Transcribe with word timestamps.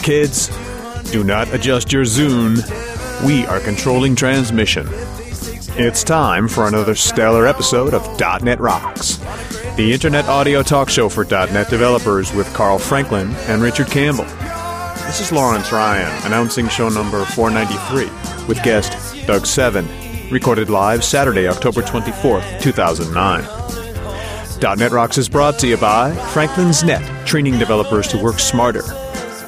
Rockheads! 0.00 1.12
Do 1.12 1.22
not 1.22 1.52
adjust 1.52 1.92
your 1.92 2.04
Zune. 2.04 2.56
We 3.26 3.44
are 3.46 3.60
controlling 3.60 4.16
transmission. 4.16 4.86
It's 5.76 6.02
time 6.02 6.48
for 6.48 6.66
another 6.66 6.94
stellar 6.94 7.46
episode 7.46 7.92
of 7.92 8.42
.NET 8.42 8.60
Rocks, 8.60 9.18
the 9.76 9.92
internet 9.92 10.24
audio 10.26 10.62
talk 10.62 10.88
show 10.88 11.10
for 11.10 11.24
.NET 11.24 11.68
developers 11.68 12.32
with 12.32 12.52
Carl 12.54 12.78
Franklin 12.78 13.34
and 13.46 13.60
Richard 13.60 13.88
Campbell. 13.88 14.24
This 15.04 15.20
is 15.20 15.32
Lawrence 15.32 15.70
Ryan 15.70 16.26
announcing 16.26 16.68
show 16.68 16.88
number 16.88 17.24
493 17.26 18.46
with 18.46 18.62
guest 18.62 19.26
Doug 19.26 19.44
Seven, 19.44 19.86
recorded 20.30 20.70
live 20.70 21.04
Saturday, 21.04 21.46
October 21.46 21.82
24th, 21.82 22.62
2009. 22.62 24.78
.NET 24.78 24.92
Rocks 24.92 25.18
is 25.18 25.28
brought 25.28 25.58
to 25.58 25.66
you 25.66 25.76
by 25.76 26.14
Franklin's 26.32 26.82
Net, 26.82 27.26
training 27.26 27.58
developers 27.58 28.08
to 28.08 28.22
work 28.22 28.38
smarter. 28.38 28.82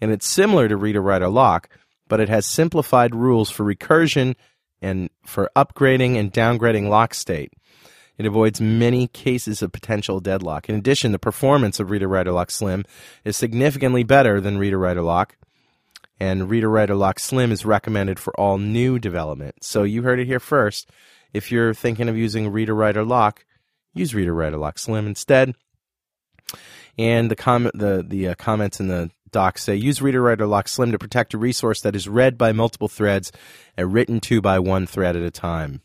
and 0.00 0.10
it's 0.10 0.26
similar 0.26 0.66
to 0.66 0.78
reader 0.78 1.02
writer 1.02 1.28
lock, 1.28 1.68
but 2.08 2.20
it 2.20 2.30
has 2.30 2.46
simplified 2.46 3.14
rules 3.14 3.50
for 3.50 3.66
recursion 3.66 4.34
and 4.80 5.10
for 5.26 5.50
upgrading 5.54 6.16
and 6.16 6.32
downgrading 6.32 6.88
lock 6.88 7.12
state. 7.12 7.52
It 8.18 8.26
avoids 8.26 8.60
many 8.60 9.06
cases 9.06 9.62
of 9.62 9.70
potential 9.70 10.18
deadlock. 10.18 10.68
In 10.68 10.74
addition, 10.74 11.12
the 11.12 11.20
performance 11.20 11.78
of 11.78 11.90
Reader 11.90 12.08
Writer 12.08 12.32
Lock 12.32 12.50
Slim 12.50 12.84
is 13.24 13.36
significantly 13.36 14.02
better 14.02 14.40
than 14.40 14.58
Reader 14.58 14.78
Writer 14.78 15.02
Lock, 15.02 15.36
and 16.18 16.50
Reader 16.50 16.68
Writer 16.68 16.96
Lock 16.96 17.20
Slim 17.20 17.52
is 17.52 17.64
recommended 17.64 18.18
for 18.18 18.38
all 18.38 18.58
new 18.58 18.98
development. 18.98 19.62
So 19.62 19.84
you 19.84 20.02
heard 20.02 20.18
it 20.18 20.26
here 20.26 20.40
first. 20.40 20.90
If 21.32 21.52
you're 21.52 21.72
thinking 21.72 22.08
of 22.08 22.16
using 22.16 22.50
Reader 22.50 22.74
Writer 22.74 23.04
Lock, 23.04 23.44
use 23.94 24.14
Reader 24.14 24.34
Writer 24.34 24.56
Lock 24.56 24.78
Slim 24.78 25.06
instead. 25.06 25.54
And 26.98 27.30
the 27.30 27.36
comment, 27.36 27.78
the 27.78 28.04
the 28.04 28.28
uh, 28.28 28.34
comments 28.34 28.80
in 28.80 28.88
the 28.88 29.10
doc 29.30 29.58
say 29.58 29.76
use 29.76 30.02
Reader 30.02 30.22
Writer 30.22 30.46
Lock 30.46 30.66
Slim 30.66 30.90
to 30.90 30.98
protect 30.98 31.34
a 31.34 31.38
resource 31.38 31.82
that 31.82 31.94
is 31.94 32.08
read 32.08 32.36
by 32.36 32.50
multiple 32.50 32.88
threads 32.88 33.30
and 33.76 33.92
written 33.92 34.18
to 34.20 34.40
by 34.40 34.58
one 34.58 34.86
thread 34.86 35.14
at 35.14 35.22
a 35.22 35.30
time 35.30 35.82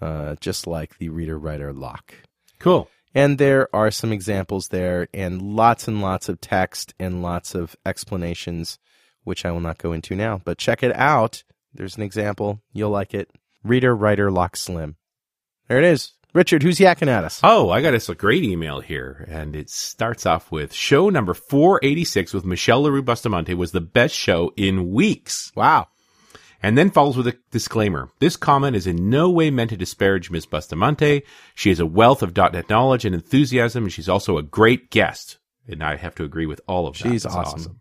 uh, 0.00 0.36
just 0.40 0.66
like 0.66 0.98
the 0.98 1.08
reader 1.08 1.38
writer 1.38 1.72
lock. 1.72 2.14
Cool. 2.58 2.88
And 3.14 3.38
there 3.38 3.74
are 3.74 3.90
some 3.90 4.12
examples 4.12 4.68
there, 4.68 5.08
and 5.14 5.40
lots 5.40 5.88
and 5.88 6.02
lots 6.02 6.28
of 6.28 6.40
text 6.40 6.94
and 6.98 7.22
lots 7.22 7.54
of 7.54 7.74
explanations, 7.86 8.78
which 9.24 9.44
I 9.44 9.50
will 9.50 9.60
not 9.60 9.78
go 9.78 9.92
into 9.92 10.14
now. 10.14 10.40
But 10.44 10.58
check 10.58 10.82
it 10.82 10.94
out. 10.94 11.42
There's 11.72 11.96
an 11.96 12.02
example. 12.02 12.60
You'll 12.72 12.90
like 12.90 13.14
it. 13.14 13.30
Reader 13.64 13.94
Writer 13.94 14.30
Lock 14.30 14.56
Slim. 14.56 14.96
There 15.68 15.78
it 15.78 15.84
is. 15.84 16.12
Richard, 16.34 16.62
who's 16.62 16.78
yakking 16.78 17.08
at 17.08 17.24
us? 17.24 17.40
Oh, 17.42 17.70
I 17.70 17.80
got 17.80 17.94
us 17.94 18.08
a 18.08 18.14
great 18.14 18.44
email 18.44 18.80
here, 18.80 19.26
and 19.28 19.56
it 19.56 19.70
starts 19.70 20.26
off 20.26 20.52
with 20.52 20.74
show 20.74 21.08
number 21.08 21.32
486 21.32 22.34
with 22.34 22.44
Michele 22.44 22.82
Leroux 22.82 23.02
Bustamante 23.02 23.54
was 23.54 23.72
the 23.72 23.80
best 23.80 24.14
show 24.14 24.52
in 24.56 24.92
weeks. 24.92 25.50
Wow. 25.56 25.88
And 26.62 26.76
then 26.76 26.90
follows 26.90 27.16
with 27.16 27.28
a 27.28 27.38
disclaimer. 27.50 28.10
This 28.18 28.36
comment 28.36 28.74
is 28.74 28.86
in 28.86 29.08
no 29.08 29.30
way 29.30 29.50
meant 29.50 29.70
to 29.70 29.76
disparage 29.76 30.30
Ms. 30.30 30.46
Bustamante. 30.46 31.22
She 31.54 31.70
is 31.70 31.78
a 31.78 31.86
wealth 31.86 32.22
of 32.22 32.36
.NET 32.36 32.68
knowledge 32.68 33.04
and 33.04 33.14
enthusiasm, 33.14 33.84
and 33.84 33.92
she's 33.92 34.08
also 34.08 34.38
a 34.38 34.42
great 34.42 34.90
guest. 34.90 35.38
And 35.68 35.84
I 35.84 35.96
have 35.96 36.16
to 36.16 36.24
agree 36.24 36.46
with 36.46 36.60
all 36.66 36.88
of 36.88 36.98
that. 36.98 37.08
She's 37.08 37.22
That's 37.22 37.34
awesome. 37.34 37.80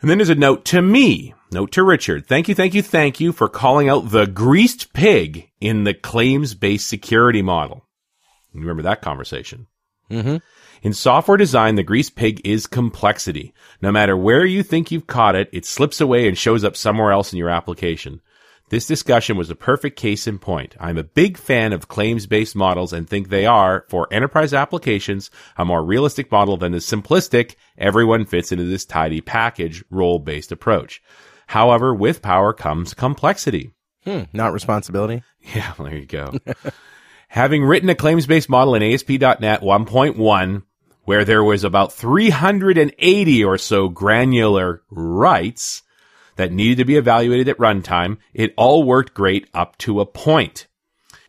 And 0.00 0.10
then 0.10 0.18
there's 0.18 0.28
a 0.30 0.34
note 0.34 0.64
to 0.66 0.82
me. 0.82 1.34
Note 1.50 1.72
to 1.72 1.82
Richard. 1.82 2.26
Thank 2.26 2.48
you, 2.48 2.54
thank 2.54 2.74
you, 2.74 2.82
thank 2.82 3.20
you 3.20 3.32
for 3.32 3.48
calling 3.48 3.88
out 3.88 4.10
the 4.10 4.26
greased 4.26 4.92
pig 4.92 5.50
in 5.60 5.84
the 5.84 5.94
claims-based 5.94 6.86
security 6.86 7.42
model. 7.42 7.84
You 8.52 8.60
remember 8.60 8.82
that 8.82 9.02
conversation? 9.02 9.66
Mm-hmm. 10.10 10.36
In 10.82 10.92
software 10.92 11.36
design, 11.36 11.74
the 11.74 11.82
grease 11.82 12.10
pig 12.10 12.40
is 12.44 12.66
complexity. 12.66 13.52
No 13.82 13.90
matter 13.90 14.16
where 14.16 14.44
you 14.44 14.62
think 14.62 14.90
you've 14.90 15.06
caught 15.06 15.34
it, 15.34 15.48
it 15.52 15.66
slips 15.66 16.00
away 16.00 16.28
and 16.28 16.38
shows 16.38 16.64
up 16.64 16.76
somewhere 16.76 17.10
else 17.10 17.32
in 17.32 17.38
your 17.38 17.50
application. 17.50 18.20
This 18.70 18.86
discussion 18.86 19.36
was 19.38 19.48
a 19.48 19.54
perfect 19.54 19.98
case 19.98 20.26
in 20.26 20.38
point. 20.38 20.76
I'm 20.78 20.98
a 20.98 21.02
big 21.02 21.38
fan 21.38 21.72
of 21.72 21.88
claims-based 21.88 22.54
models 22.54 22.92
and 22.92 23.08
think 23.08 23.28
they 23.28 23.46
are, 23.46 23.86
for 23.88 24.06
enterprise 24.12 24.52
applications, 24.52 25.30
a 25.56 25.64
more 25.64 25.82
realistic 25.82 26.30
model 26.30 26.58
than 26.58 26.72
the 26.72 26.78
simplistic, 26.78 27.56
everyone 27.78 28.26
fits 28.26 28.52
into 28.52 28.64
this 28.64 28.84
tidy 28.84 29.22
package, 29.22 29.82
role-based 29.90 30.52
approach. 30.52 31.02
However, 31.48 31.94
with 31.94 32.20
power 32.20 32.52
comes 32.52 32.92
complexity. 32.92 33.72
Hmm, 34.04 34.24
not 34.32 34.52
responsibility. 34.52 35.22
Yeah, 35.54 35.72
there 35.78 35.96
you 35.96 36.04
go. 36.04 36.34
Having 37.28 37.64
written 37.64 37.88
a 37.88 37.94
claims 37.94 38.26
based 38.26 38.50
model 38.50 38.74
in 38.74 38.82
ASP.NET 38.82 39.62
1.1, 39.62 40.62
where 41.08 41.24
there 41.24 41.42
was 41.42 41.64
about 41.64 41.90
380 41.90 43.42
or 43.42 43.56
so 43.56 43.88
granular 43.88 44.82
rights 44.90 45.82
that 46.36 46.52
needed 46.52 46.76
to 46.76 46.84
be 46.84 46.96
evaluated 46.96 47.48
at 47.48 47.56
runtime, 47.56 48.18
it 48.34 48.52
all 48.58 48.82
worked 48.82 49.14
great 49.14 49.48
up 49.54 49.78
to 49.78 50.00
a 50.00 50.04
point. 50.04 50.66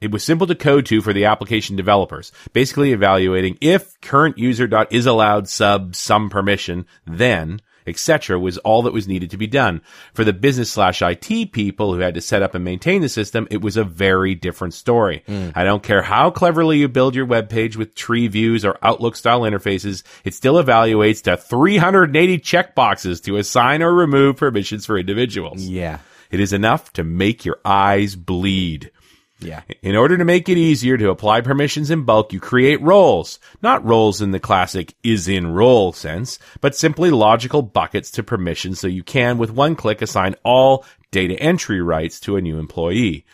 It 0.02 0.12
was 0.12 0.22
simple 0.22 0.48
to 0.48 0.56
code 0.56 0.86
to 0.88 1.02
for 1.02 1.14
the 1.14 1.24
application 1.24 1.78
developers, 1.78 2.34
basically 2.52 2.92
evaluating 2.92 3.58
if 3.62 3.98
current 4.02 4.38
user 4.38 4.68
dot 4.68 4.92
is 4.92 5.06
allowed 5.06 5.48
sub 5.48 5.96
some 5.96 6.30
permission, 6.30 6.86
then 7.08 7.62
etc. 7.89 8.39
was 8.39 8.57
all 8.59 8.83
that 8.83 8.94
was 8.94 9.07
needed 9.07 9.31
to 9.31 9.38
be 9.38 9.47
done. 9.47 9.81
For 10.13 10.24
the 10.24 10.33
business 10.33 10.71
slash 10.71 11.01
IT 11.01 11.51
people 11.51 11.94
who 11.94 12.00
had 12.00 12.13
to 12.13 12.21
set 12.21 12.41
up 12.41 12.56
and 12.56 12.63
maintain 12.63 13.01
the 13.01 13.09
system, 13.09 13.47
it 13.51 13.62
was 13.62 13.77
a 13.77 13.83
very 13.83 14.36
different 14.36 14.74
story. 14.74 15.24
Hmm. 15.25 15.50
I 15.56 15.63
don't 15.63 15.83
care 15.83 16.03
how 16.03 16.30
cleverly 16.30 16.77
you 16.77 16.88
build 16.88 17.15
your 17.15 17.25
web 17.25 17.50
page 17.50 17.75
with 17.75 17.95
tree 17.95 18.27
views 18.27 18.63
or 18.63 18.77
Outlook 18.81 19.15
style 19.15 19.41
interfaces, 19.41 20.03
it 20.24 20.33
still 20.33 20.56
evaluates 20.56 21.24
to 21.24 21.38
380 21.38 22.38
checkboxes 22.39 23.24
to 23.24 23.38
assign 23.38 23.81
or 23.81 23.94
remove 23.94 24.38
permissions 24.38 24.85
for 24.85 24.97
individuals. 24.97 25.63
Yeah. 25.63 26.00
It 26.31 26.39
is 26.39 26.53
enough 26.53 26.94
to 26.94 27.03
make 27.03 27.44
your 27.44 27.59
eyes 27.65 28.15
bleed. 28.15 28.92
Yeah. 29.39 29.62
In 29.81 29.95
order 29.95 30.18
to 30.18 30.25
make 30.25 30.50
it 30.50 30.57
easier 30.57 30.97
to 30.97 31.09
apply 31.09 31.41
permissions 31.41 31.89
in 31.89 32.03
bulk, 32.03 32.33
you 32.33 32.39
create 32.39 32.81
roles. 32.81 33.39
Not 33.62 33.86
roles 33.86 34.21
in 34.21 34.31
the 34.31 34.39
classic 34.39 34.95
is 35.01 35.27
in 35.27 35.53
role 35.53 35.94
sense, 35.94 36.39
but 36.59 36.75
simply 36.75 37.09
logical 37.09 37.62
buckets 37.62 38.12
to 38.12 38.24
permissions 38.24 38.80
so 38.80 38.88
you 38.88 39.03
can, 39.03 39.38
with 39.38 39.51
one 39.51 39.75
click, 39.75 40.01
assign 40.01 40.36
all 40.44 40.86
data 41.12 41.39
entry 41.39 41.81
rights 41.81 42.19
to 42.21 42.36
a 42.36 42.41
new 42.41 42.59
employee. 42.59 43.25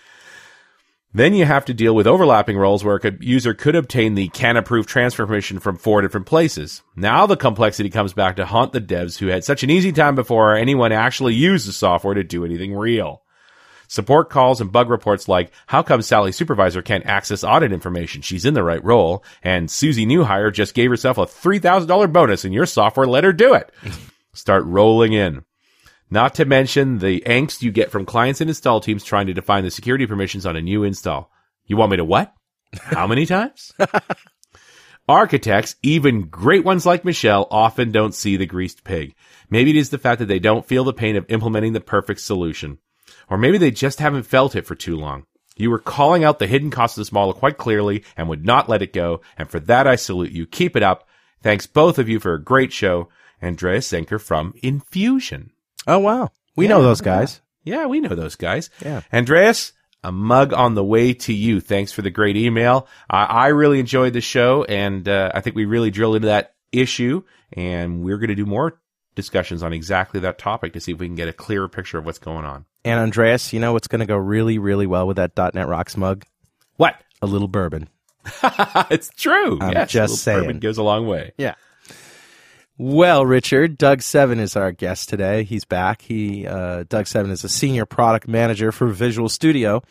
Then 1.11 1.33
you 1.33 1.45
have 1.45 1.63
to 1.65 1.73
deal 1.73 1.95
with 1.95 2.07
overlapping 2.07 2.57
roles 2.57 2.83
where 2.83 2.97
a 2.97 3.11
user 3.21 3.53
could 3.53 3.73
obtain 3.73 4.15
the 4.15 4.27
can 4.27 4.57
approve 4.57 4.85
transfer 4.85 5.25
permission 5.25 5.59
from 5.59 5.77
four 5.77 6.01
different 6.01 6.27
places. 6.27 6.83
Now 6.93 7.25
the 7.25 7.37
complexity 7.37 7.89
comes 7.89 8.11
back 8.11 8.35
to 8.35 8.45
haunt 8.45 8.73
the 8.73 8.81
devs 8.81 9.17
who 9.17 9.27
had 9.27 9.45
such 9.45 9.63
an 9.63 9.69
easy 9.69 9.93
time 9.93 10.15
before 10.15 10.55
anyone 10.55 10.91
actually 10.91 11.33
used 11.33 11.69
the 11.69 11.73
software 11.73 12.15
to 12.15 12.23
do 12.25 12.43
anything 12.43 12.75
real. 12.75 13.21
Support 13.87 14.29
calls 14.29 14.61
and 14.61 14.71
bug 14.71 14.89
reports 14.89 15.27
like, 15.27 15.51
how 15.67 15.83
come 15.83 16.01
Sally's 16.01 16.35
supervisor 16.35 16.81
can't 16.81 17.05
access 17.05 17.43
audit 17.43 17.71
information? 17.71 18.21
She's 18.21 18.45
in 18.45 18.53
the 18.53 18.63
right 18.63 18.83
role. 18.83 19.23
And 19.43 19.69
Susie 19.69 20.05
Newhire 20.05 20.53
just 20.53 20.73
gave 20.73 20.89
herself 20.89 21.17
a 21.17 21.25
$3,000 21.25 22.11
bonus 22.11 22.45
and 22.45 22.53
your 22.53 22.65
software 22.65 23.07
let 23.07 23.23
her 23.23 23.33
do 23.33 23.53
it. 23.53 23.71
Start 24.33 24.65
rolling 24.65 25.13
in. 25.13 25.43
Not 26.09 26.35
to 26.35 26.45
mention 26.45 26.99
the 26.99 27.21
angst 27.21 27.61
you 27.61 27.71
get 27.71 27.91
from 27.91 28.05
clients 28.05 28.41
and 28.41 28.49
install 28.49 28.79
teams 28.79 29.03
trying 29.03 29.27
to 29.27 29.33
define 29.33 29.63
the 29.63 29.71
security 29.71 30.05
permissions 30.05 30.45
on 30.45 30.55
a 30.55 30.61
new 30.61 30.83
install. 30.83 31.31
You 31.65 31.77
want 31.77 31.91
me 31.91 31.97
to 31.97 32.05
what? 32.05 32.33
How 32.79 33.07
many 33.07 33.25
times? 33.25 33.73
Architects, 35.07 35.75
even 35.83 36.29
great 36.29 36.63
ones 36.63 36.85
like 36.85 37.05
Michelle, 37.05 37.47
often 37.51 37.91
don't 37.91 38.15
see 38.15 38.37
the 38.37 38.45
greased 38.45 38.83
pig. 38.83 39.15
Maybe 39.49 39.69
it 39.69 39.75
is 39.75 39.91
the 39.91 39.99
fact 39.99 40.19
that 40.19 40.25
they 40.25 40.39
don't 40.39 40.65
feel 40.65 40.83
the 40.83 40.93
pain 40.93 41.15
of 41.15 41.25
implementing 41.29 41.73
the 41.73 41.81
perfect 41.81 42.21
solution. 42.21 42.79
Or 43.29 43.37
maybe 43.37 43.57
they 43.57 43.71
just 43.71 43.99
haven't 43.99 44.23
felt 44.23 44.55
it 44.55 44.65
for 44.65 44.75
too 44.75 44.95
long. 44.97 45.25
You 45.57 45.71
were 45.71 45.79
calling 45.79 46.23
out 46.23 46.39
the 46.39 46.47
hidden 46.47 46.69
cost 46.69 46.97
of 46.97 47.01
this 47.01 47.11
model 47.13 47.33
quite 47.33 47.57
clearly 47.57 48.03
and 48.17 48.27
would 48.27 48.45
not 48.45 48.67
let 48.67 48.81
it 48.81 48.93
go. 48.93 49.21
And 49.37 49.49
for 49.49 49.59
that, 49.61 49.87
I 49.87 49.95
salute 49.95 50.31
you. 50.31 50.45
Keep 50.45 50.75
it 50.75 50.83
up. 50.83 51.07
Thanks 51.41 51.65
both 51.65 51.97
of 51.97 52.09
you 52.09 52.19
for 52.19 52.33
a 52.33 52.43
great 52.43 52.73
show. 52.73 53.09
Andreas 53.41 53.87
Senker 53.87 54.19
from 54.19 54.53
Infusion. 54.61 55.51
Oh 55.87 55.99
wow. 55.99 56.31
We 56.55 56.67
know 56.67 56.81
those 56.81 57.01
guys. 57.01 57.41
Yeah, 57.63 57.85
we 57.85 57.99
know 57.99 58.15
those 58.15 58.35
guys. 58.35 58.69
Yeah. 58.83 59.01
Andreas, 59.13 59.73
a 60.03 60.11
mug 60.11 60.53
on 60.53 60.75
the 60.75 60.83
way 60.83 61.13
to 61.13 61.33
you. 61.33 61.59
Thanks 61.59 61.91
for 61.91 62.01
the 62.01 62.09
great 62.09 62.37
email. 62.37 62.87
I 63.09 63.23
I 63.25 63.47
really 63.47 63.79
enjoyed 63.79 64.13
the 64.13 64.21
show, 64.21 64.63
and 64.63 65.07
uh, 65.07 65.31
I 65.33 65.41
think 65.41 65.55
we 65.55 65.65
really 65.65 65.91
drilled 65.91 66.17
into 66.17 66.27
that 66.27 66.55
issue, 66.71 67.23
and 67.53 68.03
we're 68.03 68.17
going 68.17 68.29
to 68.29 68.35
do 68.35 68.45
more 68.45 68.79
discussions 69.15 69.63
on 69.63 69.73
exactly 69.73 70.19
that 70.21 70.37
topic 70.37 70.73
to 70.73 70.79
see 70.79 70.91
if 70.91 70.99
we 70.99 71.07
can 71.07 71.15
get 71.15 71.27
a 71.27 71.33
clearer 71.33 71.67
picture 71.67 71.97
of 71.97 72.05
what's 72.05 72.19
going 72.19 72.45
on. 72.45 72.65
And 72.85 72.99
Andreas, 72.99 73.51
you 73.51 73.59
know 73.59 73.73
what's 73.73 73.87
going 73.87 74.01
to 74.01 74.05
go 74.05 74.15
really, 74.15 74.59
really 74.59 74.85
well 74.85 75.07
with 75.07 75.17
that 75.17 75.35
.NET 75.35 75.67
Rocks 75.67 75.97
mug? 75.97 76.23
What? 76.77 76.95
A 77.19 77.25
little 77.25 77.47
bourbon. 77.47 77.89
it's 78.91 79.09
true. 79.17 79.57
I'm 79.59 79.73
yes, 79.73 79.89
just 79.89 80.27
little 80.27 80.41
bourbon 80.43 80.59
goes 80.59 80.77
a 80.77 80.83
long 80.83 81.07
way. 81.07 81.33
Yeah. 81.35 81.55
Well, 82.77 83.25
Richard, 83.25 83.79
Doug 83.79 84.03
Seven 84.03 84.39
is 84.39 84.55
our 84.55 84.71
guest 84.71 85.09
today. 85.09 85.43
He's 85.43 85.65
back. 85.65 86.03
He 86.03 86.45
uh, 86.45 86.83
Doug 86.87 87.07
Seven 87.07 87.31
is 87.31 87.43
a 87.43 87.49
senior 87.49 87.87
product 87.87 88.27
manager 88.27 88.71
for 88.71 88.87
Visual 88.87 89.29
Studio. 89.29 89.81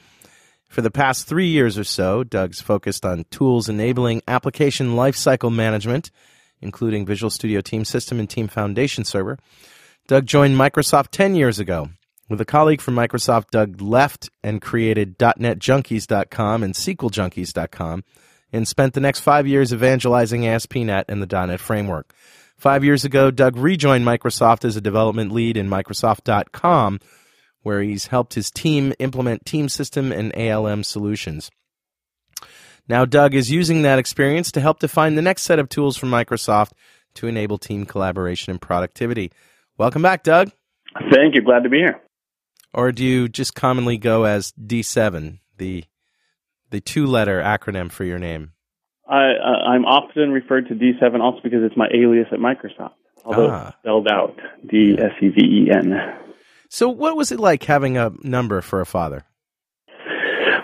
For 0.69 0.81
the 0.81 0.91
past 0.91 1.27
three 1.27 1.49
years 1.49 1.77
or 1.77 1.85
so, 1.85 2.23
Doug's 2.23 2.61
focused 2.61 3.05
on 3.05 3.25
tools 3.31 3.69
enabling 3.69 4.23
application 4.29 4.91
lifecycle 4.91 5.53
management, 5.53 6.13
including 6.61 7.07
Visual 7.07 7.31
Studio 7.31 7.61
Team 7.61 7.85
System 7.85 8.21
and 8.21 8.31
Team 8.31 8.47
Foundation 8.47 9.05
Server. 9.05 9.39
Doug 10.07 10.27
joined 10.27 10.57
Microsoft 10.57 11.09
10 11.11 11.35
years 11.35 11.59
ago. 11.59 11.89
With 12.29 12.41
a 12.41 12.47
colleague 12.47 12.81
from 12.81 12.95
Microsoft, 12.95 13.51
Doug 13.51 13.83
left 13.83 14.31
and 14.43 14.63
created 14.63 15.19
.NETJunkies.com 15.19 16.63
and 16.63 16.75
SQLJunkies.com 16.75 18.05
and 18.53 18.69
spent 18.69 18.95
the 18.95 19.01
next 19.01 19.21
five 19.21 19.47
years 19.47 19.75
evangelizing 19.75 20.47
ASP.NET 20.47 21.05
and 21.09 21.23
the 21.23 21.47
.NET 21.47 21.61
framework. 21.61 22.15
Five 22.57 22.85
years 22.85 23.05
ago, 23.05 23.31
Doug 23.31 23.57
rejoined 23.57 24.07
Microsoft 24.07 24.65
as 24.65 24.77
a 24.77 24.81
development 24.81 25.33
lead 25.33 25.57
in 25.57 25.69
Microsoft.com, 25.69 27.01
where 27.63 27.83
he's 27.83 28.07
helped 28.07 28.35
his 28.35 28.51
team 28.51 28.95
implement 28.99 29.45
Team 29.45 29.69
System 29.69 30.13
and 30.13 30.35
ALM 30.35 30.85
solutions. 30.85 31.51
Now, 32.89 33.05
Doug 33.05 33.35
is 33.35 33.51
using 33.51 33.83
that 33.83 33.99
experience 33.99 34.53
to 34.53 34.61
help 34.61 34.79
define 34.79 35.15
the 35.15 35.23
next 35.23 35.43
set 35.43 35.59
of 35.59 35.69
tools 35.69 35.97
from 35.97 36.11
Microsoft 36.11 36.73
to 37.15 37.27
enable 37.27 37.59
team 37.59 37.85
collaboration 37.85 38.51
and 38.51 38.61
productivity. 38.61 39.33
Welcome 39.77 40.03
back, 40.03 40.23
Doug. 40.23 40.53
Thank 41.11 41.35
you. 41.35 41.43
Glad 41.43 41.65
to 41.65 41.69
be 41.69 41.79
here. 41.79 42.01
Or 42.75 42.93
do 42.93 43.05
you 43.05 43.29
just 43.29 43.55
commonly 43.55 43.97
go 43.99 44.25
as 44.25 44.53
D7, 44.53 45.39
the 45.59 45.85
the 46.71 46.81
two-letter 46.81 47.41
acronym 47.41 47.91
for 47.91 48.05
your 48.05 48.19
name? 48.19 48.51
I, 49.09 49.33
uh, 49.35 49.69
I'm 49.69 49.85
often 49.85 50.33
referred 50.33 50.67
to 50.69 50.75
D7 50.75 51.21
also 51.21 51.39
because 51.45 51.61
it's 51.63 51.77
my 51.77 51.87
alias 51.95 52.27
at 52.33 52.39
Microsoft, 52.41 52.95
although 53.25 53.51
Ah. 53.51 53.69
it's 53.69 53.77
spelled 53.79 54.09
out 54.09 54.35
D 54.67 54.97
S 54.99 55.13
E 55.23 55.29
V 55.29 55.41
E 55.41 55.71
N. 55.73 55.95
So, 56.69 56.89
what 56.89 57.17
was 57.17 57.31
it 57.31 57.39
like 57.39 57.63
having 57.65 57.97
a 57.97 58.11
number 58.23 58.61
for 58.61 58.81
a 58.81 58.87
father? 58.87 59.23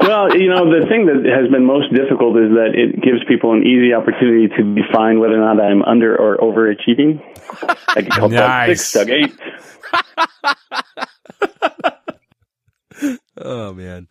Well, 0.01 0.35
you 0.37 0.49
know, 0.49 0.65
the 0.65 0.87
thing 0.89 1.07
that 1.07 1.23
has 1.31 1.51
been 1.53 1.65
most 1.67 1.93
difficult 1.95 2.35
is 2.39 2.51
that 2.57 2.71
it 2.75 3.01
gives 3.03 3.23
people 3.29 3.53
an 3.53 3.63
easy 3.65 3.93
opportunity 3.93 4.49
to 4.49 4.75
define 4.75 5.21
whether 5.21 5.35
or 5.35 5.55
not 5.55 5.61
I'm 5.63 5.83
under 5.83 6.17
or 6.17 6.39
overachieving. 6.39 7.21
I 7.89 8.01
get 8.01 8.11
called 8.11 8.33
Nice. 8.33 8.93
Doug 8.95 9.09
6, 9.09 9.31
Doug 10.33 10.51
8. 11.53 11.70
Oh 13.43 13.73
man, 13.73 14.07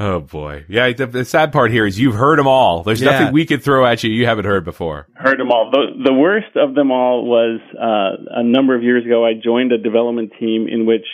Oh 0.00 0.20
boy, 0.20 0.64
yeah. 0.68 0.90
The, 0.92 1.06
the 1.06 1.24
sad 1.26 1.52
part 1.52 1.70
here 1.70 1.84
is 1.86 1.98
you've 2.00 2.14
heard 2.14 2.38
them 2.38 2.46
all. 2.46 2.82
There's 2.82 3.02
Yeah. 3.02 3.10
nothing 3.10 3.32
we 3.34 3.44
could 3.44 3.62
throw 3.62 3.84
at 3.84 4.02
you 4.02 4.10
you 4.10 4.24
haven't 4.24 4.46
heard 4.46 4.64
before. 4.64 5.06
Heard 5.14 5.38
them 5.38 5.50
all. 5.50 5.70
The, 5.70 6.04
the 6.04 6.14
worst 6.14 6.56
of 6.56 6.74
them 6.74 6.90
all 6.90 7.26
was 7.26 7.60
uh, 7.78 8.38
a 8.38 8.42
number 8.42 8.74
of 8.74 8.82
years 8.82 9.04
ago. 9.04 9.26
I 9.26 9.32
joined 9.34 9.72
a 9.72 9.78
development 9.78 10.32
team 10.40 10.68
in 10.70 10.86
which, 10.86 11.04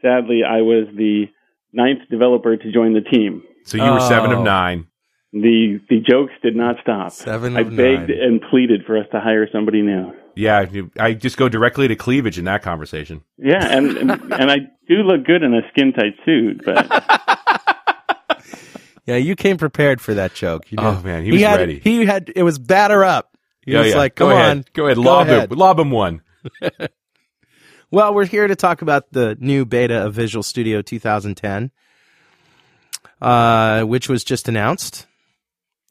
sadly, 0.00 0.42
I 0.48 0.60
was 0.62 0.86
the 0.96 1.24
ninth 1.72 2.08
developer 2.08 2.56
to 2.56 2.72
join 2.72 2.92
the 2.92 3.00
team. 3.00 3.42
So 3.64 3.78
you 3.78 3.90
were 3.90 4.00
seven 4.00 4.30
of 4.30 4.38
Oh. 4.40 4.44
nine. 4.44 4.86
The 5.32 5.80
the 5.88 6.00
jokes 6.00 6.32
did 6.42 6.54
not 6.56 6.76
stop. 6.82 7.10
Seven 7.12 7.56
I 7.56 7.62
begged 7.62 8.10
nine. 8.10 8.18
and 8.20 8.42
pleaded 8.50 8.82
for 8.86 8.98
us 8.98 9.06
to 9.12 9.20
hire 9.20 9.48
somebody 9.50 9.80
new. 9.82 10.12
Yeah, 10.34 10.62
you- 10.70 10.90
I 10.98 11.14
just 11.14 11.36
go 11.38 11.48
directly 11.48 11.88
to 11.88 11.96
cleavage 11.96 12.38
in 12.38 12.44
that 12.46 12.62
conversation. 12.62 13.22
Yeah, 13.38 13.64
and 13.66 13.96
and, 13.96 14.10
and 14.32 14.50
I 14.50 14.56
do 14.88 14.96
look 14.96 15.24
good 15.24 15.42
in 15.42 15.54
a 15.54 15.62
skin 15.70 15.92
tight 15.94 16.14
suit, 16.26 16.62
but 16.64 16.86
yeah, 19.06 19.16
you 19.16 19.34
came 19.34 19.56
prepared 19.56 20.00
for 20.02 20.14
that 20.14 20.34
joke. 20.34 20.70
You 20.70 20.78
Oh, 20.80 21.00
man, 21.02 21.24
he 21.24 21.32
was 21.32 21.40
had, 21.40 21.60
ready. 21.60 21.78
He 21.78 22.04
had 22.04 22.30
it 22.36 22.42
was 22.42 22.58
batter 22.58 23.02
up. 23.04 23.36
He 23.64 23.74
was 23.74 23.94
like, 23.94 24.16
go 24.16 24.26
"Come 24.28 24.36
ahead. 24.36 24.50
on, 24.58 24.64
go 24.74 24.86
ahead, 24.86 24.98
lob 24.98 25.28
ahead." 25.28 25.50
him, 25.52 25.58
lob 25.58 25.78
him 25.78 25.90
one. 25.90 26.20
Well, 27.90 28.14
we're 28.14 28.24
here 28.24 28.46
to 28.46 28.56
talk 28.56 28.80
about 28.80 29.12
the 29.12 29.36
new 29.38 29.66
beta 29.66 30.06
of 30.06 30.14
Visual 30.14 30.42
Studio 30.42 30.80
2010, 30.80 31.70
uh, 33.20 33.82
which 33.82 34.08
was 34.08 34.24
just 34.24 34.48
announced. 34.48 35.06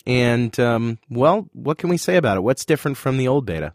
And 0.08 0.58
um, 0.60 0.98
well, 1.10 1.48
what 1.54 1.78
can 1.78 1.90
we 1.90 1.98
say 1.98 2.18
about 2.18 2.38
it? 2.38 2.42
What's 2.42 2.66
different 2.66 2.98
from 2.98 3.18
the 3.18 3.28
old 3.28 3.46
beta? 3.46 3.74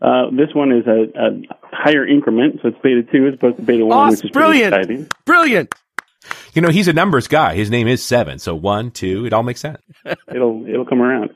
uh, 0.00 0.30
this 0.30 0.54
one 0.54 0.70
is 0.70 0.86
a, 0.86 1.06
a 1.20 1.40
higher 1.72 2.06
increment, 2.06 2.60
so 2.62 2.68
it's 2.68 2.78
beta 2.82 3.02
two 3.10 3.26
as 3.26 3.34
opposed 3.34 3.56
to 3.56 3.62
beta 3.62 3.84
one, 3.84 3.98
Oh, 3.98 4.10
which 4.10 4.24
is 4.24 4.30
brilliant. 4.30 5.12
Brilliant. 5.24 5.74
You 6.54 6.62
know, 6.62 6.68
he's 6.70 6.88
a 6.88 6.92
numbers 6.92 7.26
guy. 7.26 7.54
His 7.56 7.70
name 7.70 7.88
is 7.88 8.02
seven, 8.02 8.38
so 8.38 8.54
one, 8.54 8.90
two, 8.90 9.26
it 9.26 9.32
all 9.32 9.42
makes 9.42 9.60
sense. 9.60 9.80
It'll 10.32 10.64
it'll 10.68 10.84
come 10.86 11.00
around. 11.02 11.30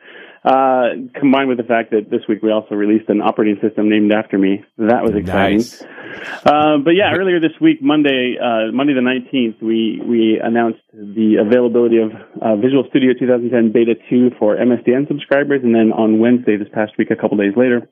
Uh, 0.44 1.06
combined 1.14 1.48
with 1.48 1.56
the 1.56 1.62
fact 1.62 1.92
that 1.92 2.10
this 2.10 2.22
week 2.28 2.42
we 2.42 2.50
also 2.50 2.74
released 2.74 3.08
an 3.08 3.22
operating 3.22 3.60
system 3.62 3.88
named 3.88 4.10
after 4.10 4.36
me. 4.36 4.64
That 4.76 5.04
was 5.04 5.14
exciting. 5.14 5.58
Nice. 5.58 5.82
Uh, 6.44 6.78
but 6.82 6.98
yeah, 6.98 7.14
earlier 7.14 7.38
this 7.38 7.54
week, 7.60 7.78
Monday, 7.80 8.34
uh, 8.42 8.72
Monday 8.72 8.92
the 8.92 9.06
19th, 9.06 9.62
we, 9.62 10.02
we 10.04 10.40
announced 10.42 10.82
the 10.92 11.36
availability 11.38 11.98
of 11.98 12.10
uh, 12.42 12.56
Visual 12.56 12.82
Studio 12.90 13.12
2010 13.14 13.70
Beta 13.70 13.94
2 14.10 14.32
for 14.36 14.56
MSDN 14.56 15.06
subscribers, 15.06 15.60
and 15.62 15.72
then 15.72 15.92
on 15.92 16.18
Wednesday 16.18 16.56
this 16.56 16.68
past 16.74 16.90
week, 16.98 17.12
a 17.12 17.16
couple 17.16 17.36
days 17.36 17.54
later, 17.56 17.88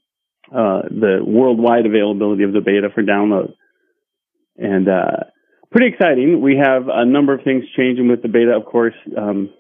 uh, 0.51 0.83
the 0.91 1.23
worldwide 1.25 1.87
availability 1.87 2.43
of 2.43 2.53
the 2.53 2.61
beta 2.61 2.89
for 2.93 3.05
download. 3.05 3.55
And 4.57 4.89
uh, 4.89 5.31
pretty 5.71 5.95
exciting. 5.95 6.43
We 6.43 6.57
have 6.57 6.89
a 6.91 7.07
number 7.07 7.33
of 7.33 7.45
things 7.45 7.63
changing 7.77 8.09
with 8.09 8.23
the 8.23 8.29
beta, 8.29 8.51
of 8.59 8.65
course. 8.67 8.99
Um, 9.17 9.51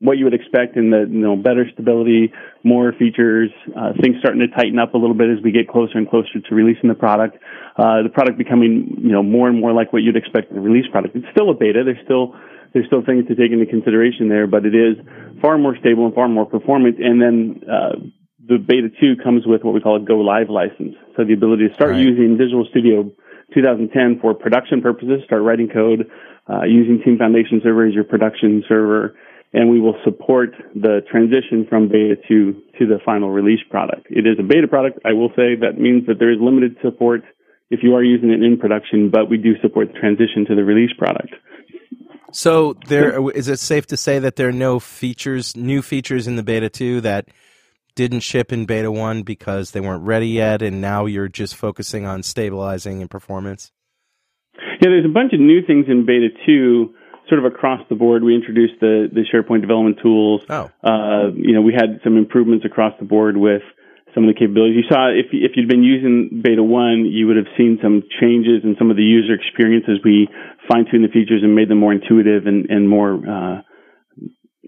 what 0.00 0.16
you 0.16 0.24
would 0.24 0.34
expect 0.34 0.76
in 0.76 0.90
the 0.90 1.06
you 1.10 1.18
know 1.18 1.36
better 1.36 1.66
stability, 1.72 2.32
more 2.62 2.92
features, 2.98 3.50
uh, 3.76 3.92
things 4.00 4.16
starting 4.20 4.40
to 4.40 4.48
tighten 4.48 4.78
up 4.78 4.94
a 4.94 4.98
little 4.98 5.14
bit 5.16 5.28
as 5.30 5.42
we 5.42 5.50
get 5.50 5.68
closer 5.68 5.98
and 5.98 6.08
closer 6.08 6.38
to 6.38 6.54
releasing 6.54 6.88
the 6.88 6.94
product. 6.94 7.36
Uh, 7.76 8.02
the 8.02 8.08
product 8.12 8.38
becoming 8.38 8.94
you 9.02 9.10
know 9.10 9.22
more 9.22 9.48
and 9.48 9.60
more 9.60 9.72
like 9.72 9.92
what 9.92 10.02
you'd 10.02 10.16
expect 10.16 10.50
in 10.50 10.58
a 10.58 10.60
release 10.60 10.86
product. 10.90 11.16
It's 11.16 11.26
still 11.32 11.50
a 11.50 11.54
beta. 11.54 11.82
There's 11.84 12.02
still 12.04 12.34
there's 12.72 12.86
still 12.86 13.02
things 13.04 13.26
to 13.26 13.34
take 13.34 13.50
into 13.50 13.66
consideration 13.66 14.28
there, 14.28 14.46
but 14.46 14.66
it 14.66 14.74
is 14.74 14.96
far 15.42 15.58
more 15.58 15.76
stable 15.80 16.06
and 16.06 16.14
far 16.14 16.28
more 16.28 16.46
performant. 16.46 16.98
And 17.02 17.20
then 17.20 17.62
uh, 17.66 17.98
the 18.46 18.58
beta 18.58 18.88
2 19.00 19.22
comes 19.22 19.46
with 19.46 19.62
what 19.64 19.74
we 19.74 19.80
call 19.80 19.96
a 19.96 20.04
go 20.04 20.18
live 20.18 20.48
license. 20.50 20.94
So 21.16 21.24
the 21.24 21.32
ability 21.32 21.68
to 21.68 21.74
start 21.74 21.92
Right. 21.92 22.04
using 22.04 22.36
Visual 22.36 22.66
Studio 22.70 23.10
2010 23.54 24.20
for 24.20 24.34
production 24.34 24.82
purposes, 24.82 25.22
start 25.24 25.42
writing 25.42 25.68
code, 25.68 26.10
uh, 26.48 26.64
using 26.64 27.00
Team 27.02 27.16
Foundation 27.16 27.60
Server 27.64 27.86
as 27.86 27.94
your 27.94 28.04
production 28.04 28.62
server, 28.68 29.16
and 29.52 29.70
we 29.70 29.80
will 29.80 29.96
support 30.04 30.50
the 30.74 31.00
transition 31.10 31.66
from 31.68 31.88
beta 31.88 32.16
2 32.28 32.52
to 32.78 32.86
the 32.86 32.98
final 33.04 33.30
release 33.30 33.60
product. 33.70 34.06
It 34.10 34.26
is 34.26 34.36
a 34.38 34.42
beta 34.42 34.68
product. 34.68 35.00
I 35.04 35.12
will 35.12 35.30
say 35.30 35.56
that 35.56 35.78
means 35.78 36.06
that 36.06 36.18
there 36.18 36.32
is 36.32 36.38
limited 36.40 36.76
support 36.82 37.22
if 37.70 37.80
you 37.82 37.94
are 37.94 38.02
using 38.02 38.30
it 38.30 38.42
in 38.42 38.58
production, 38.58 39.10
but 39.10 39.28
we 39.28 39.36
do 39.36 39.52
support 39.60 39.92
the 39.92 39.98
transition 39.98 40.46
to 40.46 40.54
the 40.54 40.64
release 40.64 40.92
product. 40.96 41.34
So 42.32 42.76
there 42.88 43.30
is 43.30 43.48
it 43.48 43.58
safe 43.58 43.86
to 43.86 43.96
say 43.96 44.18
that 44.18 44.36
there 44.36 44.48
are 44.48 44.52
no 44.52 44.78
features, 44.78 45.56
new 45.56 45.80
features 45.80 46.26
in 46.26 46.36
the 46.36 46.42
beta 46.42 46.68
2 46.68 47.00
that 47.02 47.28
didn't 47.94 48.20
ship 48.20 48.52
in 48.52 48.66
beta 48.66 48.92
1 48.92 49.22
because 49.22 49.70
they 49.70 49.80
weren't 49.80 50.04
ready 50.04 50.28
yet 50.28 50.62
and 50.62 50.80
now 50.80 51.06
you're 51.06 51.28
just 51.28 51.56
focusing 51.56 52.06
on 52.06 52.22
stabilizing 52.22 53.00
and 53.00 53.10
performance? 53.10 53.72
Yeah, 54.54 54.90
there's 54.90 55.04
a 55.04 55.12
bunch 55.12 55.32
of 55.32 55.40
new 55.40 55.62
things 55.66 55.86
in 55.88 56.06
beta 56.06 56.28
2 56.46 56.94
sort 57.28 57.44
of 57.44 57.44
across 57.44 57.80
the 57.88 57.94
board. 57.94 58.24
We 58.24 58.34
introduced 58.34 58.80
the, 58.80 59.08
the 59.12 59.24
SharePoint 59.28 59.60
development 59.60 59.98
tools. 60.02 60.42
Oh. 60.48 60.70
Uh, 60.82 61.30
you 61.34 61.52
know, 61.52 61.62
we 61.62 61.72
had 61.72 62.00
some 62.04 62.16
improvements 62.16 62.64
across 62.64 62.94
the 62.98 63.04
board 63.04 63.36
with 63.36 63.62
some 64.14 64.24
of 64.24 64.34
the 64.34 64.38
capabilities. 64.38 64.84
You 64.84 64.88
saw 64.88 65.12
if 65.12 65.26
if 65.32 65.52
you'd 65.56 65.68
been 65.68 65.84
using 65.84 66.40
beta 66.42 66.62
one, 66.62 67.04
you 67.04 67.26
would 67.26 67.36
have 67.36 67.50
seen 67.56 67.78
some 67.82 68.02
changes 68.20 68.64
in 68.64 68.76
some 68.78 68.90
of 68.90 68.96
the 68.96 69.04
user 69.04 69.34
experience 69.34 69.84
as 69.88 70.02
we 70.04 70.28
fine 70.66 70.86
tuned 70.90 71.04
the 71.04 71.12
features 71.12 71.42
and 71.42 71.54
made 71.54 71.68
them 71.68 71.78
more 71.78 71.92
intuitive 71.92 72.46
and 72.46 72.66
and 72.70 72.88
more 72.88 73.14
uh, 73.14 73.62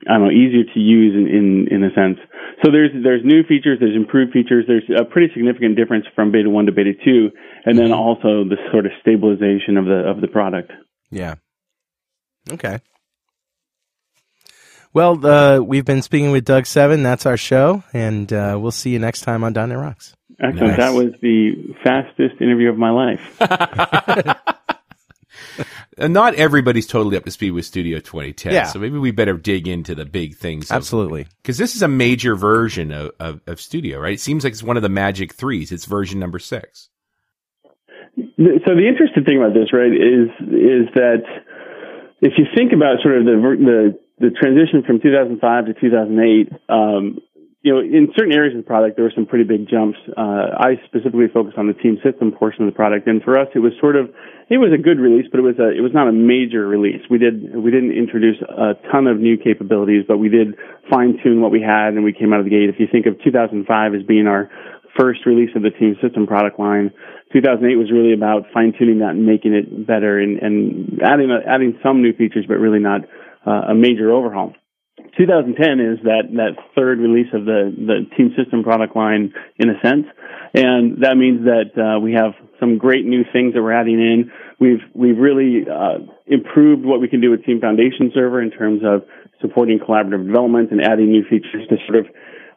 I 0.09 0.13
don't 0.17 0.25
know 0.25 0.31
easier 0.31 0.65
to 0.65 0.81
use 0.81 1.17
in, 1.17 1.27
in 1.29 1.47
in 1.69 1.85
a 1.85 1.93
sense. 1.95 2.19
So 2.65 2.71
there's 2.71 2.91
there's 3.03 3.25
new 3.25 3.43
features, 3.43 3.79
there's 3.81 3.97
improved 3.97 4.33
features. 4.33 4.65
There's 4.69 4.89
a 4.93 5.05
pretty 5.05 5.33
significant 5.33 5.77
difference 5.77 6.05
from 6.15 6.33
beta 6.33 6.49
one 6.49 6.67
to 6.67 6.73
beta 6.73 6.93
two, 7.05 7.31
and 7.65 7.79
then 7.79 7.93
also 7.93 8.45
the 8.45 8.57
sort 8.73 8.87
of 8.87 8.93
stabilization 9.01 9.77
of 9.77 9.85
the 9.85 10.05
of 10.05 10.21
the 10.21 10.29
product. 10.29 10.73
Yeah. 11.11 11.37
Okay. 12.49 12.79
Well, 14.93 15.25
uh, 15.25 15.61
we've 15.61 15.85
been 15.85 16.03
speaking 16.03 16.33
with 16.33 16.45
Doug 16.45 16.67
Seven. 16.67 17.03
That's 17.03 17.27
our 17.27 17.37
show, 17.37 17.85
and 17.93 18.33
uh, 18.33 18.59
we'll 18.61 18.73
see 18.73 18.91
you 18.91 18.99
next 18.99 19.21
time 19.21 19.45
on 19.45 19.53
.NET 19.53 19.71
Rocks. 19.71 20.15
Excellent. 20.41 20.69
Nice. 20.69 20.77
That 20.79 20.95
was 20.95 21.13
the 21.21 21.75
fastest 21.85 22.41
interview 22.41 22.71
of 22.71 22.79
my 22.79 22.91
life. 22.91 24.37
Not 25.99 26.35
everybody's 26.35 26.87
totally 26.87 27.17
up 27.17 27.25
to 27.25 27.31
speed 27.31 27.53
with 27.53 27.67
Studio 27.67 27.99
2010. 27.99 28.53
Yeah. 28.53 28.65
So 28.65 28.79
maybe 28.79 28.99
we 28.99 29.11
better 29.11 29.35
dig 29.35 29.69
into 29.69 29.95
the 29.95 30.05
big 30.05 30.37
things. 30.37 30.71
Absolutely. 30.71 31.27
Because 31.43 31.59
this 31.59 31.77
is 31.77 31.83
a 31.83 31.89
major 31.89 32.35
version 32.35 32.91
of, 32.91 33.11
of, 33.21 33.41
of 33.47 33.61
Studio, 33.61 33.99
right? 33.99 34.15
It 34.15 34.21
seems 34.21 34.45
like 34.45 34.55
it's 34.55 34.63
one 34.63 34.77
of 34.77 34.83
the 34.83 34.89
magic 34.89 35.35
threes. 35.35 35.73
It's 35.73 35.85
version 35.85 36.19
number 36.19 36.39
six. 36.39 36.89
So 38.17 38.75
the 38.75 38.89
interesting 38.89 39.25
thing 39.25 39.39
about 39.39 39.55
this, 39.55 39.73
right, 39.73 39.93
is 39.93 40.29
is 40.49 40.89
that 40.95 41.23
if 42.21 42.35
you 42.37 42.45
think 42.55 42.73
about 42.73 43.01
sort 43.03 43.19
of 43.19 43.25
the 43.25 43.37
the, 43.41 44.29
the 44.29 44.31
transition 44.37 44.85
from 44.85 45.01
2005 45.01 45.41
to 45.67 45.75
2008, 45.75 46.53
um, 46.69 47.19
you 47.63 47.73
know, 47.73 47.81
in 47.81 48.09
certain 48.17 48.33
areas 48.33 48.57
of 48.57 48.65
the 48.65 48.69
product 48.69 48.97
there 48.97 49.05
were 49.05 49.13
some 49.15 49.27
pretty 49.27 49.45
big 49.45 49.69
jumps. 49.69 49.99
Uh, 50.17 50.57
I 50.57 50.81
specifically 50.87 51.29
focused 51.33 51.59
on 51.59 51.67
the 51.67 51.77
team 51.77 52.01
system 52.05 52.33
portion 52.33 52.65
of 52.65 52.73
the 52.73 52.77
product, 52.77 53.07
and 53.09 53.23
for 53.23 53.39
us 53.39 53.49
it 53.55 53.61
was 53.61 53.73
sort 53.81 53.97
of 53.97 54.09
it 54.49 54.59
was 54.59 54.73
a 54.73 54.81
good 54.81 54.99
release, 54.99 55.27
but 55.31 55.41
it 55.41 55.47
was 55.47 55.57
a 55.61 55.73
it 55.73 55.81
was 55.81 55.93
not 55.93 56.09
a 56.09 56.13
major 56.13 56.69
release. 56.69 57.01
We 57.09 57.19
did 57.19 57.57
we 57.57 57.71
didn't 57.71 57.93
introduce 57.93 58.41
a 58.45 58.77
ton 58.93 59.07
of 59.07 59.21
new 59.21 59.37
capabilities, 59.37 60.05
but 60.07 60.19
we 60.19 60.29
did 60.29 60.57
fine 60.89 61.21
tune 61.23 61.41
what 61.41 61.53
we 61.53 61.61
had, 61.61 61.97
and 61.97 62.05
we 62.05 62.13
came 62.13 62.33
out 62.33 62.41
of 62.41 62.45
the 62.45 62.53
gate. 62.53 62.69
If 62.69 62.81
you 62.81 62.89
think 62.91 63.07
of 63.07 63.17
2005 63.25 63.65
as 63.95 64.03
being 64.05 64.27
our 64.27 64.51
first 64.99 65.25
release 65.27 65.51
of 65.55 65.63
the 65.63 65.71
team 65.71 65.97
system 66.03 66.27
product 66.27 66.59
line. 66.59 66.91
2008 67.33 67.77
was 67.77 67.91
really 67.93 68.13
about 68.13 68.47
fine 68.53 68.73
tuning 68.77 68.99
that 68.99 69.11
and 69.11 69.25
making 69.25 69.55
it 69.55 69.87
better 69.87 70.19
and, 70.19 70.39
and 70.39 71.01
adding 71.03 71.31
adding 71.47 71.79
some 71.83 72.03
new 72.03 72.13
features, 72.13 72.45
but 72.47 72.55
really 72.55 72.81
not 72.81 73.03
uh, 73.47 73.71
a 73.71 73.75
major 73.75 74.11
overhaul. 74.11 74.53
2010 75.17 75.81
is 75.81 75.99
that 76.05 76.29
that 76.35 76.57
third 76.75 76.99
release 76.99 77.29
of 77.33 77.45
the 77.45 77.73
the 77.77 78.07
team 78.17 78.35
system 78.37 78.63
product 78.63 78.97
line 78.97 79.33
in 79.59 79.71
a 79.71 79.81
sense, 79.83 80.07
and 80.55 81.03
that 81.03 81.17
means 81.17 81.45
that 81.45 81.71
uh, 81.79 82.01
we 82.01 82.13
have 82.13 82.33
some 82.59 82.79
great 82.79 83.05
new 83.05 83.25
things 83.33 83.55
that 83.55 83.63
we're 83.63 83.73
adding 83.73 84.01
in. 84.01 84.31
We've 84.59 84.83
we've 84.95 85.19
really 85.19 85.65
uh, 85.71 86.05
improved 86.27 86.85
what 86.85 87.01
we 87.01 87.09
can 87.09 87.21
do 87.21 87.31
with 87.31 87.45
Team 87.45 87.61
Foundation 87.61 88.11
Server 88.15 88.43
in 88.43 88.51
terms 88.51 88.83
of 88.85 89.03
supporting 89.41 89.79
collaborative 89.79 90.27
development 90.27 90.71
and 90.71 90.83
adding 90.83 91.11
new 91.11 91.25
features 91.25 91.67
to 91.69 91.77
sort 91.87 91.99
of 91.99 92.07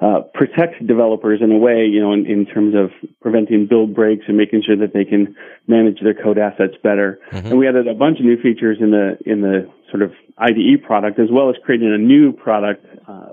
uh, 0.03 0.19
protect 0.33 0.85
developers 0.85 1.39
in 1.41 1.49
a 1.51 1.57
way, 1.57 1.85
you 1.85 2.01
know, 2.01 2.11
in, 2.11 2.25
in 2.25 2.45
terms 2.45 2.75
of 2.75 2.91
preventing 3.21 3.67
build 3.67 3.95
breaks 3.95 4.25
and 4.27 4.35
making 4.35 4.61
sure 4.65 4.75
that 4.75 4.93
they 4.93 5.05
can 5.05 5.33
manage 5.67 5.99
their 6.03 6.13
code 6.13 6.37
assets 6.37 6.73
better. 6.83 7.19
And 7.31 7.57
we 7.57 7.69
added 7.69 7.87
a 7.87 7.93
bunch 7.93 8.19
of 8.19 8.25
new 8.25 8.35
features 8.41 8.79
in 8.81 8.91
the 8.91 9.17
in 9.25 9.41
the 9.41 9.69
sort 9.89 10.03
of 10.03 10.11
IDE 10.37 10.83
product, 10.85 11.19
as 11.19 11.29
well 11.31 11.49
as 11.49 11.55
creating 11.63 11.93
a 11.93 11.97
new 11.97 12.33
product 12.33 12.85
uh, 13.07 13.31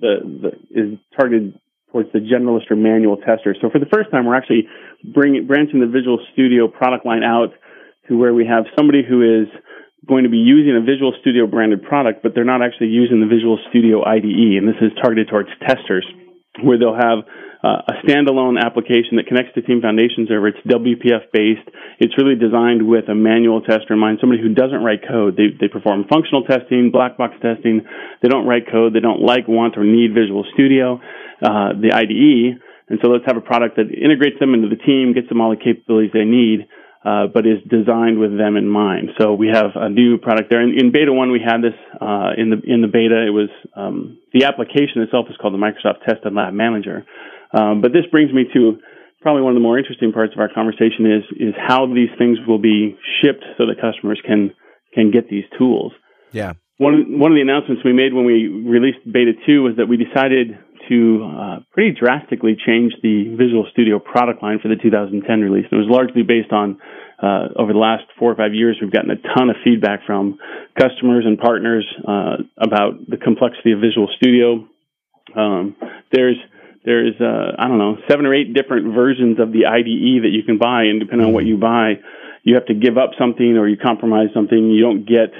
that, 0.00 0.18
that 0.42 0.54
is 0.70 0.98
targeted 1.18 1.58
towards 1.90 2.12
the 2.12 2.20
generalist 2.20 2.70
or 2.70 2.76
manual 2.76 3.16
tester. 3.16 3.56
So 3.60 3.68
for 3.70 3.80
the 3.80 3.86
first 3.86 4.10
time, 4.12 4.26
we're 4.26 4.36
actually 4.36 4.68
bringing 5.12 5.46
branching 5.48 5.80
the 5.80 5.86
Visual 5.86 6.18
Studio 6.32 6.68
product 6.68 7.04
line 7.04 7.24
out 7.24 7.54
to 8.08 8.16
where 8.16 8.34
we 8.34 8.46
have 8.46 8.66
somebody 8.76 9.02
who 9.02 9.42
is 9.42 9.48
going 10.06 10.24
to 10.24 10.30
be 10.30 10.38
using 10.38 10.76
a 10.76 10.84
Visual 10.84 11.12
Studio 11.20 11.46
branded 11.46 11.82
product, 11.82 12.22
but 12.22 12.34
they're 12.34 12.44
not 12.44 12.62
actually 12.62 12.88
using 12.88 13.20
the 13.20 13.26
Visual 13.26 13.58
Studio 13.70 14.04
IDE, 14.04 14.58
and 14.58 14.68
this 14.68 14.78
is 14.80 14.92
targeted 15.00 15.28
towards 15.28 15.48
testers, 15.66 16.06
where 16.62 16.78
they'll 16.78 16.94
have 16.96 17.24
uh, 17.64 17.80
a 17.88 17.94
standalone 18.04 18.60
application 18.60 19.16
that 19.16 19.26
connects 19.26 19.54
to 19.54 19.62
Team 19.62 19.80
Foundation 19.80 20.28
Server. 20.28 20.48
It's 20.52 20.60
WPF 20.68 21.32
based. 21.32 21.64
It's 21.98 22.12
really 22.20 22.36
designed 22.36 22.84
with 22.84 23.08
a 23.08 23.14
manual 23.14 23.62
tester 23.62 23.96
in 23.96 23.98
mind, 23.98 24.18
somebody 24.20 24.42
who 24.42 24.52
doesn't 24.52 24.84
write 24.84 25.00
code. 25.08 25.40
They, 25.40 25.56
they 25.56 25.72
perform 25.72 26.04
functional 26.12 26.44
testing, 26.44 26.90
black 26.92 27.16
box 27.16 27.34
testing. 27.40 27.80
They 28.20 28.28
don't 28.28 28.46
write 28.46 28.68
code. 28.70 28.92
They 28.92 29.00
don't 29.00 29.24
like, 29.24 29.48
want, 29.48 29.78
or 29.78 29.84
need 29.84 30.12
Visual 30.12 30.44
Studio, 30.52 31.00
uh, 31.40 31.72
the 31.72 31.88
IDE. 31.96 32.60
And 32.92 33.00
so 33.00 33.08
let's 33.08 33.24
have 33.24 33.40
a 33.40 33.44
product 33.44 33.76
that 33.76 33.88
integrates 33.88 34.36
them 34.38 34.52
into 34.52 34.68
the 34.68 34.76
team, 34.76 35.14
gets 35.14 35.28
them 35.32 35.40
all 35.40 35.48
the 35.48 35.56
capabilities 35.56 36.12
they 36.12 36.28
need, 36.28 36.68
uh, 37.04 37.26
but 37.32 37.46
is 37.46 37.58
designed 37.68 38.18
with 38.18 38.36
them 38.36 38.56
in 38.56 38.66
mind. 38.68 39.10
So 39.20 39.34
we 39.34 39.48
have 39.48 39.72
a 39.74 39.90
new 39.90 40.16
product 40.18 40.50
there. 40.50 40.62
In, 40.62 40.72
in 40.78 40.90
beta 40.90 41.12
one, 41.12 41.30
we 41.30 41.40
had 41.40 41.60
this 41.60 41.76
uh, 42.00 42.30
in 42.36 42.50
the 42.50 42.60
in 42.64 42.80
the 42.80 42.88
beta. 42.88 43.26
It 43.26 43.30
was 43.30 43.50
um, 43.76 44.18
the 44.32 44.44
application 44.44 45.02
itself 45.02 45.26
is 45.28 45.36
called 45.36 45.54
the 45.54 45.58
Microsoft 45.58 46.04
Test 46.04 46.24
and 46.24 46.34
Lab 46.34 46.54
Manager. 46.54 47.04
Um, 47.52 47.82
but 47.82 47.92
this 47.92 48.06
brings 48.10 48.32
me 48.32 48.44
to 48.54 48.78
probably 49.20 49.42
one 49.42 49.52
of 49.52 49.56
the 49.56 49.62
more 49.62 49.78
interesting 49.78 50.12
parts 50.12 50.32
of 50.34 50.40
our 50.40 50.52
conversation 50.52 51.06
is 51.06 51.24
is 51.38 51.54
how 51.56 51.86
these 51.86 52.10
things 52.18 52.38
will 52.48 52.58
be 52.58 52.96
shipped 53.20 53.44
so 53.58 53.66
that 53.66 53.80
customers 53.80 54.20
can 54.24 54.52
can 54.94 55.10
get 55.10 55.28
these 55.28 55.44
tools. 55.58 55.92
Yeah. 56.32 56.54
One 56.78 57.18
one 57.20 57.30
of 57.30 57.36
the 57.36 57.42
announcements 57.42 57.84
we 57.84 57.92
made 57.92 58.12
when 58.12 58.24
we 58.24 58.48
released 58.48 58.98
Beta 59.06 59.32
2 59.46 59.62
was 59.62 59.76
that 59.76 59.86
we 59.86 59.96
decided 59.96 60.58
to 60.88 60.98
uh, 61.24 61.56
pretty 61.72 61.96
drastically 61.98 62.56
change 62.58 62.92
the 63.02 63.34
Visual 63.38 63.66
Studio 63.72 63.98
product 63.98 64.42
line 64.42 64.58
for 64.60 64.68
the 64.68 64.76
2010 64.76 65.22
release. 65.40 65.66
It 65.70 65.76
was 65.76 65.88
largely 65.88 66.22
based 66.22 66.52
on 66.52 66.78
uh, 67.22 67.48
over 67.56 67.72
the 67.72 67.78
last 67.78 68.04
four 68.18 68.32
or 68.32 68.34
five 68.34 68.52
years, 68.52 68.76
we've 68.80 68.92
gotten 68.92 69.10
a 69.10 69.16
ton 69.16 69.48
of 69.48 69.56
feedback 69.64 70.00
from 70.04 70.38
customers 70.78 71.24
and 71.24 71.38
partners 71.38 71.86
uh, 72.06 72.36
about 72.58 73.06
the 73.08 73.16
complexity 73.16 73.72
of 73.72 73.80
Visual 73.80 74.08
Studio. 74.16 74.66
Um, 75.34 75.76
there's 76.12 76.36
there's 76.84 77.14
uh, 77.20 77.54
I 77.58 77.68
don't 77.68 77.78
know 77.78 77.96
seven 78.10 78.26
or 78.26 78.34
eight 78.34 78.52
different 78.52 78.94
versions 78.94 79.38
of 79.40 79.52
the 79.52 79.66
IDE 79.66 80.26
that 80.26 80.32
you 80.32 80.42
can 80.42 80.58
buy, 80.58 80.84
and 80.84 81.00
depending 81.00 81.28
on 81.28 81.32
what 81.32 81.46
you 81.46 81.56
buy, 81.56 82.02
you 82.42 82.56
have 82.56 82.66
to 82.66 82.74
give 82.74 82.98
up 82.98 83.10
something 83.18 83.56
or 83.56 83.68
you 83.68 83.76
compromise 83.78 84.28
something. 84.34 84.70
You 84.70 84.82
don't 84.82 85.06
get 85.06 85.32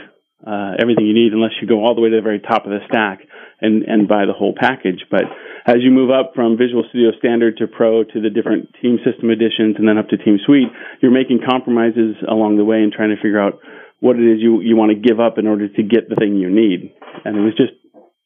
uh, 0.46 0.76
everything 0.78 1.06
you 1.06 1.14
need 1.14 1.32
unless 1.32 1.52
you 1.60 1.66
go 1.68 1.80
all 1.84 1.94
the 1.94 2.00
way 2.00 2.10
to 2.10 2.16
the 2.16 2.22
very 2.22 2.40
top 2.40 2.64
of 2.64 2.70
the 2.70 2.80
stack. 2.88 3.20
and 3.60 3.82
and 3.84 4.08
buy 4.08 4.26
the 4.26 4.32
whole 4.32 4.52
package. 4.56 5.04
But 5.10 5.24
as 5.66 5.76
you 5.80 5.90
move 5.90 6.10
up 6.10 6.32
from 6.34 6.58
Visual 6.58 6.84
Studio 6.90 7.10
Standard 7.18 7.56
to 7.58 7.66
Pro 7.66 8.04
to 8.04 8.20
the 8.20 8.28
different 8.28 8.68
Team 8.82 8.98
System 9.06 9.30
editions 9.30 9.76
and 9.78 9.88
then 9.88 9.96
up 9.96 10.08
to 10.08 10.18
Team 10.18 10.38
Suite, 10.44 10.68
you're 11.00 11.12
making 11.12 11.40
compromises 11.48 12.16
along 12.28 12.58
the 12.58 12.64
way 12.64 12.78
and 12.82 12.92
trying 12.92 13.10
to 13.10 13.16
figure 13.16 13.40
out 13.40 13.60
what 14.00 14.16
it 14.16 14.26
is 14.26 14.38
you 14.40 14.60
you 14.60 14.76
want 14.76 14.90
to 14.92 14.98
give 15.08 15.20
up 15.20 15.38
in 15.38 15.46
order 15.46 15.68
to 15.68 15.82
get 15.82 16.08
the 16.10 16.16
thing 16.16 16.36
you 16.36 16.50
need. 16.50 16.92
And 17.24 17.36
it 17.38 17.40
was 17.40 17.54
just 17.56 17.72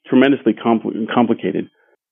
tremendously 0.07 0.55
compl- 0.55 1.07
complicated. 1.15 1.69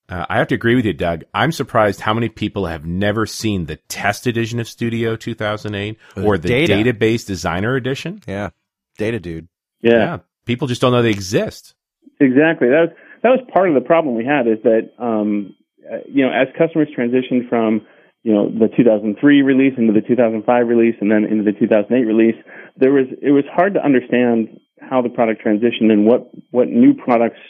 Uh, 0.09 0.25
I 0.29 0.39
have 0.39 0.47
to 0.49 0.55
agree 0.55 0.77
with 0.77 0.85
you, 0.85 0.93
Doug. 0.93 1.25
I'm 1.35 1.51
surprised 1.51 2.01
how 2.01 2.15
many 2.15 2.29
people 2.29 2.67
have 2.67 2.85
never 2.87 3.27
seen 3.27 3.65
the 3.65 3.77
test 3.89 4.29
edition 4.29 4.61
of 4.61 4.69
Studio 4.69 5.17
2008 5.17 5.99
or 6.23 6.39
the 6.39 6.49
Data. 6.49 6.75
database 6.75 7.27
designer 7.27 7.75
edition. 7.75 8.21
Yeah. 8.29 8.51
Data 8.99 9.19
dude. 9.19 9.49
Yeah. 9.81 10.19
People 10.45 10.69
just 10.69 10.81
don't 10.81 10.93
know 10.93 11.03
they 11.03 11.11
exist. 11.11 11.75
Exactly. 12.21 12.69
That 12.69 12.89
was 12.89 12.91
that 13.23 13.31
was 13.31 13.41
part 13.53 13.69
of 13.69 13.75
the 13.75 13.81
problem 13.81 14.15
we 14.15 14.25
had 14.25 14.47
is 14.47 14.63
that 14.63 14.93
um, 14.99 15.55
uh, 15.85 15.99
you 16.09 16.25
know 16.25 16.33
as 16.33 16.49
customers 16.57 16.89
transitioned 16.97 17.49
from 17.49 17.87
you 18.23 18.33
know 18.33 18.49
the 18.49 18.69
2003 18.77 19.43
release 19.43 19.75
into 19.77 19.93
the 19.93 20.01
2005 20.01 20.69
release 20.69 20.95
and 21.01 21.11
then 21.11 21.25
into 21.25 21.45
the 21.45 21.53
2008 21.59 22.05
release, 22.05 22.37
there 22.77 22.93
was 22.93 23.07
it 23.21 23.31
was 23.31 23.45
hard 23.53 23.75
to 23.75 23.85
understand 23.85 24.61
how 24.81 25.03
the 25.03 25.09
product 25.09 25.45
transitioned 25.45 25.91
and 25.91 26.07
what 26.07 26.31
what 26.51 26.69
new 26.69 26.95
products 26.95 27.41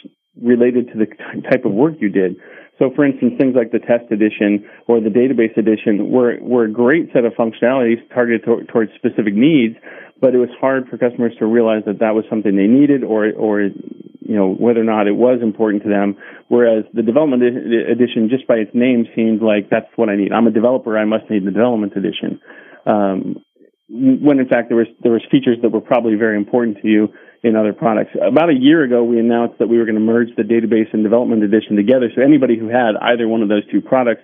related 0.41 0.87
to 0.89 0.97
the 0.97 1.05
type 1.49 1.65
of 1.65 1.71
work 1.71 1.95
you 1.99 2.09
did. 2.09 2.35
So, 2.79 2.91
for 2.95 3.03
instance, 3.05 3.33
things 3.39 3.55
like 3.55 3.71
the 3.71 3.79
test 3.79 4.11
edition 4.11 4.69
or 4.87 5.01
the 5.01 5.09
database 5.09 5.57
edition 5.57 6.11
were 6.11 6.37
were 6.41 6.65
a 6.65 6.71
great 6.71 7.09
set 7.11 7.25
of 7.25 7.33
functionalities 7.33 7.97
targeted 8.13 8.45
to, 8.45 8.65
towards 8.71 8.91
specific 8.93 9.33
needs, 9.33 9.75
but 10.19 10.33
it 10.33 10.37
was 10.37 10.49
hard 10.59 10.87
for 10.89 10.97
customers 10.97 11.33
to 11.39 11.45
realize 11.45 11.83
that 11.85 11.99
that 11.99 12.15
was 12.15 12.25
something 12.29 12.55
they 12.55 12.67
needed 12.67 13.03
or 13.03 13.31
or 13.31 13.61
you 13.61 14.35
know 14.35 14.53
whether 14.53 14.81
or 14.81 14.85
not 14.85 15.07
it 15.07 15.15
was 15.15 15.39
important 15.41 15.83
to 15.83 15.89
them. 15.89 16.17
Whereas 16.47 16.85
the 16.93 17.03
development 17.03 17.43
edition, 17.43 18.29
just 18.29 18.47
by 18.47 18.55
its 18.55 18.71
name, 18.73 19.05
seemed 19.15 19.41
like 19.41 19.69
that's 19.69 19.87
what 19.95 20.09
I 20.09 20.15
need. 20.15 20.31
I'm 20.31 20.47
a 20.47 20.51
developer. 20.51 20.97
I 20.97 21.05
must 21.05 21.29
need 21.29 21.45
the 21.45 21.51
development 21.51 21.93
edition. 21.95 22.39
Um, 22.85 23.43
when 23.89 24.39
in 24.39 24.47
fact 24.47 24.67
there 24.69 24.77
was 24.77 24.87
there 25.01 25.11
was 25.11 25.23
features 25.31 25.57
that 25.61 25.69
were 25.69 25.81
probably 25.81 26.15
very 26.15 26.37
important 26.37 26.77
to 26.81 26.87
you 26.87 27.09
in 27.43 27.55
other 27.55 27.71
products. 27.71 28.11
About 28.19 28.49
a 28.49 28.57
year 28.57 28.83
ago, 28.83 29.03
we 29.03 29.19
announced 29.19 29.59
that 29.59 29.67
we 29.67 29.77
were 29.77 29.85
going 29.85 29.95
to 29.95 30.01
merge 30.01 30.29
the 30.35 30.43
database 30.43 30.91
and 30.91 31.03
development 31.03 31.43
edition 31.43 31.75
together. 31.75 32.09
So 32.15 32.21
anybody 32.21 32.57
who 32.57 32.67
had 32.67 32.97
either 32.99 33.27
one 33.27 33.41
of 33.41 33.49
those 33.49 33.63
two 33.71 33.79
products 33.79 34.23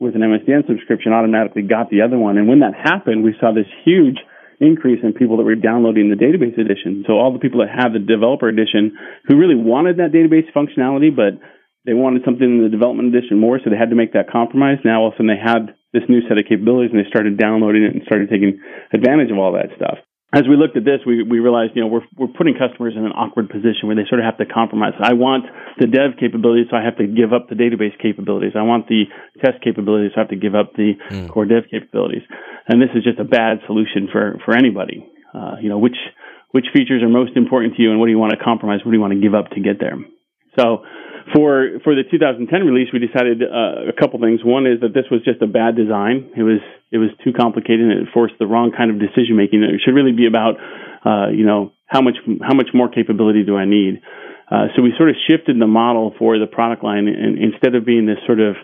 with 0.00 0.16
an 0.16 0.22
MSDN 0.22 0.66
subscription 0.66 1.12
automatically 1.12 1.62
got 1.62 1.90
the 1.90 2.02
other 2.02 2.18
one. 2.18 2.38
And 2.38 2.48
when 2.48 2.60
that 2.60 2.74
happened, 2.74 3.22
we 3.22 3.34
saw 3.38 3.52
this 3.52 3.68
huge 3.84 4.18
increase 4.64 5.00
in 5.04 5.12
people 5.12 5.36
that 5.36 5.44
were 5.44 5.54
downloading 5.54 6.08
the 6.08 6.16
database 6.16 6.58
edition. 6.58 7.04
So 7.06 7.14
all 7.14 7.32
the 7.32 7.38
people 7.38 7.60
that 7.60 7.70
have 7.70 7.92
the 7.92 8.00
developer 8.00 8.48
edition 8.48 8.96
who 9.28 9.36
really 9.36 9.54
wanted 9.54 9.98
that 9.98 10.12
database 10.12 10.48
functionality, 10.56 11.14
but 11.14 11.36
they 11.84 11.92
wanted 11.92 12.24
something 12.24 12.44
in 12.44 12.62
the 12.64 12.72
development 12.72 13.14
edition 13.14 13.38
more, 13.38 13.60
so 13.60 13.68
they 13.68 13.76
had 13.76 13.90
to 13.90 13.96
make 13.96 14.14
that 14.14 14.32
compromise. 14.32 14.78
Now 14.84 15.02
all 15.02 15.08
of 15.08 15.14
a 15.14 15.16
sudden 15.20 15.28
they 15.28 15.40
had 15.40 15.76
this 15.92 16.08
new 16.08 16.24
set 16.26 16.38
of 16.38 16.48
capabilities 16.48 16.90
and 16.90 16.98
they 16.98 17.08
started 17.08 17.36
downloading 17.36 17.84
it 17.84 17.92
and 17.92 18.02
started 18.08 18.30
taking 18.30 18.58
advantage 18.92 19.30
of 19.30 19.38
all 19.38 19.52
that 19.52 19.70
stuff. 19.76 19.98
As 20.34 20.44
we 20.50 20.56
looked 20.56 20.76
at 20.76 20.84
this, 20.84 20.98
we, 21.06 21.22
we 21.22 21.38
realized, 21.38 21.72
you 21.74 21.82
know, 21.82 21.86
we're, 21.86 22.06
we're 22.18 22.34
putting 22.34 22.58
customers 22.58 22.94
in 22.96 23.06
an 23.06 23.12
awkward 23.12 23.48
position 23.48 23.86
where 23.86 23.94
they 23.94 24.02
sort 24.08 24.18
of 24.18 24.26
have 24.26 24.38
to 24.38 24.46
compromise. 24.46 24.92
I 24.98 25.14
want 25.14 25.46
the 25.78 25.86
dev 25.86 26.18
capabilities, 26.18 26.66
so 26.70 26.76
I 26.76 26.82
have 26.82 26.98
to 26.98 27.06
give 27.06 27.32
up 27.32 27.48
the 27.48 27.54
database 27.54 27.94
capabilities. 28.02 28.52
I 28.58 28.62
want 28.62 28.88
the 28.88 29.06
test 29.38 29.62
capabilities, 29.62 30.10
so 30.14 30.20
I 30.20 30.22
have 30.26 30.34
to 30.34 30.40
give 30.40 30.54
up 30.54 30.74
the 30.74 30.98
core 31.30 31.46
dev 31.46 31.70
capabilities. 31.70 32.26
And 32.66 32.82
this 32.82 32.90
is 32.94 33.04
just 33.04 33.18
a 33.22 33.24
bad 33.24 33.62
solution 33.66 34.08
for, 34.10 34.40
for 34.44 34.56
anybody. 34.56 35.06
Uh, 35.32 35.56
you 35.62 35.68
know, 35.68 35.78
which, 35.78 35.96
which 36.50 36.66
features 36.72 37.02
are 37.02 37.08
most 37.08 37.36
important 37.36 37.76
to 37.76 37.82
you 37.82 37.90
and 37.90 38.00
what 38.00 38.06
do 38.06 38.12
you 38.12 38.18
want 38.18 38.32
to 38.34 38.42
compromise? 38.42 38.80
What 38.84 38.90
do 38.90 38.96
you 38.96 39.02
want 39.02 39.14
to 39.14 39.20
give 39.20 39.34
up 39.34 39.50
to 39.54 39.60
get 39.60 39.78
there? 39.78 39.98
So, 40.58 40.82
for 41.32 41.80
for 41.82 41.94
the 41.94 42.04
2010 42.04 42.50
release, 42.66 42.88
we 42.92 42.98
decided 42.98 43.42
uh, 43.42 43.88
a 43.88 43.96
couple 43.96 44.20
things. 44.20 44.44
One 44.44 44.66
is 44.66 44.80
that 44.80 44.92
this 44.92 45.06
was 45.10 45.22
just 45.24 45.40
a 45.40 45.46
bad 45.46 45.76
design. 45.76 46.30
It 46.36 46.42
was 46.42 46.60
it 46.92 46.98
was 46.98 47.10
too 47.24 47.32
complicated 47.32 47.80
and 47.80 48.06
it 48.06 48.08
forced 48.12 48.34
the 48.38 48.46
wrong 48.46 48.72
kind 48.76 48.90
of 48.90 49.00
decision 49.00 49.36
making. 49.36 49.62
It 49.62 49.80
should 49.84 49.94
really 49.94 50.12
be 50.12 50.26
about 50.26 50.60
uh, 51.04 51.30
you 51.30 51.46
know 51.46 51.72
how 51.86 52.02
much 52.02 52.16
how 52.42 52.54
much 52.54 52.68
more 52.74 52.88
capability 52.88 53.44
do 53.44 53.56
I 53.56 53.64
need. 53.64 54.02
Uh, 54.50 54.68
so 54.76 54.82
we 54.82 54.92
sort 54.98 55.08
of 55.08 55.16
shifted 55.28 55.56
the 55.58 55.66
model 55.66 56.12
for 56.18 56.38
the 56.38 56.46
product 56.46 56.84
line, 56.84 57.08
and 57.08 57.38
instead 57.38 57.74
of 57.74 57.86
being 57.86 58.04
this 58.04 58.20
sort 58.26 58.40
of 58.40 58.56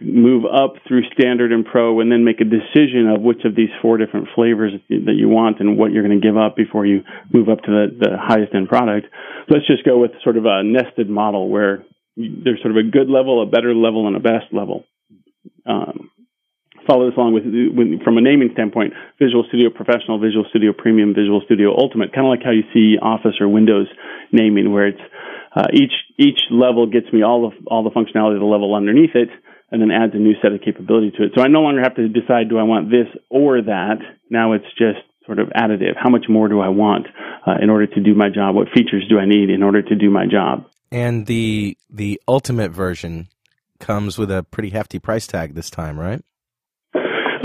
move 0.00 0.44
up 0.44 0.74
through 0.86 1.02
standard 1.12 1.52
and 1.52 1.64
pro 1.64 2.00
and 2.00 2.12
then 2.12 2.22
make 2.22 2.40
a 2.40 2.44
decision 2.44 3.08
of 3.08 3.22
which 3.22 3.40
of 3.44 3.56
these 3.56 3.70
four 3.80 3.96
different 3.96 4.28
flavors 4.34 4.72
that 4.90 5.16
you 5.16 5.28
want 5.28 5.58
and 5.58 5.78
what 5.78 5.90
you're 5.90 6.06
going 6.06 6.20
to 6.20 6.24
give 6.24 6.36
up 6.36 6.54
before 6.54 6.84
you 6.84 7.00
move 7.32 7.48
up 7.48 7.62
to 7.62 7.70
the, 7.70 7.86
the 7.98 8.16
highest 8.20 8.54
end 8.54 8.68
product. 8.68 9.06
Let's 9.48 9.66
just 9.66 9.84
go 9.84 9.98
with 9.98 10.10
sort 10.22 10.36
of 10.36 10.44
a 10.44 10.62
nested 10.62 11.08
model 11.08 11.48
where 11.48 11.84
there's 12.16 12.60
sort 12.62 12.72
of 12.72 12.78
a 12.78 12.88
good 12.88 13.08
level, 13.08 13.42
a 13.42 13.46
better 13.46 13.74
level, 13.74 14.06
and 14.06 14.16
a 14.16 14.20
best 14.20 14.52
level. 14.52 14.84
Um, 15.66 16.10
follow 16.86 17.10
this 17.10 17.16
along 17.16 17.34
with, 17.34 17.44
from 18.02 18.16
a 18.16 18.22
naming 18.22 18.50
standpoint, 18.52 18.94
Visual 19.18 19.44
Studio 19.48 19.68
Professional, 19.70 20.18
Visual 20.18 20.46
Studio 20.48 20.72
Premium, 20.72 21.14
Visual 21.14 21.42
Studio 21.44 21.76
Ultimate, 21.76 22.14
kind 22.14 22.26
of 22.26 22.30
like 22.30 22.42
how 22.42 22.52
you 22.52 22.64
see 22.72 22.96
Office 22.96 23.36
or 23.40 23.48
Windows 23.48 23.88
naming, 24.32 24.72
where 24.72 24.88
it's 24.88 25.04
uh, 25.54 25.68
each 25.72 25.92
each 26.18 26.40
level 26.50 26.86
gets 26.86 27.12
me 27.12 27.22
all 27.22 27.50
the 27.50 27.66
all 27.66 27.84
the 27.84 27.90
functionality 27.90 28.34
of 28.34 28.40
the 28.40 28.48
level 28.48 28.74
underneath 28.74 29.14
it, 29.14 29.28
and 29.70 29.82
then 29.82 29.90
adds 29.90 30.14
a 30.14 30.18
new 30.18 30.34
set 30.40 30.52
of 30.52 30.60
capability 30.60 31.10
to 31.10 31.24
it. 31.24 31.32
So 31.36 31.42
I 31.42 31.48
no 31.48 31.60
longer 31.60 31.82
have 31.82 31.96
to 31.96 32.08
decide 32.08 32.48
do 32.48 32.58
I 32.58 32.64
want 32.64 32.90
this 32.90 33.08
or 33.28 33.60
that. 33.62 33.98
Now 34.30 34.52
it's 34.52 34.68
just 34.78 35.04
sort 35.26 35.38
of 35.38 35.48
additive. 35.48 35.96
How 35.96 36.08
much 36.08 36.26
more 36.28 36.48
do 36.48 36.60
I 36.60 36.68
want 36.68 37.06
uh, 37.46 37.56
in 37.60 37.68
order 37.68 37.86
to 37.86 38.00
do 38.00 38.14
my 38.14 38.28
job? 38.28 38.54
What 38.54 38.68
features 38.68 39.04
do 39.08 39.18
I 39.18 39.26
need 39.26 39.50
in 39.50 39.62
order 39.62 39.82
to 39.82 39.94
do 39.94 40.10
my 40.10 40.26
job? 40.26 40.66
And 40.90 41.26
the 41.26 41.76
the 41.90 42.20
ultimate 42.28 42.70
version 42.70 43.28
comes 43.78 44.18
with 44.18 44.30
a 44.30 44.42
pretty 44.44 44.70
hefty 44.70 44.98
price 44.98 45.26
tag 45.26 45.54
this 45.54 45.70
time, 45.70 45.98
right? 45.98 46.22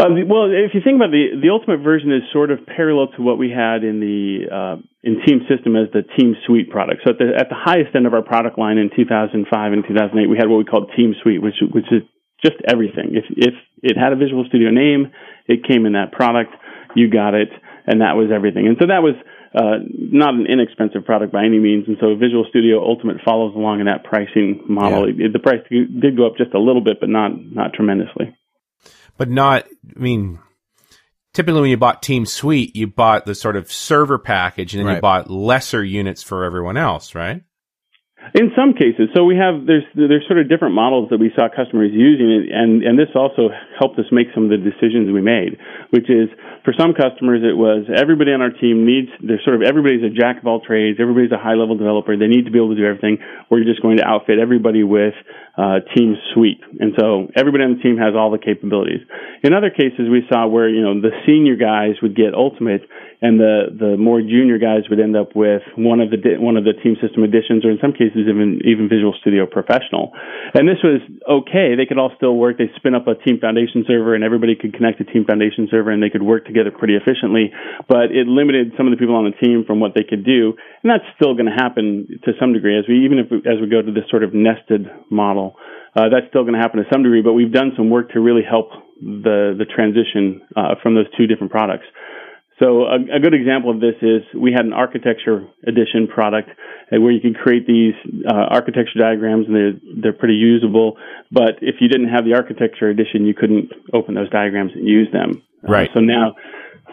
Uh, 0.01 0.09
well, 0.25 0.49
if 0.49 0.73
you 0.73 0.81
think 0.81 0.97
about 0.97 1.13
the 1.13 1.37
the 1.37 1.53
ultimate 1.53 1.85
version 1.85 2.09
is 2.11 2.25
sort 2.33 2.49
of 2.49 2.65
parallel 2.65 3.13
to 3.13 3.21
what 3.21 3.37
we 3.37 3.53
had 3.53 3.83
in 3.83 4.01
the 4.01 4.49
uh, 4.49 4.75
in 5.03 5.21
Team 5.21 5.45
System 5.45 5.75
as 5.75 5.93
the 5.93 6.01
Team 6.17 6.33
Suite 6.47 6.71
product. 6.71 7.01
So 7.05 7.13
at 7.13 7.19
the 7.19 7.29
at 7.37 7.49
the 7.49 7.59
highest 7.59 7.93
end 7.93 8.07
of 8.07 8.13
our 8.13 8.23
product 8.23 8.57
line 8.57 8.77
in 8.77 8.89
2005 8.89 9.45
and 9.45 9.83
2008, 9.85 10.25
we 10.25 10.37
had 10.37 10.49
what 10.49 10.57
we 10.57 10.65
called 10.65 10.89
Team 10.97 11.13
Suite, 11.21 11.41
which 11.41 11.61
which 11.69 11.85
is 11.91 12.01
just 12.41 12.57
everything. 12.65 13.13
If 13.13 13.25
if 13.29 13.53
it 13.83 13.97
had 13.97 14.13
a 14.13 14.17
Visual 14.17 14.45
Studio 14.49 14.71
name, 14.73 15.13
it 15.45 15.67
came 15.69 15.85
in 15.85 15.93
that 15.93 16.11
product. 16.11 16.49
You 16.95 17.05
got 17.09 17.35
it, 17.37 17.53
and 17.85 18.01
that 18.01 18.17
was 18.17 18.33
everything. 18.33 18.65
And 18.65 18.77
so 18.81 18.87
that 18.87 19.05
was 19.05 19.13
uh, 19.53 19.79
not 19.87 20.33
an 20.33 20.45
inexpensive 20.47 21.05
product 21.05 21.33
by 21.33 21.43
any 21.45 21.59
means. 21.59 21.85
And 21.87 21.97
so 21.99 22.15
Visual 22.15 22.45
Studio 22.49 22.81
Ultimate 22.81 23.17
follows 23.25 23.53
along 23.55 23.81
in 23.81 23.85
that 23.87 24.03
pricing 24.03 24.63
model. 24.67 25.09
Yeah. 25.09 25.27
It, 25.27 25.33
the 25.33 25.39
price 25.39 25.59
did 25.69 26.15
go 26.15 26.27
up 26.27 26.37
just 26.37 26.53
a 26.53 26.59
little 26.59 26.81
bit, 26.81 26.99
but 26.99 27.09
not 27.09 27.31
not 27.33 27.73
tremendously. 27.73 28.35
but 29.17 29.29
not. 29.29 29.65
I 29.95 29.99
mean, 29.99 30.39
typically 31.33 31.61
when 31.61 31.69
you 31.69 31.77
bought 31.77 32.01
Team 32.01 32.25
Suite, 32.25 32.75
you 32.75 32.87
bought 32.87 33.25
the 33.25 33.35
sort 33.35 33.55
of 33.55 33.71
server 33.71 34.17
package, 34.17 34.73
and 34.73 34.85
then 34.87 34.95
you 34.95 35.01
bought 35.01 35.29
lesser 35.29 35.83
units 35.83 36.23
for 36.23 36.45
everyone 36.45 36.77
else, 36.77 37.13
right? 37.13 37.43
In 38.33 38.53
some 38.55 38.71
cases, 38.77 39.09
so 39.11 39.25
we 39.25 39.35
have 39.35 39.65
there's 39.65 39.83
there's 39.91 40.23
sort 40.29 40.39
of 40.39 40.47
different 40.47 40.77
models 40.77 41.09
that 41.09 41.19
we 41.19 41.33
saw 41.35 41.49
customers 41.49 41.91
using, 41.91 42.47
and 42.53 42.79
and 42.79 42.93
this 42.97 43.09
also 43.15 43.49
helped 43.75 43.99
us 43.99 44.05
make 44.11 44.27
some 44.33 44.45
of 44.45 44.51
the 44.53 44.61
decisions 44.61 45.11
we 45.11 45.19
made. 45.19 45.57
Which 45.89 46.07
is 46.07 46.29
for 46.63 46.71
some 46.77 46.93
customers, 46.93 47.41
it 47.43 47.57
was 47.57 47.89
everybody 47.89 48.31
on 48.31 48.39
our 48.39 48.53
team 48.53 48.85
needs. 48.85 49.09
There's 49.19 49.43
sort 49.43 49.57
of 49.57 49.67
everybody's 49.67 50.05
a 50.05 50.13
jack 50.13 50.37
of 50.39 50.47
all 50.47 50.61
trades. 50.61 51.01
Everybody's 51.01 51.33
a 51.33 51.41
high 51.41 51.59
level 51.59 51.75
developer. 51.75 52.15
They 52.15 52.31
need 52.31 52.45
to 52.45 52.53
be 52.53 52.61
able 52.61 52.71
to 52.71 52.79
do 52.79 52.85
everything. 52.85 53.17
We're 53.49 53.65
just 53.65 53.81
going 53.81 53.97
to 53.97 54.05
outfit 54.05 54.39
everybody 54.39 54.85
with 54.85 55.17
uh, 55.57 55.83
Team 55.97 56.15
Suite, 56.31 56.61
and 56.79 56.93
so 56.95 57.27
everybody 57.35 57.65
on 57.67 57.75
the 57.75 57.83
team 57.83 57.97
has 57.97 58.15
all 58.15 58.31
the 58.31 58.39
capabilities. 58.39 59.01
In 59.43 59.51
other 59.51 59.73
cases, 59.73 60.07
we 60.07 60.23
saw 60.31 60.47
where 60.47 60.69
you 60.69 60.79
know 60.79 60.95
the 61.01 61.11
senior 61.27 61.57
guys 61.57 61.99
would 61.99 62.15
get 62.15 62.31
Ultimate, 62.31 62.87
and 63.21 63.37
the 63.37 63.69
the 63.69 63.93
more 64.01 64.17
junior 64.19 64.57
guys 64.57 64.89
would 64.89 64.99
end 64.99 65.13
up 65.13 65.37
with 65.37 65.61
one 65.77 66.01
of 66.01 66.09
the 66.09 66.17
one 66.41 66.57
of 66.57 66.65
the 66.65 66.73
Team 66.73 66.97
System 66.97 67.21
editions, 67.21 67.61
or 67.61 67.69
in 67.69 67.77
some 67.77 67.93
cases 67.93 68.25
even 68.25 68.65
even 68.65 68.89
Visual 68.89 69.13
Studio 69.21 69.45
Professional. 69.45 70.09
And 70.57 70.65
this 70.65 70.81
was 70.81 71.05
okay; 71.29 71.77
they 71.77 71.85
could 71.85 72.01
all 72.01 72.09
still 72.17 72.33
work. 72.33 72.57
They 72.57 72.73
spin 72.81 72.97
up 72.97 73.05
a 73.05 73.13
Team 73.13 73.37
Foundation 73.37 73.85
server, 73.85 74.17
and 74.17 74.25
everybody 74.25 74.57
could 74.57 74.73
connect 74.73 74.97
to 74.97 75.05
Team 75.05 75.29
Foundation 75.29 75.69
server, 75.69 75.93
and 75.93 76.01
they 76.01 76.09
could 76.09 76.25
work 76.25 76.49
together 76.49 76.73
pretty 76.73 76.97
efficiently. 76.97 77.53
But 77.85 78.09
it 78.09 78.25
limited 78.25 78.73
some 78.73 78.89
of 78.89 78.91
the 78.91 78.97
people 78.97 79.13
on 79.13 79.29
the 79.29 79.37
team 79.37 79.69
from 79.69 79.79
what 79.79 79.93
they 79.93 80.03
could 80.03 80.25
do, 80.25 80.57
and 80.81 80.89
that's 80.89 81.05
still 81.13 81.37
going 81.37 81.45
to 81.45 81.55
happen 81.55 82.09
to 82.25 82.33
some 82.41 82.57
degree 82.57 82.73
as 82.73 82.89
we 82.89 83.05
even 83.05 83.21
if 83.21 83.29
we, 83.29 83.37
as 83.45 83.61
we 83.61 83.69
go 83.69 83.85
to 83.85 83.93
this 83.93 84.09
sort 84.09 84.25
of 84.25 84.33
nested 84.33 84.89
model. 85.13 85.61
Uh, 85.93 86.07
that's 86.09 86.25
still 86.33 86.41
going 86.41 86.55
to 86.55 86.63
happen 86.63 86.79
to 86.79 86.87
some 86.89 87.03
degree, 87.03 87.21
but 87.21 87.33
we've 87.33 87.51
done 87.51 87.75
some 87.75 87.91
work 87.91 88.17
to 88.17 88.19
really 88.19 88.41
help 88.41 88.71
the 88.97 89.53
the 89.53 89.65
transition 89.69 90.41
uh, 90.57 90.73
from 90.81 90.95
those 90.95 91.05
two 91.13 91.27
different 91.27 91.51
products. 91.51 91.85
So 92.61 92.83
a, 92.83 93.17
a 93.17 93.19
good 93.19 93.33
example 93.33 93.71
of 93.71 93.79
this 93.79 93.95
is 94.01 94.21
we 94.35 94.51
had 94.51 94.65
an 94.65 94.73
architecture 94.73 95.47
edition 95.65 96.07
product 96.07 96.49
uh, 96.93 97.01
where 97.01 97.11
you 97.11 97.19
can 97.19 97.33
create 97.33 97.65
these 97.65 97.95
uh, 98.27 98.33
architecture 98.33 98.99
diagrams 98.99 99.47
and 99.47 99.55
they're, 99.55 99.79
they're 100.01 100.13
pretty 100.13 100.35
usable. 100.35 100.97
But 101.31 101.57
if 101.61 101.75
you 101.79 101.87
didn't 101.87 102.09
have 102.09 102.23
the 102.23 102.35
architecture 102.35 102.89
edition, 102.89 103.25
you 103.25 103.33
couldn't 103.33 103.71
open 103.93 104.13
those 104.13 104.29
diagrams 104.29 104.73
and 104.75 104.87
use 104.87 105.07
them. 105.11 105.41
Uh, 105.67 105.71
Right. 105.71 105.89
so 105.93 105.99
now 105.99 106.35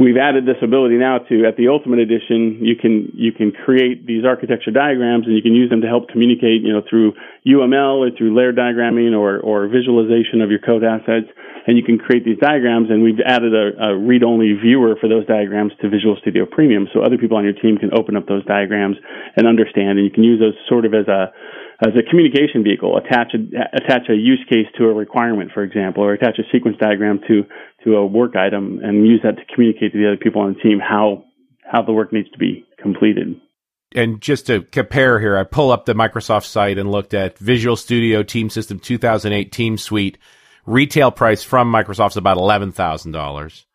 we've 0.01 0.17
added 0.17 0.47
this 0.47 0.57
ability 0.63 0.97
now 0.97 1.19
to 1.19 1.45
at 1.47 1.57
the 1.57 1.69
Ultimate 1.69 1.99
Edition, 1.99 2.63
you 2.63 2.77
can 2.77 3.11
you 3.15 3.33
can 3.33 3.53
create 3.53 4.07
these 4.07 4.25
architecture 4.25 4.71
diagrams 4.71 5.27
and 5.27 5.35
you 5.35 5.43
can 5.43 5.55
use 5.55 5.71
them 5.71 5.83
to 5.83 5.89
help 5.89 6.09
communicate, 6.09 6.63
you 6.63 6.73
know, 6.73 6.83
through 6.89 7.13
UML 7.47 8.07
or 8.07 8.11
through 8.17 8.35
layer 8.35 8.53
diagramming 8.53 9.17
or 9.17 9.39
or 9.41 9.69
visualization 9.69 10.41
of 10.41 10.51
your 10.51 10.61
code 10.61 10.85
assets, 10.85 11.27
and 11.67 11.77
you 11.77 11.83
can 11.83 11.99
create 11.99 12.25
these 12.25 12.39
diagrams. 12.39 12.91
And 12.91 13.03
we've 13.03 13.21
added 13.25 13.55
a, 13.55 13.93
a 13.93 13.99
read-only 13.99 14.55
viewer 14.55 14.95
for 15.01 15.09
those 15.09 15.27
diagrams 15.27 15.73
to 15.83 15.91
Visual 15.91 16.17
Studio 16.21 16.47
Premium, 16.47 16.89
so 16.95 17.03
other 17.03 17.19
people 17.19 17.37
on 17.37 17.45
your 17.45 17.59
team 17.59 17.77
can 17.77 17.91
open 17.93 18.17
up 18.17 18.27
those 18.27 18.45
diagrams 18.47 18.97
and 19.37 19.47
understand, 19.47 19.99
and 19.99 20.05
you 20.07 20.13
can 20.13 20.25
use 20.25 20.41
those 20.41 20.55
sort 20.69 20.87
of 20.87 20.95
as 20.95 21.09
a 21.09 21.33
as 21.81 21.93
a 21.95 22.03
communication 22.09 22.65
vehicle, 22.65 22.97
attach 22.97 23.35
a, 23.35 23.39
attach 23.77 24.09
a 24.09 24.15
use 24.15 24.45
case 24.49 24.67
to 24.79 24.85
a 24.85 24.93
requirement, 24.93 25.53
for 25.55 25.63
example, 25.63 26.03
or 26.03 26.13
attach 26.13 26.39
a 26.39 26.43
sequence 26.53 26.77
diagram 26.81 27.21
to 27.29 27.45
to 27.85 27.97
a 27.97 28.05
work 28.07 28.35
item, 28.35 28.81
and 28.83 29.07
use 29.07 29.21
that 29.23 29.37
to 29.37 29.45
communicate 29.55 29.93
to 29.93 29.99
the 29.99 30.09
other 30.09 30.17
people 30.17 30.43
on 30.43 30.55
the 30.55 30.61
team 30.61 30.81
how 30.81 31.25
how 31.65 31.83
the 31.83 31.93
work 31.93 32.13
needs 32.13 32.31
to 32.31 32.39
be 32.39 32.67
completed. 32.83 33.41
And 33.95 34.21
just 34.21 34.47
to 34.49 34.63
compare 34.63 35.19
here, 35.19 35.37
I 35.39 35.45
pull 35.45 35.71
up 35.71 35.87
the 35.87 35.95
Microsoft 35.95 36.45
site 36.45 36.79
and 36.79 36.91
looked 36.91 37.15
at 37.15 37.39
Visual 37.39 37.77
Studio 37.77 38.23
Team 38.23 38.51
System 38.51 38.79
2008 38.79 39.51
Team 39.53 39.79
Suite. 39.79 40.19
Retail 40.67 41.11
price 41.11 41.43
from 41.43 41.73
Microsoft 41.73 42.11
is 42.11 42.17
about 42.19 42.37
eleven 42.37 42.73
thousand 42.73 43.13
dollars. 43.13 43.67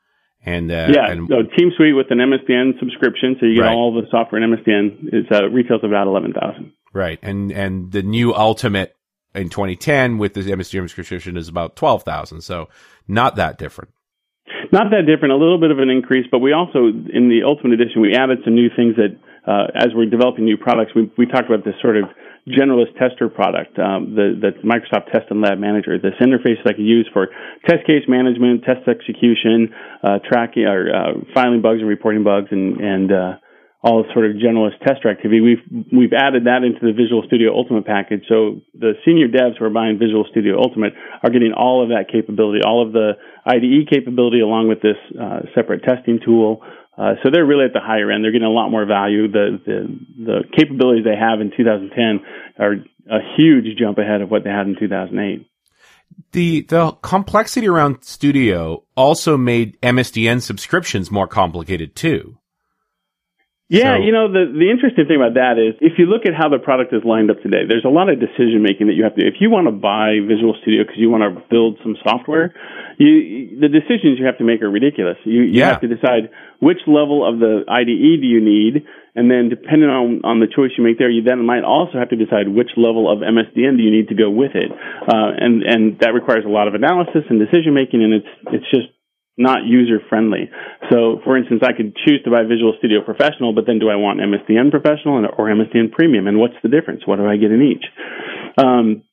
And 0.45 0.69
uh, 0.71 0.89
yeah, 0.93 1.09
and, 1.09 1.27
so 1.29 1.43
Team 1.57 1.71
Suite 1.77 1.95
with 1.95 2.07
an 2.11 2.17
MSDN 2.19 2.77
subscription, 2.79 3.37
so 3.39 3.45
you 3.45 3.55
get 3.55 3.61
Right. 3.61 3.73
all 3.73 3.93
the 3.93 4.05
software 4.11 4.43
in 4.43 4.51
MSDN. 4.51 5.13
It's 5.13 5.31
uh, 5.31 5.47
retails 5.49 5.81
about 5.83 6.07
eleven 6.07 6.33
thousand. 6.33 6.73
Right, 6.93 7.19
and 7.21 7.51
and 7.51 7.91
the 7.91 8.03
new 8.03 8.33
Ultimate 8.33 8.95
in 9.33 9.49
2010 9.49 10.19
with 10.19 10.35
the 10.35 10.41
MSDN 10.41 10.89
subscription 10.89 11.37
is 11.37 11.47
about 11.47 11.75
twelve 11.75 12.03
thousand. 12.03 12.41
So 12.41 12.69
not 13.07 13.35
that 13.37 13.57
different. 13.57 13.91
Not 14.71 14.89
that 14.89 15.05
different, 15.05 15.33
a 15.33 15.37
little 15.37 15.59
bit 15.59 15.71
of 15.71 15.79
an 15.79 15.89
increase, 15.89 16.25
but 16.31 16.39
we 16.39 16.53
also, 16.53 16.89
in 16.89 17.29
the 17.29 17.45
Ultimate 17.45 17.79
Edition, 17.79 18.01
we 18.01 18.15
added 18.15 18.39
some 18.43 18.55
new 18.55 18.69
things 18.73 18.95
that, 18.97 19.13
uh, 19.45 19.69
as 19.75 19.93
we're 19.93 20.09
developing 20.09 20.45
new 20.45 20.57
products, 20.57 20.93
we, 20.95 21.11
we 21.17 21.25
talked 21.25 21.45
about 21.45 21.63
this 21.63 21.75
sort 21.81 21.97
of 21.97 22.05
generalist 22.47 22.97
tester 22.97 23.29
product, 23.29 23.77
um, 23.79 24.15
the, 24.15 24.33
the 24.33 24.51
Microsoft 24.67 25.11
Test 25.11 25.29
and 25.29 25.41
Lab 25.41 25.59
Manager, 25.59 25.97
this 25.97 26.17
interface 26.19 26.57
that 26.63 26.73
I 26.73 26.75
can 26.75 26.85
use 26.85 27.07
for 27.13 27.27
test 27.69 27.85
case 27.85 28.03
management, 28.07 28.63
test 28.63 28.87
execution, 28.87 29.69
uh, 30.03 30.19
tracking, 30.27 30.65
or 30.65 30.89
uh, 30.89 31.13
filing 31.33 31.61
bugs 31.61 31.79
and 31.79 31.87
reporting 31.87 32.23
bugs, 32.23 32.47
and, 32.51 32.81
and 32.81 33.11
uh, 33.11 33.33
all 33.83 34.05
sort 34.13 34.25
of 34.25 34.37
generalist 34.37 34.79
tester 34.79 35.11
activity. 35.11 35.41
We've 35.41 35.63
we've 35.91 36.13
added 36.15 36.45
that 36.45 36.63
into 36.63 36.79
the 36.79 36.93
Visual 36.95 37.21
Studio 37.27 37.51
Ultimate 37.53 37.85
package. 37.85 38.23
So 38.29 38.61
the 38.73 38.93
senior 39.03 39.27
devs 39.27 39.59
who 39.59 39.65
are 39.65 39.69
buying 39.69 39.99
Visual 39.99 40.25
Studio 40.31 40.57
Ultimate 40.57 40.93
are 41.21 41.29
getting 41.29 41.51
all 41.51 41.83
of 41.83 41.89
that 41.89 42.07
capability, 42.09 42.63
all 42.65 42.85
of 42.85 42.93
the 42.93 43.19
IDE 43.45 43.91
capability, 43.91 44.39
along 44.39 44.69
with 44.69 44.81
this 44.81 44.95
uh, 45.19 45.41
separate 45.53 45.83
testing 45.83 46.19
tool. 46.23 46.63
Uh, 46.97 47.15
so 47.21 47.29
they're 47.29 47.45
really 47.45 47.65
at 47.65 47.73
the 47.73 47.83
higher 47.83 48.09
end. 48.09 48.23
They're 48.23 48.31
getting 48.31 48.47
a 48.47 48.51
lot 48.51 48.69
more 48.69 48.85
value. 48.85 49.27
The, 49.27 49.59
the 49.65 49.99
the 50.17 50.39
capabilities 50.55 51.03
they 51.03 51.19
have 51.19 51.41
in 51.41 51.51
2010 51.51 52.23
are 52.63 52.75
a 53.11 53.19
huge 53.35 53.77
jump 53.77 53.97
ahead 53.97 54.21
of 54.21 54.31
what 54.31 54.45
they 54.45 54.49
had 54.49 54.67
in 54.67 54.77
2008. 54.79 55.45
The 56.31 56.61
the 56.61 56.91
complexity 57.01 57.67
around 57.67 58.05
Studio 58.05 58.85
also 58.95 59.35
made 59.35 59.79
MSDN 59.81 60.41
subscriptions 60.41 61.11
more 61.11 61.27
complicated 61.27 61.97
too. 61.97 62.37
Yeah, 63.69 63.97
So- 63.97 64.03
you 64.03 64.11
know 64.11 64.27
the 64.27 64.45
the 64.51 64.69
interesting 64.69 65.05
thing 65.07 65.15
about 65.15 65.35
that 65.35 65.57
is 65.57 65.75
if 65.79 65.97
you 65.97 66.05
look 66.05 66.25
at 66.25 66.33
how 66.35 66.49
the 66.49 66.59
product 66.59 66.91
is 66.93 67.01
lined 67.05 67.31
up 67.31 67.41
today, 67.41 67.63
there's 67.67 67.85
a 67.85 67.89
lot 67.89 68.09
of 68.09 68.19
decision 68.19 68.61
making 68.61 68.87
that 68.87 68.93
you 68.93 69.03
have 69.03 69.15
to. 69.15 69.25
If 69.25 69.35
you 69.39 69.49
want 69.49 69.67
to 69.67 69.71
buy 69.71 70.19
Visual 70.19 70.53
Studio 70.61 70.83
because 70.83 70.97
you 70.99 71.09
want 71.09 71.23
to 71.23 71.41
build 71.49 71.79
some 71.81 71.95
software, 72.03 72.53
you 72.99 73.57
the 73.59 73.69
decisions 73.69 74.19
you 74.19 74.25
have 74.25 74.37
to 74.39 74.43
make 74.43 74.61
are 74.61 74.69
ridiculous. 74.69 75.17
You 75.23 75.43
you 75.43 75.59
Yeah. 75.63 75.79
have 75.79 75.81
to 75.81 75.87
decide 75.87 76.29
which 76.59 76.79
level 76.87 77.25
of 77.25 77.39
the 77.39 77.63
IDE 77.67 78.17
do 78.19 78.27
you 78.27 78.41
need, 78.41 78.83
and 79.15 79.31
then 79.31 79.47
depending 79.47 79.89
on 79.89 80.21
on 80.25 80.39
the 80.39 80.47
choice 80.47 80.71
you 80.77 80.83
make 80.83 80.97
there, 80.99 81.09
you 81.09 81.21
then 81.23 81.39
might 81.45 81.63
also 81.63 81.97
have 81.97 82.09
to 82.09 82.17
decide 82.17 82.49
which 82.49 82.71
level 82.75 83.09
of 83.09 83.23
MSDN 83.23 83.77
do 83.77 83.83
you 83.83 83.91
need 83.91 84.09
to 84.09 84.15
go 84.15 84.29
with 84.29 84.55
it, 84.55 84.71
uh, 84.71 85.31
and 85.39 85.63
and 85.63 85.97
that 85.99 86.13
requires 86.13 86.43
a 86.43 86.49
lot 86.49 86.67
of 86.67 86.75
analysis 86.75 87.23
and 87.29 87.39
decision 87.39 87.73
making, 87.73 88.03
and 88.03 88.13
it's 88.13 88.27
it's 88.51 88.69
just 88.69 88.89
not 89.37 89.65
user 89.65 89.99
friendly. 90.09 90.49
So, 90.91 91.19
for 91.23 91.37
instance, 91.37 91.61
I 91.63 91.73
could 91.73 91.95
choose 91.95 92.21
to 92.23 92.31
buy 92.31 92.43
Visual 92.43 92.75
Studio 92.77 93.01
Professional, 93.01 93.53
but 93.53 93.65
then 93.65 93.79
do 93.79 93.89
I 93.89 93.95
want 93.95 94.19
MSDN 94.19 94.69
Professional 94.69 95.25
or 95.25 95.49
MSDN 95.49 95.91
Premium? 95.91 96.27
And 96.27 96.37
what's 96.37 96.57
the 96.61 96.69
difference? 96.69 97.01
What 97.05 97.17
do 97.17 97.25
I 97.27 97.37
get 97.37 97.51
in 97.51 97.61
each? 97.61 97.85
Um, 98.57 99.03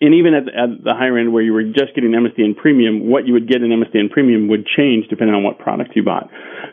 and 0.00 0.12
even 0.14 0.34
at, 0.34 0.44
at 0.48 0.84
the 0.84 0.92
higher 0.92 1.16
end 1.16 1.32
where 1.32 1.42
you 1.42 1.52
were 1.52 1.64
just 1.64 1.94
getting 1.94 2.12
MSDN 2.12 2.56
Premium, 2.56 3.08
what 3.08 3.26
you 3.26 3.32
would 3.32 3.48
get 3.48 3.62
in 3.62 3.70
MSDN 3.70 4.10
Premium 4.10 4.48
would 4.48 4.66
change 4.66 5.08
depending 5.08 5.34
on 5.34 5.42
what 5.42 5.58
product 5.58 5.96
you 5.96 6.02
bought. 6.02 6.28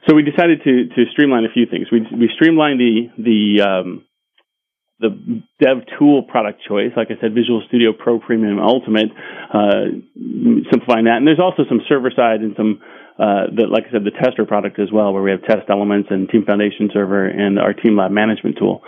So 0.08 0.16
we 0.16 0.24
decided 0.24 0.60
to 0.64 0.88
to 0.92 1.12
streamline 1.12 1.46
a 1.46 1.54
few 1.54 1.66
things. 1.66 1.88
We 1.90 2.02
we 2.12 2.30
streamlined 2.36 2.80
the 2.80 3.08
the 3.18 3.64
um, 3.64 4.06
the 5.00 5.44
dev 5.60 5.84
tool 6.00 6.24
product 6.24 6.62
choice, 6.68 6.92
like 6.96 7.08
I 7.10 7.20
said, 7.20 7.34
Visual 7.34 7.64
Studio 7.68 7.92
Pro 7.92 8.20
Premium 8.20 8.60
Ultimate, 8.60 9.10
uh, 9.54 10.00
simplifying 10.72 11.06
that. 11.06 11.18
And 11.18 11.28
there's 11.28 11.42
also 11.42 11.64
some 11.68 11.82
server 11.90 12.12
side 12.16 12.42
and 12.42 12.54
some, 12.56 12.80
uh, 13.20 13.50
the, 13.52 13.68
like 13.68 13.84
I 13.90 13.92
said, 13.92 14.06
the 14.06 14.16
tester 14.16 14.46
product 14.46 14.80
as 14.80 14.92
well, 14.94 15.14
where 15.14 15.22
we 15.22 15.32
have 15.32 15.44
test 15.44 15.70
elements 15.70 16.10
and 16.10 16.30
Team 16.30 16.46
Foundation 16.46 16.90
server 16.94 17.28
and 17.28 17.60
our 17.60 17.74
Team 17.74 17.98
Lab 17.98 18.12
management 18.12 18.58
tool. 18.58 18.82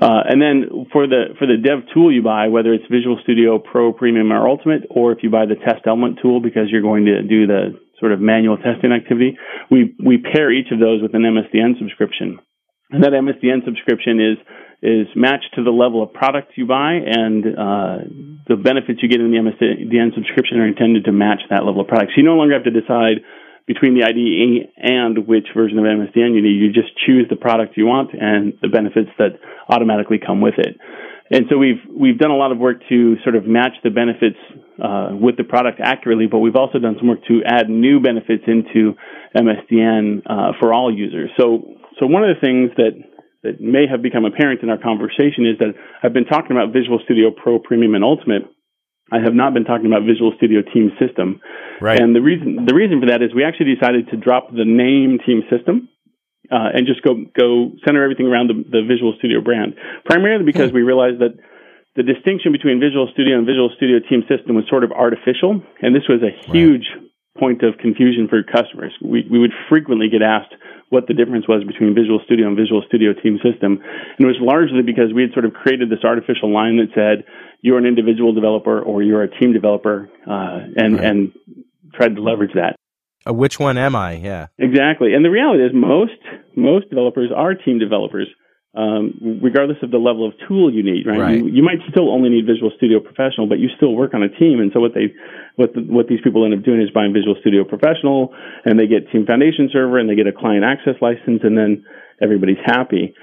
Uh, 0.00 0.24
and 0.24 0.40
then 0.40 0.86
for 0.92 1.06
the 1.06 1.36
for 1.38 1.44
the 1.44 1.60
dev 1.60 1.84
tool 1.92 2.08
you 2.08 2.22
buy, 2.22 2.48
whether 2.48 2.72
it's 2.72 2.88
Visual 2.90 3.20
Studio 3.22 3.58
Pro 3.58 3.92
Premium 3.92 4.32
or 4.32 4.48
Ultimate, 4.48 4.88
or 4.88 5.12
if 5.12 5.18
you 5.22 5.28
buy 5.28 5.44
the 5.44 5.60
test 5.60 5.84
element 5.86 6.18
tool 6.22 6.40
because 6.40 6.72
you're 6.72 6.80
going 6.80 7.04
to 7.04 7.20
do 7.20 7.46
the 7.46 7.76
sort 8.00 8.12
of 8.12 8.18
manual 8.18 8.56
testing 8.56 8.92
activity, 8.96 9.36
we 9.70 9.94
we 10.02 10.16
pair 10.16 10.50
each 10.50 10.72
of 10.72 10.80
those 10.80 11.02
with 11.02 11.12
an 11.12 11.20
MSDN 11.20 11.76
subscription. 11.78 12.40
And 12.90 13.04
that 13.04 13.12
MSDN 13.12 13.64
subscription 13.64 14.18
is 14.18 14.38
is 14.82 15.06
matched 15.14 15.52
to 15.56 15.62
the 15.62 15.70
level 15.70 16.02
of 16.02 16.12
product 16.12 16.52
you 16.56 16.66
buy, 16.66 16.94
and 16.94 17.44
uh, 17.44 17.96
the 18.48 18.56
benefits 18.56 19.00
you 19.02 19.08
get 19.08 19.20
in 19.20 19.30
the 19.30 19.36
MSDN 19.36 20.14
subscription 20.14 20.58
are 20.58 20.66
intended 20.66 21.04
to 21.04 21.12
match 21.12 21.40
that 21.50 21.64
level 21.64 21.82
of 21.82 21.88
product. 21.88 22.12
So 22.12 22.20
you 22.20 22.24
no 22.24 22.36
longer 22.36 22.54
have 22.54 22.64
to 22.64 22.72
decide 22.72 23.20
between 23.66 23.94
the 23.94 24.02
IDE 24.02 24.72
and 24.76 25.28
which 25.28 25.46
version 25.54 25.78
of 25.78 25.84
MSDN 25.84 26.34
you 26.34 26.42
need. 26.42 26.56
You 26.58 26.72
just 26.72 26.96
choose 27.06 27.26
the 27.28 27.36
product 27.36 27.76
you 27.76 27.86
want 27.86 28.10
and 28.14 28.54
the 28.62 28.68
benefits 28.68 29.10
that 29.18 29.38
automatically 29.68 30.18
come 30.18 30.40
with 30.40 30.54
it. 30.58 30.76
And 31.30 31.46
so 31.48 31.56
we've 31.58 31.78
we've 31.88 32.18
done 32.18 32.32
a 32.32 32.36
lot 32.36 32.50
of 32.50 32.58
work 32.58 32.82
to 32.88 33.16
sort 33.22 33.36
of 33.36 33.46
match 33.46 33.74
the 33.84 33.90
benefits 33.90 34.38
uh, 34.82 35.10
with 35.12 35.36
the 35.36 35.44
product 35.44 35.78
accurately, 35.78 36.26
but 36.26 36.38
we've 36.38 36.56
also 36.56 36.80
done 36.80 36.96
some 36.98 37.06
work 37.06 37.24
to 37.28 37.42
add 37.46 37.68
new 37.70 38.00
benefits 38.00 38.42
into 38.48 38.96
MSDN 39.36 40.22
uh, 40.26 40.52
for 40.58 40.74
all 40.74 40.92
users. 40.92 41.30
So 41.38 41.76
so 42.00 42.06
one 42.06 42.24
of 42.24 42.34
the 42.34 42.40
things 42.40 42.70
that 42.76 42.96
that 43.42 43.60
may 43.60 43.86
have 43.90 44.02
become 44.02 44.24
apparent 44.24 44.62
in 44.62 44.68
our 44.68 44.78
conversation 44.78 45.46
is 45.46 45.58
that 45.58 45.72
I've 46.02 46.12
been 46.12 46.26
talking 46.26 46.52
about 46.52 46.72
Visual 46.72 47.00
Studio 47.04 47.30
Pro, 47.30 47.58
Premium, 47.58 47.94
and 47.94 48.04
Ultimate. 48.04 48.42
I 49.10 49.18
have 49.18 49.34
not 49.34 49.54
been 49.54 49.64
talking 49.64 49.86
about 49.86 50.04
Visual 50.06 50.32
Studio 50.36 50.60
Team 50.62 50.92
System. 51.00 51.40
Right. 51.80 51.98
And 51.98 52.14
the 52.14 52.20
reason 52.20 52.66
the 52.66 52.74
reason 52.74 53.00
for 53.00 53.06
that 53.08 53.22
is 53.22 53.34
we 53.34 53.44
actually 53.44 53.74
decided 53.74 54.08
to 54.10 54.16
drop 54.16 54.52
the 54.52 54.64
name 54.64 55.18
Team 55.24 55.42
System 55.50 55.88
uh, 56.52 56.70
and 56.74 56.86
just 56.86 57.02
go 57.02 57.16
go 57.34 57.72
center 57.84 58.04
everything 58.04 58.26
around 58.26 58.48
the, 58.48 58.62
the 58.70 58.82
Visual 58.86 59.14
Studio 59.18 59.40
brand. 59.40 59.74
Primarily 60.04 60.44
because 60.44 60.70
we 60.70 60.82
realized 60.82 61.20
that 61.20 61.34
the 61.96 62.04
distinction 62.04 62.52
between 62.52 62.78
Visual 62.78 63.08
Studio 63.12 63.38
and 63.38 63.46
Visual 63.46 63.70
Studio 63.76 63.98
Team 63.98 64.22
System 64.28 64.54
was 64.54 64.64
sort 64.68 64.84
of 64.84 64.92
artificial, 64.92 65.58
and 65.82 65.90
this 65.96 66.06
was 66.06 66.22
a 66.22 66.30
huge 66.52 66.86
point 67.38 67.62
of 67.62 67.78
confusion 67.78 68.28
for 68.28 68.42
customers. 68.44 68.92
We 69.02 69.26
we 69.30 69.38
would 69.38 69.52
frequently 69.68 70.08
get 70.08 70.22
asked 70.22 70.54
what 70.90 71.06
the 71.06 71.14
difference 71.14 71.48
was 71.48 71.64
between 71.64 71.94
Visual 71.94 72.20
Studio 72.26 72.46
and 72.48 72.56
Visual 72.56 72.82
Studio 72.86 73.12
Team 73.14 73.38
System, 73.42 73.80
and 73.82 74.20
it 74.20 74.26
was 74.26 74.36
largely 74.40 74.82
because 74.82 75.14
we 75.14 75.22
had 75.22 75.32
sort 75.32 75.44
of 75.46 75.52
created 75.54 75.88
this 75.88 76.04
artificial 76.04 76.52
line 76.52 76.76
that 76.76 76.90
said 76.94 77.24
you're 77.62 77.78
an 77.78 77.86
individual 77.86 78.32
developer 78.34 78.80
or 78.80 79.02
you're 79.02 79.22
a 79.22 79.30
team 79.40 79.52
developer, 79.52 80.10
uh, 80.26 80.60
and 80.76 80.94
Right. 80.96 81.04
and 81.04 81.32
tried 81.94 82.14
to 82.16 82.22
leverage 82.22 82.52
that. 82.54 82.76
Uh, 83.28 83.32
which 83.34 83.58
one 83.58 83.76
am 83.78 83.94
I? 83.94 84.14
Yeah. 84.14 84.46
Exactly. 84.58 85.14
And 85.14 85.24
the 85.24 85.30
reality 85.30 85.62
is 85.64 85.72
most 85.74 86.12
most 86.56 86.88
developers 86.88 87.30
are 87.34 87.54
team 87.54 87.78
developers, 87.78 88.28
um, 88.74 89.40
regardless 89.42 89.78
of 89.82 89.90
the 89.90 89.98
level 89.98 90.26
of 90.26 90.34
tool 90.46 90.72
you 90.72 90.86
need, 90.86 91.06
right? 91.06 91.18
Right. 91.18 91.38
You, 91.38 91.58
you 91.58 91.62
might 91.62 91.82
still 91.90 92.06
only 92.10 92.30
need 92.30 92.46
Visual 92.46 92.70
Studio 92.76 93.00
Professional, 93.00 93.48
but 93.48 93.58
you 93.58 93.68
still 93.76 93.94
work 93.94 94.14
on 94.14 94.22
a 94.22 94.30
team. 94.30 94.60
And 94.60 94.70
so 94.72 94.78
what 94.78 94.94
they 94.94 95.10
what 95.56 95.74
the, 95.74 95.82
what 95.90 96.06
these 96.06 96.20
people 96.22 96.44
end 96.44 96.54
up 96.54 96.62
doing 96.62 96.80
is 96.80 96.90
buying 96.94 97.12
Visual 97.12 97.34
Studio 97.40 97.64
Professional 97.64 98.30
and 98.64 98.78
they 98.78 98.86
get 98.86 99.10
Team 99.10 99.26
Foundation 99.26 99.70
server 99.72 99.98
and 99.98 100.08
they 100.08 100.14
get 100.14 100.30
a 100.30 100.32
client 100.32 100.62
access 100.62 100.94
license 101.02 101.42
and 101.42 101.58
then 101.58 101.84
everybody's 102.22 102.62
happy. 102.64 103.14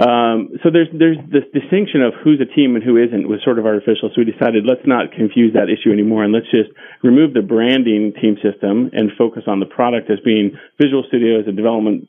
Um, 0.00 0.58
so 0.64 0.72
there's 0.72 0.88
there's 0.90 1.20
this 1.30 1.46
distinction 1.52 2.02
of 2.02 2.16
who's 2.24 2.40
a 2.40 2.48
team 2.48 2.74
and 2.74 2.82
who 2.82 2.96
isn't 2.96 3.28
was 3.28 3.44
sort 3.44 3.60
of 3.60 3.66
artificial. 3.68 4.10
So 4.10 4.24
we 4.24 4.26
decided 4.26 4.64
let's 4.64 4.88
not 4.88 5.12
confuse 5.12 5.52
that 5.52 5.68
issue 5.68 5.92
anymore 5.92 6.24
and 6.24 6.32
let's 6.32 6.50
just 6.50 6.72
remove 7.04 7.36
the 7.36 7.44
branding 7.44 8.16
team 8.16 8.40
system 8.40 8.90
and 8.96 9.12
focus 9.20 9.44
on 9.46 9.60
the 9.60 9.68
product 9.68 10.10
as 10.10 10.18
being 10.24 10.56
Visual 10.80 11.04
Studio 11.06 11.38
as 11.38 11.46
a 11.46 11.52
development 11.52 12.08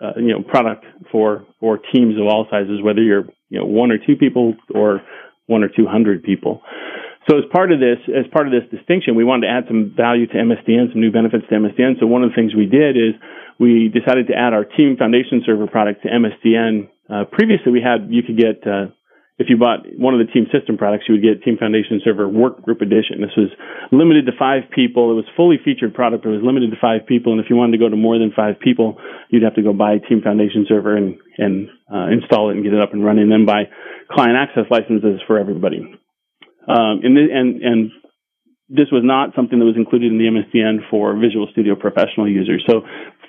uh, 0.00 0.12
you 0.16 0.32
know 0.32 0.42
product 0.42 0.84
for 1.10 1.46
for 1.60 1.78
teams 1.92 2.16
of 2.18 2.26
all 2.26 2.46
sizes, 2.50 2.82
whether 2.82 3.02
you're 3.02 3.24
you 3.48 3.58
know 3.58 3.66
one 3.66 3.90
or 3.90 3.98
two 3.98 4.16
people 4.16 4.54
or 4.74 5.02
one 5.46 5.62
or 5.62 5.68
two 5.68 5.86
hundred 5.86 6.22
people. 6.22 6.62
So 7.30 7.38
as 7.38 7.44
part 7.52 7.70
of 7.70 7.78
this, 7.78 7.98
as 8.08 8.26
part 8.32 8.48
of 8.48 8.52
this 8.52 8.66
distinction, 8.70 9.14
we 9.14 9.22
wanted 9.22 9.46
to 9.46 9.52
add 9.52 9.64
some 9.68 9.94
value 9.96 10.26
to 10.26 10.34
MSDN, 10.34 10.90
some 10.90 11.00
new 11.00 11.12
benefits 11.12 11.44
to 11.48 11.54
MSDN. 11.54 12.00
So 12.00 12.06
one 12.06 12.24
of 12.24 12.30
the 12.30 12.34
things 12.34 12.52
we 12.54 12.66
did 12.66 12.96
is 12.96 13.14
we 13.60 13.88
decided 13.94 14.26
to 14.26 14.34
add 14.34 14.52
our 14.52 14.64
Team 14.64 14.96
Foundation 14.98 15.42
Server 15.46 15.68
product 15.68 16.02
to 16.02 16.08
MSDN. 16.08 16.88
Uh, 17.08 17.24
previously, 17.30 17.70
we 17.70 17.80
had 17.80 18.10
you 18.10 18.22
could 18.22 18.36
get 18.36 18.66
uh, 18.66 18.90
if 19.38 19.48
you 19.48 19.56
bought 19.56 19.88
one 19.96 20.12
of 20.12 20.20
the 20.20 20.30
Team 20.30 20.46
System 20.52 20.76
products, 20.76 21.04
you 21.08 21.14
would 21.16 21.24
get 21.24 21.42
Team 21.42 21.56
Foundation 21.56 22.00
Server 22.04 22.28
Workgroup 22.28 22.82
Edition. 22.84 23.24
This 23.24 23.34
was 23.36 23.48
limited 23.90 24.26
to 24.26 24.32
five 24.38 24.68
people. 24.70 25.10
It 25.10 25.14
was 25.14 25.24
fully 25.36 25.56
featured 25.64 25.94
product, 25.94 26.24
it 26.26 26.28
was 26.28 26.44
limited 26.44 26.70
to 26.70 26.76
five 26.80 27.06
people. 27.08 27.32
And 27.32 27.40
if 27.40 27.48
you 27.48 27.56
wanted 27.56 27.72
to 27.72 27.82
go 27.82 27.88
to 27.88 27.96
more 27.96 28.18
than 28.18 28.32
five 28.36 28.60
people, 28.60 29.00
you'd 29.30 29.42
have 29.42 29.56
to 29.56 29.62
go 29.62 29.72
buy 29.72 29.98
Team 29.98 30.20
Foundation 30.20 30.66
Server 30.68 30.96
and 30.96 31.16
and 31.38 31.68
uh, 31.88 32.12
install 32.12 32.50
it 32.50 32.60
and 32.60 32.64
get 32.64 32.74
it 32.74 32.80
up 32.80 32.92
and 32.92 33.04
running. 33.04 33.24
And 33.24 33.32
then 33.32 33.46
buy 33.46 33.72
client 34.12 34.36
access 34.36 34.68
licenses 34.70 35.20
for 35.26 35.38
everybody. 35.38 35.80
Um, 36.68 37.00
and, 37.02 37.16
the, 37.16 37.26
and 37.32 37.62
and 37.62 37.80
this 38.68 38.92
was 38.92 39.02
not 39.04 39.34
something 39.34 39.58
that 39.58 39.64
was 39.64 39.76
included 39.76 40.12
in 40.12 40.18
the 40.18 40.28
MSDN 40.28 40.88
for 40.88 41.16
Visual 41.16 41.48
Studio 41.52 41.74
Professional 41.74 42.28
users. 42.28 42.64
So 42.68 42.82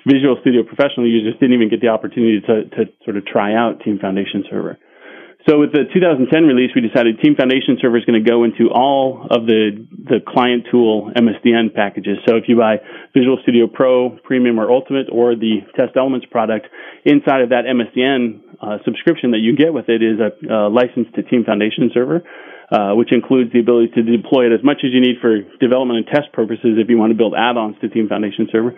Visual 0.06 0.36
Studio 0.40 0.62
Professional 0.62 1.08
users 1.08 1.34
didn't 1.40 1.54
even 1.56 1.68
get 1.68 1.80
the 1.80 1.88
opportunity 1.88 2.40
to, 2.40 2.64
to 2.76 2.92
sort 3.04 3.16
of 3.16 3.24
try 3.26 3.56
out 3.56 3.80
Team 3.84 3.98
Foundation 3.98 4.44
Server. 4.48 4.78
So 5.48 5.60
with 5.60 5.72
the 5.72 5.84
2010 5.92 6.32
release, 6.48 6.72
we 6.72 6.80
decided 6.80 7.20
Team 7.20 7.36
Foundation 7.36 7.76
Server 7.76 8.00
is 8.00 8.04
going 8.08 8.16
to 8.16 8.24
go 8.24 8.44
into 8.44 8.72
all 8.72 9.28
of 9.28 9.44
the 9.44 9.76
the 9.92 10.24
client 10.24 10.64
tool 10.72 11.12
MSDN 11.12 11.74
packages. 11.74 12.16
So 12.26 12.36
if 12.36 12.44
you 12.48 12.56
buy 12.56 12.80
Visual 13.12 13.36
Studio 13.42 13.68
Pro, 13.68 14.16
Premium, 14.24 14.58
or 14.58 14.72
Ultimate, 14.72 15.12
or 15.12 15.36
the 15.36 15.60
Test 15.76 15.96
Elements 15.96 16.24
product, 16.30 16.66
inside 17.04 17.42
of 17.42 17.50
that 17.50 17.68
MSDN 17.68 18.40
uh, 18.56 18.78
subscription 18.84 19.32
that 19.32 19.44
you 19.44 19.54
get 19.54 19.74
with 19.74 19.88
it 19.88 20.00
is 20.00 20.16
a, 20.16 20.32
a 20.48 20.72
license 20.72 21.08
to 21.14 21.22
Team 21.22 21.44
Foundation 21.44 21.90
Server. 21.92 22.24
Uh, 22.72 22.96
which 22.96 23.12
includes 23.12 23.52
the 23.52 23.60
ability 23.60 23.92
to 23.92 24.00
deploy 24.00 24.48
it 24.48 24.52
as 24.52 24.64
much 24.64 24.78
as 24.80 24.90
you 24.90 24.98
need 24.98 25.20
for 25.20 25.44
development 25.60 26.00
and 26.00 26.06
test 26.08 26.32
purposes 26.32 26.80
if 26.80 26.88
you 26.88 26.96
want 26.96 27.12
to 27.12 27.14
build 27.14 27.34
add-ons 27.36 27.76
to 27.78 27.90
Team 27.90 28.08
Foundation 28.08 28.48
Server, 28.50 28.72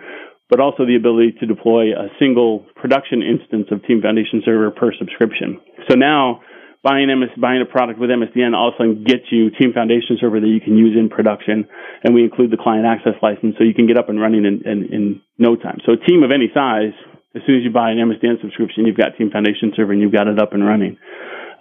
but 0.49 0.59
also 0.59 0.85
the 0.85 0.97
ability 0.97 1.31
to 1.39 1.47
deploy 1.47 1.95
a 1.95 2.11
single 2.19 2.67
production 2.75 3.23
instance 3.23 3.71
of 3.71 3.81
Team 3.87 4.01
Foundation 4.01 4.43
Server 4.43 4.69
per 4.71 4.91
subscription. 4.99 5.57
So 5.87 5.95
now 5.95 6.43
buying 6.83 7.07
MS, 7.07 7.33
buying 7.39 7.61
a 7.61 7.65
product 7.65 7.99
with 7.99 8.09
MSDN 8.09 8.55
all 8.55 8.69
of 8.69 8.75
a 8.75 8.77
sudden 8.77 9.03
gets 9.03 9.27
you 9.31 9.49
Team 9.51 9.73
Foundation 9.73 10.17
Server 10.19 10.39
that 10.39 10.47
you 10.47 10.61
can 10.61 10.77
use 10.77 10.95
in 10.97 11.09
production, 11.09 11.67
and 12.03 12.13
we 12.13 12.23
include 12.23 12.51
the 12.51 12.57
client 12.57 12.85
access 12.85 13.17
license 13.21 13.55
so 13.57 13.63
you 13.63 13.73
can 13.73 13.87
get 13.87 13.97
up 13.97 14.09
and 14.09 14.19
running 14.19 14.45
in, 14.45 14.61
in, 14.65 14.77
in 14.93 15.21
no 15.37 15.55
time. 15.55 15.79
So 15.85 15.93
a 15.93 16.01
team 16.01 16.23
of 16.23 16.31
any 16.31 16.49
size, 16.53 16.93
as 17.35 17.41
soon 17.45 17.57
as 17.59 17.63
you 17.63 17.71
buy 17.71 17.91
an 17.91 17.97
MSDN 17.97 18.41
subscription, 18.41 18.85
you've 18.85 18.97
got 18.97 19.17
Team 19.17 19.29
Foundation 19.31 19.73
Server 19.75 19.93
and 19.93 20.01
you've 20.01 20.13
got 20.13 20.27
it 20.27 20.39
up 20.39 20.53
and 20.53 20.65
running. 20.65 20.97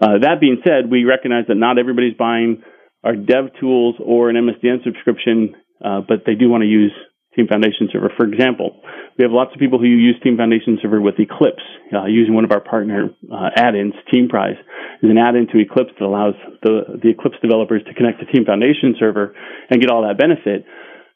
Uh, 0.01 0.21
that 0.21 0.41
being 0.41 0.61
said, 0.65 0.91
we 0.91 1.05
recognize 1.05 1.49
that 1.49 1.57
not 1.57 1.79
everybody's 1.79 2.15
buying 2.15 2.63
our 3.03 3.17
dev 3.17 3.57
tools 3.61 3.97
or 3.99 4.29
an 4.29 4.37
MSDN 4.37 4.85
subscription, 4.85 5.55
uh, 5.85 6.01
but 6.07 6.25
they 6.27 6.35
do 6.35 6.51
want 6.51 6.63
to 6.63 6.69
use 6.69 6.93
Team 7.37 7.47
Foundation 7.47 7.89
Server. 7.93 8.11
For 8.17 8.25
example, 8.25 8.81
we 9.19 9.23
have 9.23 9.33
lots 9.33 9.53
of 9.53 9.61
people 9.61 9.79
who 9.79 9.87
use 9.87 10.17
Team 10.25 10.37
Foundation 10.37 10.79
Server 10.81 11.01
with 11.01 11.21
Eclipse, 11.21 11.63
uh, 11.93 12.07
using 12.07 12.35
one 12.35 12.45
of 12.45 12.51
our 12.51 12.61
partner 12.61 13.11
uh, 13.31 13.51
add-ins. 13.55 13.95
Teamprise 14.13 14.59
is 15.03 15.11
an 15.11 15.19
add-in 15.19 15.47
to 15.53 15.59
Eclipse 15.61 15.93
that 16.01 16.05
allows 16.05 16.35
the, 16.63 16.99
the 17.03 17.11
Eclipse 17.11 17.37
developers 17.43 17.83
to 17.85 17.95
connect 17.95 18.21
to 18.21 18.27
Team 18.27 18.45
Foundation 18.45 18.97
Server 18.99 19.37
and 19.71 19.81
get 19.81 19.91
all 19.91 20.03
that 20.03 20.19
benefit. 20.19 20.65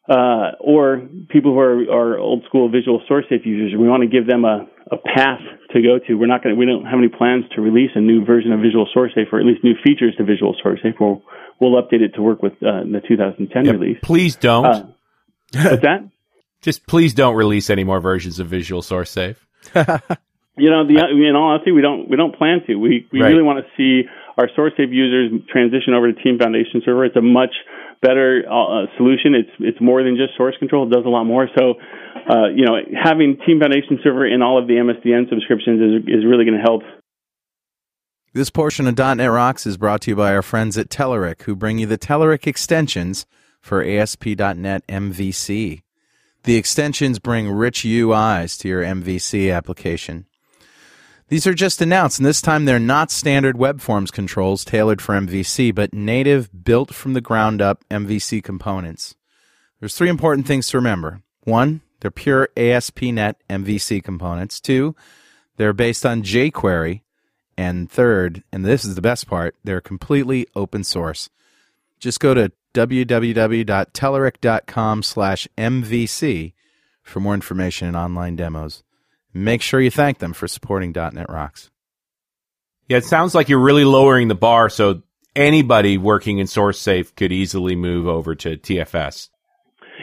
Uh, 0.08 0.56
or 0.58 1.08
people 1.28 1.52
who 1.52 1.60
are, 1.60 1.84
are, 1.88 2.18
old 2.18 2.42
school 2.48 2.68
Visual 2.68 3.00
SourceSafe 3.08 3.46
users, 3.46 3.78
we 3.78 3.86
want 3.86 4.02
to 4.02 4.08
give 4.08 4.26
them 4.26 4.44
a, 4.44 4.66
a 4.90 4.96
path 4.96 5.38
to 5.72 5.80
go 5.82 6.00
to. 6.04 6.14
We're 6.14 6.26
not 6.26 6.42
going 6.42 6.54
to, 6.54 6.58
we 6.58 6.66
don't 6.66 6.84
have 6.84 6.98
any 6.98 7.08
plans 7.08 7.44
to 7.54 7.60
release 7.60 7.90
a 7.94 8.00
new 8.00 8.24
version 8.24 8.50
of 8.52 8.60
Visual 8.60 8.88
SourceSafe 8.96 9.32
or 9.32 9.38
at 9.38 9.46
least 9.46 9.62
new 9.62 9.74
features 9.84 10.14
to 10.18 10.24
Visual 10.24 10.56
SourceSafe. 10.64 10.94
We'll, 10.98 11.22
we'll 11.60 11.80
update 11.80 12.00
it 12.02 12.14
to 12.16 12.22
work 12.22 12.42
with 12.42 12.54
uh, 12.54 12.82
the 12.90 13.00
2010 13.06 13.64
Yeah, 13.64 13.72
release. 13.72 13.98
Please 14.02 14.34
don't. 14.34 14.94
Uh, 15.56 15.68
what's 15.70 15.82
that? 15.82 16.08
Just 16.62 16.86
please 16.86 17.14
don't 17.14 17.36
release 17.36 17.70
any 17.70 17.84
more 17.84 18.00
versions 18.00 18.38
of 18.38 18.46
Visual 18.48 18.82
Source 18.82 19.10
Safe. 19.10 19.46
You 20.56 20.68
know, 20.68 20.84
the, 20.86 20.92
in 20.92 21.36
all 21.36 21.52
honesty, 21.54 21.72
we 21.72 21.80
don't 21.80 22.10
we 22.10 22.16
don't 22.18 22.36
plan 22.36 22.60
to. 22.66 22.74
We 22.74 23.08
we 23.10 23.22
Right. 23.22 23.28
really 23.30 23.42
want 23.42 23.64
to 23.64 23.70
see 23.78 24.06
our 24.36 24.46
SourceSafe 24.48 24.92
users 24.92 25.30
transition 25.48 25.94
over 25.94 26.12
to 26.12 26.22
Team 26.22 26.38
Foundation 26.38 26.82
Server. 26.84 27.06
It's 27.06 27.16
a 27.16 27.22
much 27.22 27.54
better 28.02 28.42
uh, 28.44 28.84
solution. 28.98 29.34
It's 29.34 29.48
it's 29.58 29.80
more 29.80 30.02
than 30.02 30.16
just 30.18 30.36
source 30.36 30.54
control. 30.58 30.86
It 30.86 30.92
does 30.92 31.06
a 31.06 31.08
lot 31.08 31.24
more. 31.24 31.48
So, 31.56 31.74
uh, 32.28 32.48
you 32.54 32.66
know, 32.66 32.76
having 33.02 33.38
Team 33.46 33.60
Foundation 33.60 34.00
Server 34.04 34.26
in 34.26 34.42
all 34.42 34.58
of 34.60 34.66
the 34.66 34.74
MSDN 34.74 35.30
subscriptions 35.30 35.80
is 35.80 36.18
is 36.20 36.24
really 36.26 36.44
going 36.44 36.58
to 36.58 36.62
help. 36.62 36.82
This 38.34 38.50
portion 38.50 38.86
of 38.86 38.98
.NET 38.98 39.30
Rocks 39.30 39.66
is 39.66 39.78
brought 39.78 40.02
to 40.02 40.10
you 40.10 40.16
by 40.16 40.34
our 40.34 40.42
friends 40.42 40.76
at 40.76 40.90
Telerik, 40.90 41.42
who 41.42 41.56
bring 41.56 41.78
you 41.78 41.86
the 41.86 41.96
Telerik 41.96 42.46
extensions 42.46 43.24
for 43.60 43.84
ASP.NET 43.84 44.86
MVC. 44.86 45.82
The 46.44 46.56
extensions 46.56 47.18
bring 47.18 47.50
rich 47.50 47.80
UIs 47.80 48.58
to 48.60 48.68
your 48.68 48.82
MVC 48.82 49.54
application. 49.54 50.26
These 51.28 51.46
are 51.46 51.54
just 51.54 51.80
announced, 51.80 52.18
and 52.18 52.26
this 52.26 52.40
time 52.40 52.64
they're 52.64 52.80
not 52.80 53.10
standard 53.10 53.56
web 53.56 53.80
forms 53.80 54.10
controls 54.10 54.64
tailored 54.64 55.00
for 55.00 55.14
MVC, 55.14 55.72
but 55.72 55.94
native, 55.94 56.50
built 56.64 56.92
from 56.92 57.12
the 57.12 57.20
ground 57.20 57.62
up 57.62 57.84
MVC 57.88 58.42
components. 58.42 59.14
There's 59.78 59.94
three 59.94 60.08
important 60.08 60.46
things 60.46 60.68
to 60.68 60.78
remember. 60.78 61.22
One, 61.44 61.82
they're 62.00 62.10
pure 62.10 62.48
ASP.NET 62.56 63.36
MVC 63.48 64.02
components. 64.02 64.60
Two, 64.60 64.96
they're 65.56 65.72
based 65.72 66.04
on 66.04 66.22
jQuery. 66.22 67.02
And 67.56 67.90
third, 67.90 68.42
and 68.50 68.64
this 68.64 68.84
is 68.84 68.94
the 68.94 69.02
best 69.02 69.26
part, 69.26 69.54
they're 69.62 69.82
completely 69.82 70.46
open 70.56 70.82
source. 70.82 71.28
Just 71.98 72.18
go 72.18 72.32
to 72.32 72.50
www.telerik.com 72.74 75.02
slash 75.02 75.48
MVC 75.58 76.52
for 77.02 77.20
more 77.20 77.34
information 77.34 77.88
and 77.88 77.96
online 77.96 78.36
demos. 78.36 78.82
Make 79.32 79.62
sure 79.62 79.80
you 79.80 79.90
thank 79.90 80.18
them 80.18 80.32
for 80.32 80.48
supporting 80.48 80.92
.NET 80.92 81.28
Rocks. 81.28 81.70
Yeah, 82.88 82.98
it 82.98 83.04
sounds 83.04 83.34
like 83.34 83.48
you're 83.48 83.60
really 83.60 83.84
lowering 83.84 84.28
the 84.28 84.34
bar 84.34 84.68
so 84.68 85.02
anybody 85.36 85.98
working 85.98 86.38
in 86.38 86.46
Source 86.46 86.80
Safe 86.80 87.14
could 87.14 87.32
easily 87.32 87.76
move 87.76 88.08
over 88.08 88.34
to 88.34 88.56
TFS. 88.56 89.28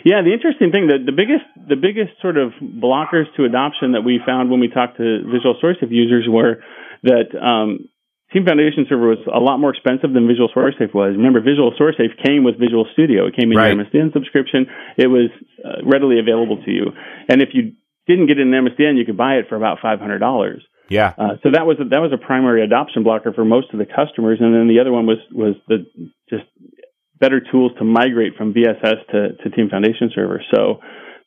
Yeah, 0.05 0.21
the 0.21 0.31
interesting 0.31 0.71
thing 0.71 0.87
that 0.87 1.05
the 1.05 1.11
biggest 1.11 1.43
the 1.67 1.75
biggest 1.75 2.21
sort 2.21 2.37
of 2.37 2.53
blockers 2.61 3.25
to 3.35 3.45
adoption 3.45 3.93
that 3.93 4.01
we 4.01 4.21
found 4.25 4.49
when 4.49 4.59
we 4.59 4.69
talked 4.69 4.97
to 4.97 5.23
Visual 5.25 5.55
SourceSafe 5.61 5.91
users 5.91 6.27
were 6.29 6.63
that 7.03 7.35
um, 7.35 7.89
Team 8.33 8.45
Foundation 8.45 8.85
Server 8.89 9.07
was 9.07 9.23
a 9.33 9.39
lot 9.39 9.57
more 9.57 9.71
expensive 9.71 10.11
than 10.11 10.27
Visual 10.27 10.49
SourceSafe 10.55 10.93
was. 10.93 11.15
Remember, 11.15 11.39
Visual 11.39 11.71
SourceSafe 11.79 12.19
came 12.25 12.43
with 12.43 12.59
Visual 12.59 12.85
Studio. 12.91 13.27
It 13.27 13.35
came 13.37 13.51
in 13.51 13.57
Right. 13.57 13.73
your 13.73 13.85
MSDN 13.85 14.11
subscription. 14.11 14.67
It 14.97 15.07
was 15.07 15.29
uh, 15.63 15.83
readily 15.85 16.19
available 16.19 16.61
to 16.63 16.71
you, 16.71 16.91
and 17.29 17.41
if 17.41 17.49
you 17.53 17.73
didn't 18.07 18.27
get 18.27 18.37
it 18.39 18.41
in 18.41 18.51
MSDN, 18.51 18.97
you 18.97 19.05
could 19.05 19.17
buy 19.17 19.35
it 19.35 19.45
for 19.49 19.55
about 19.55 19.79
five 19.81 19.99
hundred 19.99 20.19
dollars. 20.19 20.63
Yeah. 20.89 21.13
Uh, 21.17 21.35
so 21.43 21.51
that 21.51 21.65
was 21.65 21.77
a, 21.79 21.85
that 21.89 21.99
was 21.99 22.11
a 22.13 22.17
primary 22.17 22.63
adoption 22.63 23.03
blocker 23.03 23.33
for 23.33 23.43
most 23.43 23.73
of 23.73 23.79
the 23.79 23.85
customers, 23.85 24.39
and 24.39 24.53
then 24.53 24.67
the 24.67 24.79
other 24.79 24.91
one 24.91 25.05
was 25.05 25.19
was 25.31 25.55
the 25.67 25.85
just 26.29 26.45
better 27.19 27.39
tools 27.51 27.71
to 27.79 27.83
migrate 27.83 28.35
from 28.37 28.53
VSS 28.53 29.07
to, 29.11 29.33
to 29.43 29.49
Team 29.55 29.69
Foundation 29.69 30.11
Server. 30.13 30.41
So 30.53 30.79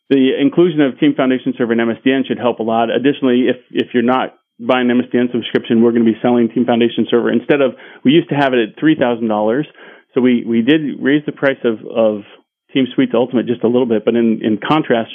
the 0.08 0.32
inclusion 0.40 0.80
of 0.80 0.98
Team 0.98 1.14
Foundation 1.16 1.52
Server 1.56 1.72
and 1.72 1.80
MSDN 1.80 2.26
should 2.26 2.38
help 2.38 2.58
a 2.58 2.62
lot. 2.62 2.90
Additionally, 2.90 3.46
if 3.48 3.56
if 3.70 3.88
you're 3.92 4.02
not 4.02 4.34
buying 4.60 4.90
an 4.90 5.00
MSDN 5.00 5.32
subscription, 5.32 5.82
we're 5.82 5.92
going 5.92 6.04
to 6.04 6.12
be 6.12 6.20
selling 6.20 6.48
Team 6.52 6.64
Foundation 6.64 7.06
Server 7.10 7.32
instead 7.32 7.60
of 7.60 7.72
we 8.04 8.12
used 8.12 8.28
to 8.28 8.36
have 8.36 8.52
it 8.52 8.60
at 8.60 8.78
three 8.78 8.96
thousand 8.96 9.28
dollars. 9.28 9.66
So 10.14 10.20
we 10.20 10.44
we 10.44 10.62
did 10.62 11.00
raise 11.00 11.24
the 11.24 11.32
price 11.32 11.60
of 11.64 11.80
of 11.86 12.22
Team 12.72 12.86
Suite 12.94 13.10
to 13.12 13.16
Ultimate 13.16 13.46
just 13.46 13.64
a 13.64 13.68
little 13.68 13.86
bit, 13.88 14.04
but 14.04 14.14
in 14.14 14.40
in 14.42 14.58
contrast, 14.60 15.10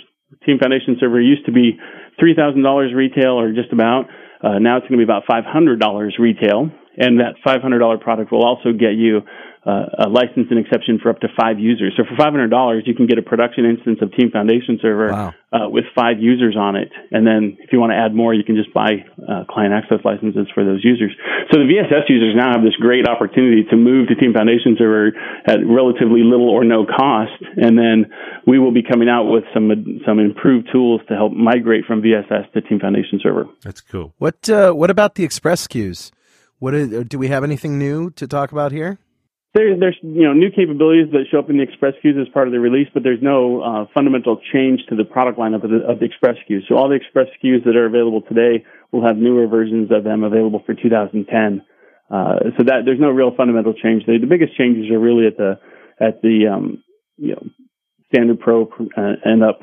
Team 0.46 0.58
Foundation 0.60 0.98
Server 1.00 1.22
used 1.22 1.46
to 1.46 1.52
be 1.52 1.78
three 2.20 2.36
thousand 2.36 2.64
dollars 2.64 2.94
retail 2.94 3.40
or 3.40 3.54
just 3.54 3.72
about. 3.72 4.10
Uh, 4.44 4.60
now 4.60 4.78
it's 4.78 4.88
going 4.88 5.00
to 5.00 5.04
be 5.06 5.08
about 5.08 5.24
five 5.30 5.46
hundred 5.46 5.80
dollars 5.80 6.16
retail, 6.20 6.70
and 6.98 7.20
that 7.20 7.36
five 7.44 7.62
hundred 7.62 7.80
dollar 7.80 7.98
product 7.98 8.32
will 8.32 8.44
also 8.44 8.72
get 8.74 8.94
you 8.98 9.22
uh, 9.66 10.06
a 10.06 10.10
license 10.10 10.48
and 10.50 10.60
exception 10.60 11.00
for 11.02 11.10
up 11.10 11.20
to 11.22 11.28
five 11.40 11.60
users. 11.60 11.94
So 11.98 12.04
for 12.06 12.16
five 12.16 12.32
hundred 12.32 12.50
dollars, 12.50 12.84
you 12.86 12.94
can 12.94 13.08
get 13.08 13.18
a 13.18 13.22
production 13.26 13.66
instance 13.66 14.00
of 14.02 14.12
Team 14.14 14.30
Foundation 14.32 14.78
Server 14.82 15.10
Wow. 15.12 15.34
uh, 15.52 15.70
with 15.70 15.86
five 15.96 16.18
users 16.20 16.56
on 16.56 16.76
it, 16.76 16.90
and 17.12 17.26
then 17.26 17.58
if 17.60 17.74
you 17.74 17.80
want 17.80 17.92
to 17.92 17.98
add 17.98 18.14
more, 18.14 18.34
you 18.34 18.44
can 18.44 18.56
just 18.56 18.74
buy 18.74 19.04
uh, 19.18 19.44
client 19.50 19.74
access 19.74 20.00
licenses 20.06 20.48
for 20.54 20.64
those 20.64 20.82
users. 20.84 21.12
So 21.52 21.60
the 21.60 21.66
VSS 21.66 22.06
users 22.10 22.36
now 22.36 22.54
have 22.54 22.64
this 22.64 22.76
great 22.80 23.08
opportunity 23.08 23.64
to 23.70 23.76
move 23.76 24.08
to 24.10 24.16
Team 24.16 24.34
Foundation 24.34 24.76
Server 24.78 25.12
at 25.48 25.60
relatively 25.66 26.22
little 26.22 26.50
or 26.50 26.64
no 26.64 26.86
cost, 26.86 27.34
and 27.58 27.78
then 27.78 28.14
we 28.46 28.60
will 28.60 28.72
be 28.72 28.84
coming 28.84 29.10
out 29.10 29.26
with 29.26 29.44
some 29.54 29.72
some 30.06 30.20
improved 30.20 30.70
tools 30.72 31.02
to 31.10 31.16
help 31.16 31.34
migrate 31.34 31.86
from 31.86 32.02
VSS 32.02 32.52
to 32.54 32.62
Team 32.62 32.80
Foundation 32.80 33.20
Server. 33.22 33.46
That's 33.64 33.82
cool. 33.82 34.14
What 34.18 34.48
uh, 34.50 34.74
What 34.74 34.90
about 34.90 35.16
the 35.16 35.24
Express 35.24 35.68
SKUs? 35.68 36.12
What 36.60 36.74
is, 36.74 37.06
do 37.06 37.20
we 37.20 37.28
have 37.28 37.44
anything 37.44 37.78
new 37.78 38.12
to 38.12 38.28
talk 38.28 38.52
about 38.52 38.72
here? 38.72 38.98
There's 39.56 39.80
there's 39.80 39.98
you 40.02 40.28
know 40.28 40.34
new 40.34 40.52
capabilities 40.52 41.08
that 41.14 41.32
show 41.32 41.40
up 41.40 41.50
in 41.50 41.56
the 41.56 41.64
Express 41.64 41.94
SKUs 42.04 42.22
as 42.22 42.28
part 42.34 42.48
of 42.48 42.52
the 42.52 42.60
release, 42.60 42.90
but 42.94 43.04
there's 43.04 43.22
no 43.22 43.62
uh, 43.62 43.86
fundamental 43.94 44.38
change 44.52 44.82
to 44.90 44.98
the 44.98 45.06
product 45.06 45.40
lineup 45.40 45.64
of 45.64 45.70
the, 45.72 45.80
of 45.88 46.00
the 46.00 46.06
Express 46.06 46.36
SKUs. 46.44 46.68
So 46.68 46.76
all 46.76 46.90
the 46.90 46.96
Express 46.96 47.28
SKUs 47.40 47.64
that 47.64 47.78
are 47.78 47.86
available 47.86 48.22
today 48.22 48.66
will 48.92 49.08
have 49.08 49.16
newer 49.16 49.48
versions 49.48 49.92
of 49.96 50.04
them 50.04 50.26
available 50.26 50.62
for 50.66 50.74
2010. 50.76 51.64
Uh, 52.12 52.52
so 52.58 52.64
that 52.66 52.84
there's 52.84 53.00
no 53.00 53.10
real 53.10 53.32
fundamental 53.36 53.74
change. 53.74 54.04
The, 54.06 54.20
biggest 54.28 54.58
changes 54.58 54.92
are 54.92 55.00
really 55.00 55.26
at 55.26 55.38
the 55.38 55.58
at 56.02 56.22
the 56.22 56.52
um, 56.54 56.84
you 57.16 57.36
know 57.36 57.48
standard 58.14 58.42
pro 58.42 58.64
uh, 58.64 59.16
and 59.24 59.42
up 59.42 59.62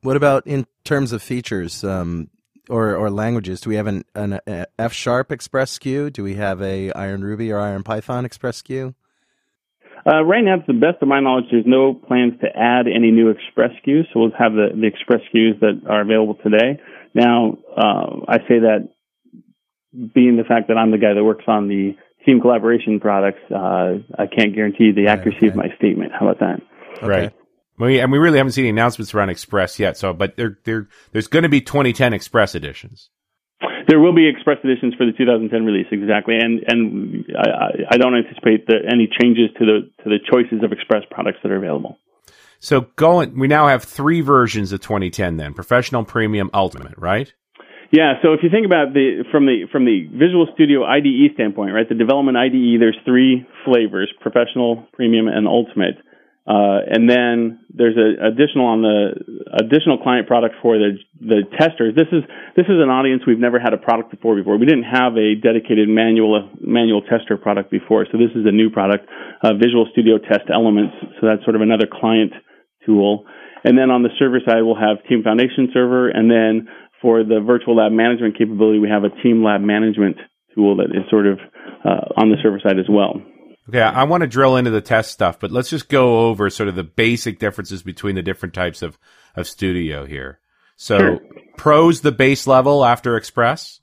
What 0.00 0.16
about 0.16 0.46
in 0.46 0.66
terms 0.84 1.12
of 1.12 1.22
features 1.22 1.84
um, 1.84 2.30
or 2.70 2.96
or 2.96 3.10
languages? 3.10 3.60
Do 3.60 3.68
we 3.68 3.76
have 3.76 3.88
an, 3.88 4.04
an 4.14 4.40
F 4.78 4.94
sharp 4.94 5.30
Express 5.30 5.78
SKU? 5.78 6.10
Do 6.10 6.24
we 6.24 6.36
have 6.36 6.62
a 6.62 6.92
Iron 6.92 7.22
Ruby 7.22 7.52
or 7.52 7.58
Iron 7.58 7.82
Python 7.82 8.24
Express 8.24 8.62
SKU? 8.62 8.94
Uh, 10.06 10.22
right 10.22 10.44
now, 10.44 10.56
to 10.56 10.64
the 10.66 10.74
best 10.74 11.00
of 11.00 11.08
my 11.08 11.20
knowledge, 11.20 11.46
there's 11.50 11.64
no 11.66 11.94
plans 11.94 12.34
to 12.40 12.46
add 12.54 12.86
any 12.86 13.10
new 13.10 13.30
Express 13.30 13.70
SKUs, 13.84 14.04
so 14.12 14.20
we'll 14.20 14.30
have 14.38 14.52
the, 14.52 14.68
the 14.74 14.86
Express 14.86 15.20
SKUs 15.32 15.60
that 15.60 15.80
are 15.88 16.02
available 16.02 16.36
today. 16.42 16.78
Now, 17.14 17.56
uh, 17.74 18.20
I 18.28 18.38
say 18.46 18.60
that 18.60 18.90
being 19.92 20.36
the 20.36 20.44
fact 20.44 20.68
that 20.68 20.76
I'm 20.76 20.90
the 20.90 20.98
guy 20.98 21.14
that 21.14 21.24
works 21.24 21.44
on 21.46 21.68
the 21.68 21.96
team 22.26 22.40
collaboration 22.40 23.00
products, 23.00 23.40
uh, 23.50 23.98
I 24.18 24.26
can't 24.26 24.54
guarantee 24.54 24.92
the 24.92 25.06
accuracy 25.08 25.38
okay. 25.38 25.48
of 25.48 25.56
my 25.56 25.68
statement. 25.78 26.12
How 26.12 26.28
about 26.28 26.40
that? 26.40 27.06
Right. 27.06 27.32
We, 27.78 27.98
and 27.98 28.12
we 28.12 28.18
really 28.18 28.38
haven't 28.38 28.52
seen 28.52 28.64
any 28.64 28.70
announcements 28.70 29.14
around 29.14 29.30
Express 29.30 29.78
yet. 29.78 29.96
So, 29.96 30.12
but 30.12 30.36
there, 30.36 30.58
there, 30.64 30.88
there's 31.12 31.28
going 31.28 31.42
to 31.44 31.48
be 31.48 31.60
2010 31.60 32.12
Express 32.12 32.54
editions. 32.54 33.10
There 33.88 34.00
will 34.00 34.14
be 34.14 34.28
Express 34.28 34.58
editions 34.64 34.94
for 34.94 35.06
the 35.06 35.12
2010 35.12 35.64
release, 35.64 35.86
exactly, 35.90 36.36
and 36.36 36.62
and 36.66 37.26
I, 37.36 37.94
I 37.94 37.96
don't 37.96 38.16
anticipate 38.16 38.66
the, 38.66 38.76
any 38.90 39.08
changes 39.20 39.50
to 39.58 39.64
the 39.64 39.90
to 40.02 40.10
the 40.10 40.18
choices 40.30 40.62
of 40.62 40.72
Express 40.72 41.02
products 41.10 41.38
that 41.42 41.52
are 41.52 41.56
available. 41.56 41.98
So, 42.60 42.82
going, 42.96 43.38
we 43.38 43.46
now 43.46 43.68
have 43.68 43.84
three 43.84 44.22
versions 44.22 44.72
of 44.72 44.80
2010. 44.80 45.36
Then 45.36 45.52
Professional, 45.52 46.04
Premium, 46.04 46.50
Ultimate, 46.54 46.94
right? 46.96 47.32
Yeah, 47.92 48.14
so 48.22 48.32
if 48.32 48.40
you 48.42 48.50
think 48.50 48.66
about 48.66 48.92
the 48.94 49.24
from 49.30 49.46
the 49.46 49.66
from 49.70 49.84
the 49.84 50.08
Visual 50.10 50.48
Studio 50.54 50.84
IDE 50.84 51.34
standpoint, 51.34 51.72
right, 51.72 51.88
the 51.88 51.94
development 51.94 52.36
IDE, 52.36 52.80
there's 52.80 52.98
three 53.04 53.46
flavors: 53.64 54.10
professional, 54.20 54.88
premium, 54.94 55.28
and 55.28 55.46
ultimate. 55.46 55.98
Uh, 56.44 56.84
and 56.84 57.08
then 57.08 57.64
there's 57.72 57.96
an 57.96 58.20
additional 58.20 58.68
on 58.68 58.84
the 58.84 59.16
additional 59.64 59.96
client 59.96 60.28
product 60.28 60.54
for 60.60 60.76
the 60.76 61.00
the 61.16 61.40
testers. 61.56 61.96
This 61.96 62.12
is 62.12 62.20
this 62.52 62.68
is 62.68 62.76
an 62.84 62.92
audience 62.92 63.24
we've 63.26 63.40
never 63.40 63.56
had 63.58 63.72
a 63.72 63.80
product 63.80 64.12
before 64.12 64.36
before. 64.36 64.60
We 64.60 64.68
didn't 64.68 64.84
have 64.84 65.16
a 65.16 65.40
dedicated 65.40 65.88
manual 65.88 66.52
manual 66.60 67.00
tester 67.00 67.40
product 67.40 67.70
before, 67.70 68.04
so 68.12 68.20
this 68.20 68.28
is 68.36 68.44
a 68.44 68.52
new 68.52 68.68
product, 68.68 69.08
uh, 69.40 69.56
Visual 69.56 69.88
Studio 69.92 70.18
Test 70.20 70.52
Elements. 70.52 70.92
So 71.16 71.26
that's 71.32 71.42
sort 71.44 71.56
of 71.56 71.62
another 71.62 71.88
client 71.88 72.32
tool. 72.84 73.24
And 73.64 73.78
then 73.80 73.88
on 73.88 74.04
the 74.04 74.12
server 74.18 74.44
side, 74.44 74.60
we'll 74.60 74.76
have 74.76 75.00
Team 75.08 75.24
Foundation 75.24 75.72
Server, 75.72 76.12
and 76.12 76.28
then 76.28 76.68
for 77.00 77.24
the 77.24 77.40
virtual 77.40 77.76
lab 77.76 77.92
management 77.92 78.36
capability, 78.36 78.78
we 78.78 78.92
have 78.92 79.04
a 79.04 79.12
Team 79.24 79.42
Lab 79.42 79.62
Management 79.62 80.16
tool 80.54 80.76
that 80.76 80.92
is 80.92 81.08
sort 81.08 81.26
of 81.26 81.40
uh, 81.84 82.20
on 82.20 82.28
the 82.28 82.36
server 82.42 82.60
side 82.60 82.78
as 82.78 82.84
well. 82.88 83.20
Okay, 83.68 83.80
I 83.80 84.04
want 84.04 84.20
to 84.20 84.26
drill 84.26 84.56
into 84.56 84.70
the 84.70 84.82
test 84.82 85.10
stuff, 85.10 85.40
but 85.40 85.50
let's 85.50 85.70
just 85.70 85.88
go 85.88 86.28
over 86.28 86.50
sort 86.50 86.68
of 86.68 86.74
the 86.74 86.84
basic 86.84 87.38
differences 87.38 87.82
between 87.82 88.14
the 88.14 88.22
different 88.22 88.54
types 88.54 88.82
of, 88.82 88.98
of 89.36 89.46
studio 89.46 90.04
here. 90.04 90.38
So, 90.76 90.98
Sure. 90.98 91.20
Pro's 91.56 92.00
the 92.00 92.12
base 92.12 92.46
level 92.46 92.84
after 92.84 93.16
Express. 93.16 93.80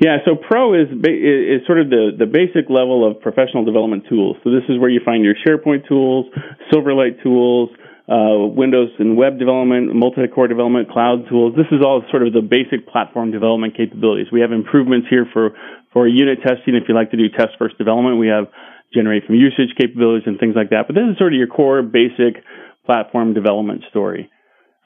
Yeah, 0.00 0.18
so 0.24 0.34
Pro 0.34 0.74
is 0.74 0.88
is 0.90 1.62
sort 1.66 1.78
of 1.78 1.90
the, 1.90 2.10
the 2.18 2.26
basic 2.26 2.68
level 2.68 3.06
of 3.06 3.20
professional 3.20 3.64
development 3.64 4.04
tools. 4.08 4.36
So 4.42 4.50
this 4.50 4.64
is 4.68 4.80
where 4.80 4.90
you 4.90 5.00
find 5.04 5.22
your 5.22 5.34
SharePoint 5.46 5.86
tools, 5.86 6.26
Silverlight 6.72 7.22
tools, 7.22 7.70
uh, 8.08 8.50
Windows 8.52 8.90
and 8.98 9.16
web 9.16 9.38
development, 9.38 9.94
multi-core 9.94 10.48
development, 10.48 10.90
cloud 10.90 11.28
tools. 11.28 11.54
This 11.56 11.70
is 11.70 11.80
all 11.84 12.02
sort 12.10 12.26
of 12.26 12.32
the 12.32 12.42
basic 12.42 12.88
platform 12.88 13.30
development 13.30 13.76
capabilities. 13.76 14.26
We 14.32 14.40
have 14.40 14.50
improvements 14.50 15.06
here 15.08 15.26
for 15.32 15.54
for 15.92 16.08
unit 16.08 16.38
testing. 16.42 16.74
If 16.74 16.84
you 16.88 16.94
like 16.94 17.12
to 17.12 17.16
do 17.16 17.28
test 17.28 17.54
first 17.58 17.78
development, 17.78 18.18
we 18.18 18.28
have 18.28 18.48
generate 18.94 19.26
from 19.26 19.34
usage 19.34 19.74
capabilities 19.76 20.26
and 20.26 20.38
things 20.38 20.54
like 20.56 20.70
that. 20.70 20.86
But 20.86 20.94
this 20.94 21.04
is 21.10 21.18
sort 21.18 21.32
of 21.32 21.38
your 21.38 21.48
core 21.48 21.82
basic 21.82 22.42
platform 22.86 23.34
development 23.34 23.82
story. 23.90 24.30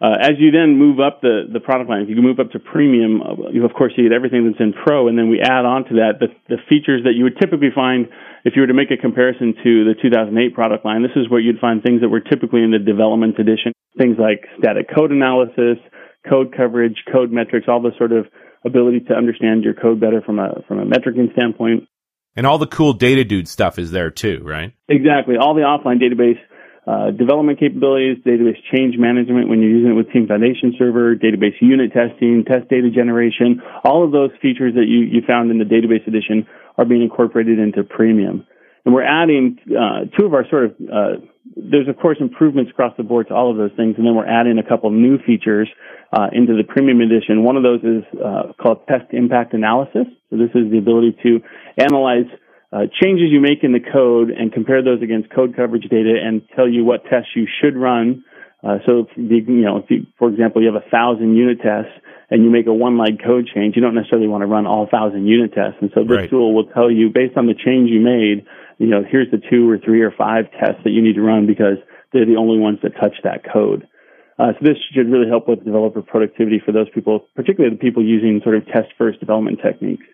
Uh, 0.00 0.14
as 0.14 0.38
you 0.38 0.54
then 0.54 0.78
move 0.78 1.00
up 1.02 1.20
the, 1.22 1.50
the 1.52 1.58
product 1.58 1.90
line, 1.90 2.02
if 2.02 2.08
you 2.08 2.22
move 2.22 2.38
up 2.38 2.52
to 2.52 2.60
premium, 2.62 3.20
uh, 3.20 3.50
you 3.50 3.64
of 3.64 3.74
course 3.74 3.92
you 3.96 4.06
get 4.06 4.14
everything 4.14 4.46
that's 4.46 4.62
in 4.62 4.72
pro, 4.72 5.08
and 5.08 5.18
then 5.18 5.28
we 5.28 5.42
add 5.42 5.66
on 5.66 5.82
to 5.90 5.98
that 5.98 6.22
the, 6.22 6.30
the 6.48 6.62
features 6.70 7.02
that 7.02 7.18
you 7.18 7.24
would 7.24 7.34
typically 7.42 7.74
find 7.74 8.06
if 8.44 8.54
you 8.54 8.62
were 8.62 8.70
to 8.70 8.78
make 8.78 8.94
a 8.94 8.96
comparison 8.96 9.58
to 9.58 9.82
the 9.82 9.98
2008 10.00 10.54
product 10.54 10.84
line. 10.84 11.02
This 11.02 11.18
is 11.18 11.28
where 11.28 11.40
you'd 11.40 11.58
find 11.58 11.82
things 11.82 12.00
that 12.02 12.08
were 12.08 12.22
typically 12.22 12.62
in 12.62 12.70
the 12.70 12.78
development 12.78 13.42
edition, 13.42 13.74
things 13.98 14.14
like 14.22 14.46
static 14.62 14.86
code 14.86 15.10
analysis, 15.10 15.82
code 16.30 16.54
coverage, 16.56 17.02
code 17.10 17.32
metrics, 17.32 17.66
all 17.66 17.82
the 17.82 17.90
sort 17.98 18.12
of 18.12 18.26
ability 18.64 19.00
to 19.10 19.14
understand 19.14 19.64
your 19.64 19.74
code 19.74 19.98
better 19.98 20.22
from 20.22 20.38
a 20.38 20.62
from 20.66 20.78
a 20.78 20.86
metricing 20.86 21.32
standpoint. 21.34 21.90
And 22.36 22.46
all 22.46 22.58
the 22.58 22.66
cool 22.66 22.92
data 22.92 23.24
dude 23.24 23.48
stuff 23.48 23.78
is 23.78 23.90
there 23.90 24.10
too, 24.10 24.40
right? 24.44 24.72
Exactly. 24.88 25.36
All 25.36 25.54
the 25.54 25.62
offline 25.62 26.00
database 26.00 26.38
uh, 26.88 27.10
development 27.10 27.60
capabilities, 27.60 28.16
database 28.24 28.56
change 28.72 28.96
management 28.96 29.50
when 29.50 29.60
you're 29.60 29.70
using 29.70 29.90
it 29.90 29.94
with 29.94 30.10
Team 30.10 30.26
Foundation 30.26 30.72
Server, 30.78 31.16
database 31.16 31.52
unit 31.60 31.92
testing, 31.92 32.44
test 32.48 32.70
data 32.70 32.88
generation, 32.88 33.60
all 33.84 34.04
of 34.04 34.12
those 34.12 34.30
features 34.40 34.72
that 34.72 34.86
you, 34.88 35.00
you 35.00 35.20
found 35.28 35.50
in 35.50 35.58
the 35.58 35.68
database 35.68 36.06
edition 36.08 36.46
are 36.78 36.86
being 36.86 37.02
incorporated 37.02 37.58
into 37.58 37.84
Premium. 37.84 38.46
And 38.86 38.94
we're 38.94 39.04
adding 39.04 39.58
uh, 39.68 40.08
two 40.16 40.24
of 40.24 40.32
our 40.32 40.48
sort 40.48 40.64
of, 40.64 40.70
uh, 40.80 41.12
there's 41.58 41.88
of 41.88 41.96
course 41.98 42.18
improvements 42.20 42.70
across 42.70 42.96
the 42.96 43.02
board 43.02 43.28
to 43.28 43.34
all 43.34 43.50
of 43.50 43.56
those 43.56 43.72
things, 43.76 43.96
and 43.98 44.06
then 44.06 44.14
we're 44.14 44.28
adding 44.28 44.58
a 44.58 44.66
couple 44.66 44.90
new 44.90 45.18
features 45.26 45.68
uh, 46.12 46.28
into 46.32 46.56
the 46.56 46.64
Premium 46.64 47.00
edition. 47.00 47.42
One 47.42 47.56
of 47.56 47.62
those 47.62 47.80
is 47.82 48.04
uh, 48.18 48.52
called 48.60 48.86
Test 48.86 49.12
Impact 49.12 49.54
Analysis. 49.54 50.06
So 50.30 50.36
this 50.36 50.50
is 50.54 50.70
the 50.70 50.78
ability 50.78 51.16
to 51.22 51.40
analyze 51.76 52.30
uh, 52.72 52.84
changes 53.00 53.28
you 53.30 53.40
make 53.40 53.64
in 53.64 53.72
the 53.72 53.80
code 53.80 54.30
and 54.30 54.52
compare 54.52 54.82
those 54.82 55.02
against 55.02 55.30
code 55.34 55.56
coverage 55.56 55.84
data 55.90 56.14
and 56.22 56.42
tell 56.54 56.68
you 56.68 56.84
what 56.84 57.02
tests 57.04 57.30
you 57.34 57.46
should 57.60 57.76
run. 57.76 58.24
Uh, 58.62 58.78
so, 58.86 59.06
if 59.06 59.16
you, 59.16 59.54
you 59.54 59.64
know, 59.64 59.78
if 59.78 59.84
you, 59.88 60.06
for 60.18 60.28
example, 60.28 60.60
you 60.60 60.70
have 60.72 60.82
a 60.82 60.90
thousand 60.90 61.36
unit 61.36 61.58
tests 61.62 61.92
and 62.30 62.44
you 62.44 62.50
make 62.50 62.66
a 62.66 62.72
one 62.74 62.98
line 62.98 63.18
code 63.24 63.48
change, 63.54 63.74
you 63.76 63.82
don't 63.82 63.94
necessarily 63.94 64.28
want 64.28 64.42
to 64.42 64.46
run 64.46 64.66
all 64.66 64.86
thousand 64.90 65.26
unit 65.26 65.52
tests. 65.54 65.78
And 65.80 65.90
so 65.94 66.04
this 66.04 66.16
Right. 66.16 66.30
tool 66.30 66.54
will 66.54 66.66
tell 66.66 66.90
you 66.90 67.08
based 67.10 67.36
on 67.36 67.46
the 67.46 67.54
change 67.54 67.90
you 67.90 68.00
made, 68.00 68.44
you 68.78 68.86
know, 68.86 69.02
here's 69.02 69.30
the 69.30 69.38
two 69.50 69.68
or 69.70 69.78
three 69.78 70.02
or 70.02 70.10
five 70.12 70.46
tests 70.60 70.82
that 70.84 70.90
you 70.90 71.02
need 71.02 71.14
to 71.14 71.22
run 71.22 71.46
because 71.46 71.78
they're 72.12 72.26
the 72.26 72.36
only 72.36 72.58
ones 72.58 72.78
that 72.82 72.94
touch 73.00 73.16
that 73.24 73.42
code. 73.50 73.86
Uh, 74.38 74.52
so 74.52 74.58
this 74.62 74.76
should 74.94 75.10
really 75.10 75.26
help 75.28 75.48
with 75.48 75.64
developer 75.64 76.00
productivity 76.00 76.60
for 76.64 76.70
those 76.70 76.88
people, 76.94 77.26
particularly 77.34 77.74
the 77.74 77.80
people 77.80 78.04
using 78.04 78.40
sort 78.44 78.54
of 78.54 78.64
test 78.66 78.86
first 78.96 79.18
development 79.18 79.58
techniques. 79.62 80.04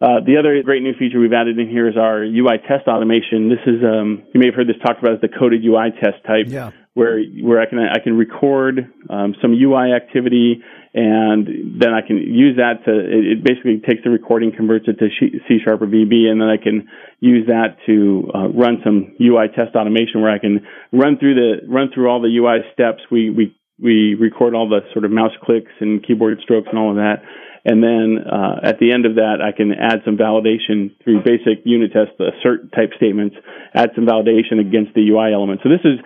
Uh, 0.00 0.20
the 0.24 0.36
other 0.38 0.62
great 0.62 0.82
new 0.82 0.94
feature 0.94 1.18
we've 1.18 1.32
added 1.32 1.58
in 1.58 1.68
here 1.68 1.88
is 1.88 1.96
our 1.96 2.22
UI 2.22 2.58
test 2.68 2.86
automation. 2.86 3.48
This 3.50 3.58
is 3.66 3.82
um, 3.82 4.22
you 4.32 4.38
may 4.40 4.46
have 4.46 4.54
heard 4.54 4.68
this 4.68 4.78
talked 4.80 5.02
about 5.02 5.14
as 5.16 5.20
the 5.20 5.28
coded 5.28 5.64
UI 5.64 5.90
test 6.00 6.22
type, 6.24 6.46
Yeah. 6.46 6.70
Where 6.98 7.22
where 7.22 7.60
I 7.62 7.66
can 7.66 7.78
I 7.78 8.02
can 8.02 8.18
record 8.18 8.90
um, 9.08 9.36
some 9.40 9.52
UI 9.54 9.94
activity 9.94 10.60
and 10.92 11.46
then 11.78 11.94
I 11.94 12.02
can 12.04 12.16
use 12.16 12.56
that 12.56 12.82
to 12.86 12.90
it, 12.90 13.38
it 13.38 13.44
basically 13.44 13.78
takes 13.86 14.02
the 14.02 14.10
recording, 14.10 14.50
converts 14.50 14.86
it 14.88 14.98
to 14.98 15.06
C 15.46 15.58
sharp 15.64 15.80
or 15.80 15.86
VB, 15.86 16.26
and 16.26 16.40
then 16.40 16.48
I 16.48 16.56
can 16.56 16.88
use 17.20 17.46
that 17.46 17.78
to 17.86 18.30
uh, 18.34 18.48
run 18.48 18.82
some 18.82 19.14
UI 19.20 19.46
test 19.54 19.76
automation 19.76 20.22
where 20.22 20.34
I 20.34 20.40
can 20.40 20.66
run 20.90 21.18
through 21.18 21.36
the 21.38 21.68
run 21.68 21.90
through 21.94 22.10
all 22.10 22.20
the 22.20 22.34
UI 22.34 22.66
steps. 22.74 22.98
We 23.12 23.30
we 23.30 23.54
we 23.78 24.14
record 24.18 24.54
all 24.54 24.68
the 24.68 24.80
sort 24.92 25.04
of 25.04 25.12
mouse 25.12 25.36
clicks 25.44 25.70
and 25.78 26.04
keyboard 26.04 26.40
strokes 26.42 26.66
and 26.68 26.78
all 26.78 26.90
of 26.90 26.96
that. 26.96 27.22
And 27.64 27.82
then 27.82 28.18
uh, 28.26 28.58
at 28.64 28.80
the 28.80 28.90
end 28.90 29.06
of 29.06 29.16
that, 29.16 29.38
I 29.38 29.54
can 29.54 29.70
add 29.70 30.00
some 30.04 30.16
validation 30.16 30.94
through 31.04 31.22
basic 31.22 31.62
unit 31.64 31.92
test 31.92 32.18
assert 32.18 32.72
type 32.72 32.90
statements, 32.96 33.36
add 33.74 33.90
some 33.94 34.06
validation 34.06 34.58
against 34.58 34.94
the 34.94 35.06
UI 35.10 35.34
element. 35.34 35.60
So 35.62 35.68
this 35.68 35.84
is 35.84 36.00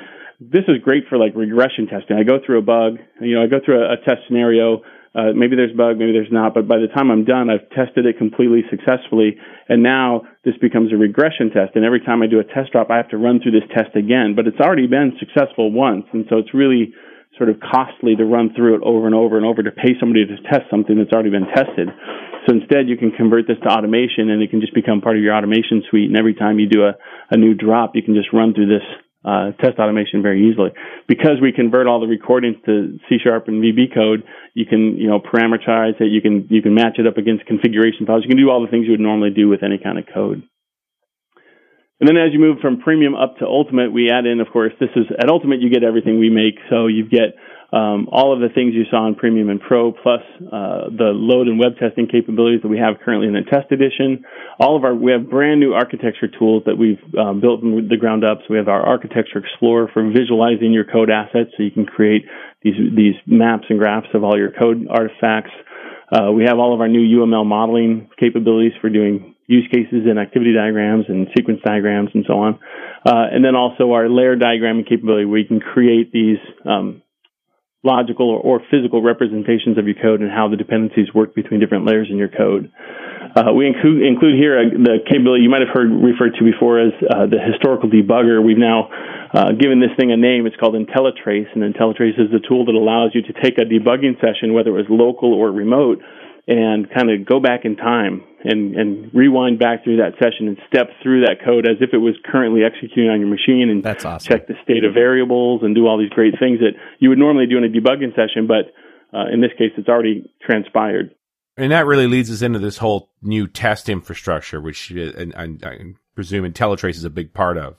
this 0.51 0.65
is 0.67 0.83
great 0.83 1.05
for 1.09 1.19
like 1.19 1.35
regression 1.35 1.87
testing. 1.87 2.17
I 2.17 2.25
go 2.25 2.39
through 2.45 2.59
a 2.59 2.67
bug, 2.67 2.99
you 3.21 3.35
know, 3.37 3.43
I 3.43 3.47
go 3.47 3.61
through 3.65 3.85
a, 3.85 3.95
a 3.95 3.97
test 4.03 4.27
scenario. 4.27 4.83
Uh, 5.15 5.37
maybe 5.37 5.57
there's 5.57 5.75
a 5.75 5.77
bug, 5.77 6.01
maybe 6.01 6.13
there's 6.13 6.33
not, 6.33 6.55
but 6.55 6.67
by 6.67 6.81
the 6.81 6.89
time 6.89 7.13
I'm 7.13 7.29
done, 7.29 7.51
I've 7.53 7.69
tested 7.77 8.09
it 8.09 8.17
completely 8.17 8.65
successfully, 8.73 9.37
and 9.69 9.83
now 9.83 10.23
this 10.43 10.57
becomes 10.57 10.91
a 10.91 10.97
regression 10.97 11.53
test. 11.53 11.77
And 11.77 11.85
every 11.85 12.01
time 12.01 12.23
I 12.23 12.27
do 12.33 12.41
a 12.41 12.49
test 12.49 12.73
drop, 12.73 12.89
I 12.89 12.97
have 12.97 13.13
to 13.13 13.21
run 13.21 13.37
through 13.39 13.53
this 13.53 13.69
test 13.77 13.93
again. 13.95 14.33
But 14.35 14.49
it's 14.49 14.57
already 14.57 14.87
been 14.89 15.13
successful 15.21 15.71
once, 15.71 16.09
and 16.17 16.25
so 16.31 16.39
it's 16.39 16.55
really 16.55 16.97
sort 17.37 17.51
of 17.51 17.61
costly 17.61 18.17
to 18.17 18.25
run 18.25 18.57
through 18.57 18.77
it 18.77 18.83
over 18.85 19.05
and 19.05 19.15
over 19.15 19.37
and 19.37 19.45
over 19.45 19.63
to 19.63 19.71
pay 19.71 19.93
somebody 20.01 20.25
to 20.25 20.37
test 20.49 20.65
something 20.71 20.97
that's 20.97 21.13
already 21.13 21.31
been 21.31 21.49
tested. 21.53 21.93
So 22.49 22.57
instead, 22.57 22.89
you 22.89 22.97
can 22.97 23.13
convert 23.13 23.47
this 23.47 23.61
to 23.63 23.69
automation, 23.69 24.33
and 24.33 24.41
it 24.41 24.49
can 24.49 24.61
just 24.61 24.75
become 24.75 25.05
part 25.05 25.17
of 25.17 25.23
your 25.23 25.37
automation 25.37 25.85
suite. 25.91 26.09
And 26.09 26.17
every 26.17 26.35
time 26.35 26.59
you 26.59 26.69
do 26.69 26.89
a, 26.89 26.97
a 27.31 27.37
new 27.37 27.53
drop, 27.53 27.93
you 27.95 28.03
can 28.03 28.15
just 28.15 28.33
run 28.33 28.55
through 28.55 28.73
this 28.73 28.87
uh, 29.25 29.53
test 29.63 29.79
automation 29.79 30.23
very 30.23 30.51
easily. 30.51 30.71
Because 31.07 31.41
we 31.41 31.53
convert 31.53 31.87
all 31.87 32.01
the 32.01 32.07
recordings 32.07 32.57
to 32.67 32.99
C 33.09 33.17
sharp 33.23 33.49
and 33.49 33.63
VB 33.63 33.95
code, 33.95 34.25
you 34.55 34.67
can 34.67 34.97
you 34.99 35.09
know 35.09 35.21
parameterize 35.21 36.01
it. 36.01 36.11
You 36.11 36.21
can 36.21 36.47
you 36.51 36.63
can 36.63 36.75
match 36.75 36.99
it 36.99 37.07
up 37.07 37.17
against 37.17 37.47
configuration 37.47 38.07
files. 38.07 38.23
You 38.25 38.29
can 38.29 38.39
do 38.39 38.51
all 38.51 38.63
the 38.63 38.71
things 38.71 38.87
you 38.87 38.93
would 38.93 39.01
normally 39.01 39.31
do 39.31 39.49
with 39.49 39.63
any 39.63 39.79
kind 39.79 39.99
of 39.99 40.05
code. 40.13 40.43
And 42.01 42.09
then 42.09 42.17
as 42.17 42.33
you 42.33 42.41
move 42.41 42.59
from 42.59 42.81
premium 42.81 43.15
up 43.15 43.39
to 43.39 43.47
ultimate, 43.47 43.93
we 43.93 44.11
add 44.11 44.27
in, 44.27 44.41
of 44.41 44.49
course, 44.53 44.73
this 44.81 44.91
is 44.97 45.07
at 45.21 45.31
ultimate 45.31 45.61
you 45.61 45.71
get 45.71 45.85
everything 45.85 46.19
we 46.19 46.31
make. 46.31 46.59
So 46.69 46.89
you 46.89 47.09
get 47.09 47.39
um, 47.73 48.09
all 48.13 48.35
of 48.35 48.41
the 48.41 48.53
things 48.53 48.75
you 48.75 48.85
saw 48.91 49.09
in 49.09 49.15
Premium 49.15 49.49
and 49.49 49.61
Pro, 49.61 49.93
plus 49.93 50.21
uh, 50.45 50.93
the 50.93 51.17
load 51.17 51.49
and 51.49 51.59
web 51.59 51.73
testing 51.81 52.07
capabilities 52.07 52.61
that 52.61 52.69
we 52.69 52.77
have 52.77 53.01
currently 53.03 53.27
in 53.27 53.33
the 53.33 53.49
Test 53.49 53.73
Edition. 53.73 54.25
All 54.61 54.77
of 54.77 54.85
our 54.85 54.95
we 54.95 55.11
have 55.13 55.31
brand 55.31 55.59
new 55.59 55.73
architecture 55.73 56.29
tools 56.29 56.65
that 56.67 56.77
we've 56.77 57.01
um, 57.17 57.41
built 57.41 57.61
from 57.61 57.89
the 57.89 57.97
ground 57.97 58.25
up. 58.25 58.41
So 58.45 58.53
we 58.53 58.59
have 58.59 58.69
our 58.69 58.85
Architecture 58.85 59.39
Explorer 59.39 59.89
for 59.93 60.05
visualizing 60.05 60.73
your 60.73 60.85
code 60.85 61.09
assets, 61.09 61.57
so 61.57 61.63
you 61.63 61.71
can 61.71 61.87
create 61.87 62.27
these 62.63 62.77
these 62.95 63.17
maps 63.25 63.65
and 63.71 63.79
graphs 63.79 64.09
of 64.13 64.23
all 64.23 64.37
your 64.37 64.53
code 64.53 64.87
artifacts. 64.91 65.57
Uh, 66.13 66.31
we 66.31 66.45
have 66.45 66.59
all 66.59 66.75
of 66.75 66.81
our 66.83 66.89
new 66.89 67.01
UML 67.01 67.47
modeling 67.47 68.11
capabilities 68.21 68.73
for 68.83 68.91
doing 68.91 69.35
use 69.47 69.67
cases 69.73 70.05
and 70.05 70.19
activity 70.19 70.53
diagrams 70.53 71.07
and 71.09 71.29
sequence 71.35 71.61
diagrams 71.65 72.11
and 72.13 72.25
so 72.29 72.35
on. 72.35 72.61
Uh, 73.05 73.33
and 73.33 73.43
then 73.43 73.57
also 73.57 73.93
our 73.93 74.11
layer 74.11 74.37
diagramming 74.37 74.87
capability 74.87 75.25
where 75.25 75.39
you 75.39 75.49
can 75.49 75.61
create 75.61 76.13
these 76.13 76.39
um, 76.65 77.03
logical 77.83 78.31
or, 78.31 78.39
or, 78.39 78.61
physical 78.71 79.03
representations 79.03 79.77
of 79.77 79.87
your 79.87 79.99
code 80.01 80.21
and 80.21 80.31
how 80.31 80.47
the 80.49 80.57
dependencies 80.57 81.13
work 81.15 81.35
between 81.35 81.59
different 81.59 81.85
layers 81.85 82.07
in 82.11 82.17
your 82.17 82.29
code. 82.31 82.71
Uh, 83.35 83.53
we 83.53 83.67
include, 83.67 84.07
include 84.07 84.39
here 84.39 84.55
uh, 84.55 84.71
the 84.71 85.03
capability 85.03 85.43
you 85.43 85.51
might 85.51 85.67
have 85.67 85.75
heard 85.75 85.91
referred 85.91 86.39
to 86.39 86.45
before 86.45 86.79
as 86.79 86.93
uh, 87.11 87.27
the 87.27 87.43
historical 87.43 87.91
debugger. 87.91 88.39
We've 88.39 88.61
now 88.61 88.87
uh, 89.35 89.51
given 89.59 89.81
this 89.81 89.91
thing 89.99 90.13
a 90.13 90.17
name. 90.17 90.47
It's 90.47 90.57
called 90.57 90.79
IntelliTrace, 90.79 91.51
and 91.55 91.63
IntelliTrace 91.75 92.21
is 92.23 92.31
the 92.31 92.39
tool 92.47 92.67
that 92.67 92.77
allows 92.77 93.11
you 93.15 93.23
to 93.23 93.33
take 93.43 93.59
a 93.59 93.67
debugging 93.67 94.21
session, 94.23 94.55
whether 94.55 94.71
it 94.71 94.87
was 94.87 94.91
local 94.91 95.35
or 95.35 95.51
remote, 95.51 95.99
and 96.47 96.87
kind 96.93 97.11
of 97.11 97.27
go 97.27 97.41
back 97.41 97.65
in 97.65 97.75
time 97.77 98.23
and, 98.45 98.75
and 98.75 99.15
rewind 99.15 99.59
back 99.59 99.85
through 99.85 99.99
that 99.99 100.15
session 100.19 100.49
and 100.49 100.59
step 100.67 100.89
through 101.03 101.23
that 101.23 101.45
code 101.45 101.69
as 101.69 101.77
if 101.81 101.91
it 101.93 101.99
was 101.99 102.15
currently 102.25 102.63
executing 102.65 103.11
on 103.11 103.21
your 103.21 103.29
machine 103.29 103.71
and 103.71 103.83
That's 103.83 104.05
awesome. 104.05 104.29
check 104.29 104.47
the 104.49 104.55
state 104.63 104.85
of 104.85 104.95
variables 104.95 105.63
and 105.63 105.75
do 105.75 105.87
all 105.87 105.99
these 105.99 106.11
great 106.11 106.35
things 106.39 106.59
that 106.61 106.73
you 106.99 107.09
would 107.09 107.19
normally 107.19 107.47
do 107.47 107.59
in 107.59 107.65
a 107.65 107.69
debugging 107.69 108.15
session, 108.15 108.47
but 108.47 108.75
uh, 109.17 109.27
in 109.33 109.41
this 109.41 109.51
case, 109.59 109.71
it's 109.77 109.89
already 109.89 110.31
transpired. 110.45 111.15
And 111.57 111.71
that 111.71 111.87
really 111.87 112.07
leads 112.07 112.31
us 112.31 112.41
into 112.41 112.59
this 112.59 112.79
whole 112.79 113.11
new 113.21 113.47
test 113.47 113.89
infrastructure, 113.89 114.61
which 114.61 114.91
uh, 114.91 115.13
and, 115.17 115.35
and 115.37 115.65
I 115.65 115.77
presume 116.15 116.51
IntelliTrace 116.51 116.97
is 116.97 117.05
a 117.05 117.11
big 117.11 117.35
part 117.35 117.59
of. 117.59 117.77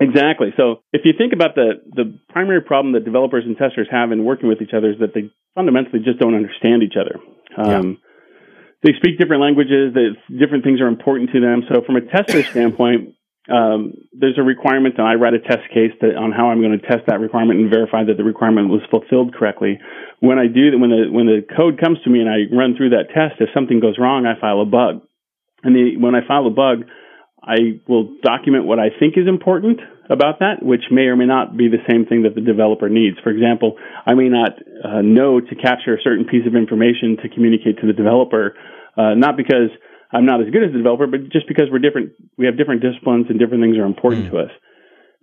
Exactly. 0.00 0.48
So 0.56 0.82
if 0.92 1.02
you 1.04 1.12
think 1.16 1.32
about 1.32 1.54
the 1.54 1.80
the 1.94 2.18
primary 2.30 2.62
problem 2.62 2.94
that 2.94 3.04
developers 3.04 3.44
and 3.46 3.56
testers 3.56 3.86
have 3.92 4.10
in 4.10 4.24
working 4.24 4.48
with 4.48 4.60
each 4.60 4.74
other 4.76 4.90
is 4.90 4.98
that 4.98 5.14
they 5.14 5.30
fundamentally 5.54 6.00
just 6.00 6.18
don't 6.18 6.34
understand 6.34 6.82
each 6.82 6.96
other. 6.98 7.20
Um, 7.56 7.90
yeah 7.92 8.08
they 8.82 8.92
speak 8.96 9.18
different 9.18 9.42
languages. 9.42 9.94
That 9.94 10.16
different 10.28 10.64
things 10.64 10.80
are 10.80 10.88
important 10.88 11.30
to 11.30 11.40
them. 11.40 11.62
So 11.68 11.82
from 11.82 11.96
a 11.96 12.00
tester 12.00 12.42
standpoint, 12.50 13.14
um, 13.50 13.94
there's 14.12 14.38
a 14.38 14.42
requirement 14.42 14.96
that 14.96 15.02
I 15.02 15.14
write 15.14 15.34
a 15.34 15.40
test 15.40 15.66
case 15.74 15.90
that, 16.00 16.14
on 16.14 16.30
how 16.30 16.50
I'm 16.50 16.60
going 16.62 16.78
to 16.78 16.86
test 16.86 17.06
that 17.08 17.18
requirement 17.18 17.58
and 17.58 17.70
verify 17.70 18.04
that 18.04 18.16
the 18.16 18.22
requirement 18.22 18.68
was 18.68 18.82
fulfilled 18.90 19.34
correctly. 19.34 19.80
When 20.20 20.38
I 20.38 20.46
do 20.46 20.70
that, 20.70 20.78
when 20.78 20.90
the 20.90 21.10
when 21.10 21.26
the 21.26 21.42
code 21.56 21.80
comes 21.80 21.98
to 22.04 22.10
me 22.10 22.20
and 22.20 22.30
I 22.30 22.46
run 22.54 22.76
through 22.76 22.90
that 22.90 23.10
test, 23.12 23.40
if 23.40 23.48
something 23.52 23.80
goes 23.80 23.98
wrong, 23.98 24.26
I 24.26 24.38
file 24.40 24.60
a 24.60 24.66
bug. 24.66 25.02
And 25.64 25.74
the, 25.74 25.96
when 25.98 26.14
I 26.14 26.26
file 26.26 26.46
a 26.46 26.50
bug, 26.50 26.86
I 27.42 27.80
will 27.88 28.14
document 28.22 28.66
what 28.66 28.78
I 28.78 28.90
think 28.98 29.18
is 29.18 29.26
important 29.26 29.80
about 30.12 30.38
that, 30.40 30.62
which 30.62 30.84
may 30.90 31.08
or 31.08 31.16
may 31.16 31.26
not 31.26 31.56
be 31.56 31.68
the 31.68 31.82
same 31.88 32.06
thing 32.06 32.22
that 32.22 32.34
the 32.34 32.40
developer 32.40 32.88
needs. 32.88 33.16
For 33.22 33.30
example, 33.30 33.76
I 34.06 34.14
may 34.14 34.28
not 34.28 34.52
uh, 34.84 35.00
know 35.02 35.40
to 35.40 35.54
capture 35.56 35.94
a 35.94 36.00
certain 36.02 36.24
piece 36.24 36.46
of 36.46 36.54
information 36.54 37.16
to 37.22 37.28
communicate 37.28 37.80
to 37.80 37.86
the 37.86 37.92
developer, 37.92 38.54
uh, 38.96 39.14
not 39.14 39.36
because 39.36 39.72
I'm 40.12 40.26
not 40.26 40.40
as 40.40 40.52
good 40.52 40.62
as 40.62 40.72
the 40.72 40.78
developer, 40.78 41.06
but 41.06 41.32
just 41.32 41.48
because 41.48 41.72
we're 41.72 41.80
different, 41.80 42.12
we 42.36 42.46
have 42.46 42.58
different 42.58 42.82
disciplines 42.82 43.26
and 43.28 43.38
different 43.38 43.64
things 43.64 43.78
are 43.78 43.88
important 43.88 44.26
mm. 44.26 44.30
to 44.32 44.38
us 44.46 44.52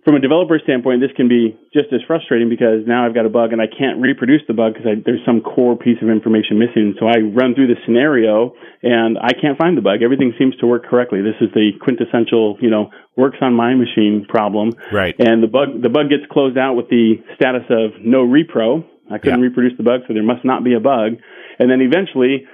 from 0.04 0.16
a 0.16 0.20
developer 0.20 0.58
standpoint, 0.62 1.00
this 1.00 1.12
can 1.14 1.28
be 1.28 1.58
just 1.74 1.92
as 1.92 2.00
frustrating 2.06 2.48
because 2.48 2.88
now 2.88 3.04
I've 3.04 3.14
got 3.14 3.26
a 3.26 3.28
bug 3.28 3.52
and 3.52 3.60
I 3.60 3.66
can't 3.68 4.00
reproduce 4.00 4.40
the 4.48 4.54
bug 4.54 4.74
because 4.74 5.04
there's 5.04 5.20
some 5.26 5.42
core 5.42 5.76
piece 5.76 6.00
of 6.00 6.08
information 6.08 6.58
missing. 6.58 6.96
So 6.98 7.06
I 7.06 7.20
run 7.20 7.54
through 7.54 7.68
the 7.68 7.76
scenario 7.84 8.54
and 8.82 9.18
I 9.20 9.36
can't 9.36 9.58
find 9.58 9.76
the 9.76 9.84
bug. 9.84 10.00
Everything 10.02 10.32
seems 10.38 10.56
to 10.64 10.66
work 10.66 10.86
correctly. 10.86 11.20
This 11.20 11.36
is 11.40 11.52
the 11.52 11.76
quintessential, 11.84 12.56
you 12.60 12.70
know, 12.70 12.88
works 13.16 13.38
on 13.42 13.52
my 13.52 13.74
machine 13.74 14.24
problem. 14.26 14.72
Right. 14.90 15.14
And 15.18 15.42
the 15.42 15.52
bug, 15.52 15.82
the 15.82 15.90
bug 15.90 16.08
gets 16.08 16.24
closed 16.32 16.56
out 16.56 16.74
with 16.74 16.88
the 16.88 17.20
status 17.36 17.68
of 17.68 18.00
no 18.00 18.24
repro. 18.24 18.84
I 19.12 19.18
couldn't 19.18 19.40
yeah. 19.40 19.48
reproduce 19.52 19.76
the 19.76 19.84
bug, 19.84 20.08
so 20.08 20.14
there 20.14 20.22
must 20.22 20.44
not 20.44 20.64
be 20.64 20.72
a 20.74 20.80
bug. 20.80 21.20
And 21.58 21.68
then 21.68 21.82
eventually, 21.82 22.46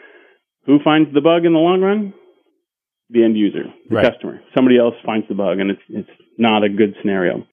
who 0.64 0.78
finds 0.82 1.12
the 1.14 1.20
bug 1.20 1.44
in 1.44 1.52
the 1.52 1.60
long 1.60 1.80
run? 1.80 2.14
The 3.10 3.22
end 3.22 3.36
user, 3.36 3.70
the 3.88 3.94
right. 3.94 4.10
customer. 4.10 4.40
Somebody 4.56 4.78
else 4.78 4.94
finds 5.04 5.28
the 5.28 5.34
bug, 5.34 5.60
and 5.60 5.70
it's 5.70 5.82
it's 5.88 6.10
not 6.38 6.64
a 6.64 6.68
good 6.68 6.94
scenario. 7.00 7.46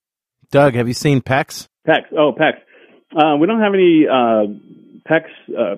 Doug, 0.52 0.76
have 0.76 0.88
you 0.88 0.94
seen 0.94 1.22
PEX? 1.22 1.68
PEX. 1.88 2.02
Oh, 2.18 2.34
PEX. 2.34 2.54
Uh, 3.16 3.38
we 3.38 3.48
don't 3.48 3.60
have 3.60 3.74
any 3.74 4.06
uh, 4.08 4.46
PEX 5.10 5.26
uh, 5.58 5.76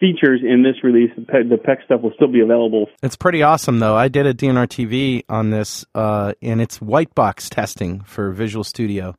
features 0.00 0.40
in 0.42 0.62
this 0.62 0.82
release. 0.82 1.10
The 1.16 1.56
PEX 1.56 1.84
stuff 1.84 2.00
will 2.02 2.12
still 2.16 2.30
be 2.30 2.40
available. 2.40 2.86
It's 3.02 3.16
pretty 3.16 3.42
awesome, 3.42 3.78
though. 3.78 3.96
I 3.96 4.08
did 4.08 4.26
a 4.26 4.34
DNR 4.34 4.66
TV 4.66 5.24
on 5.28 5.50
this, 5.50 5.84
uh, 5.94 6.32
and 6.42 6.60
it's 6.60 6.80
white 6.80 7.14
box 7.14 7.48
testing 7.48 8.00
for 8.02 8.32
Visual 8.32 8.64
Studio. 8.64 9.14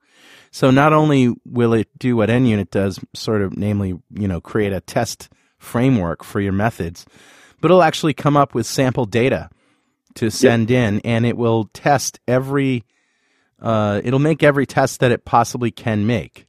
So 0.51 0.71
not 0.71 0.93
only 0.93 1.33
will 1.45 1.73
it 1.73 1.87
do 1.97 2.15
what 2.15 2.29
NUnit 2.29 2.69
does, 2.69 2.99
sort 3.15 3.41
of, 3.41 3.57
namely, 3.57 3.99
you 4.11 4.27
know, 4.27 4.41
create 4.41 4.73
a 4.73 4.81
test 4.81 5.29
framework 5.57 6.23
for 6.23 6.41
your 6.41 6.51
methods, 6.51 7.05
but 7.61 7.71
it'll 7.71 7.81
actually 7.81 8.13
come 8.13 8.35
up 8.35 8.53
with 8.53 8.65
sample 8.65 9.05
data 9.05 9.49
to 10.15 10.29
send 10.29 10.69
yep. 10.69 10.87
in, 10.87 10.99
and 11.01 11.25
it 11.25 11.37
will 11.37 11.65
test 11.73 12.19
every. 12.27 12.83
Uh, 13.61 14.01
it'll 14.03 14.19
make 14.19 14.43
every 14.43 14.65
test 14.65 14.99
that 14.99 15.11
it 15.11 15.25
possibly 15.25 15.71
can 15.71 16.05
make. 16.05 16.47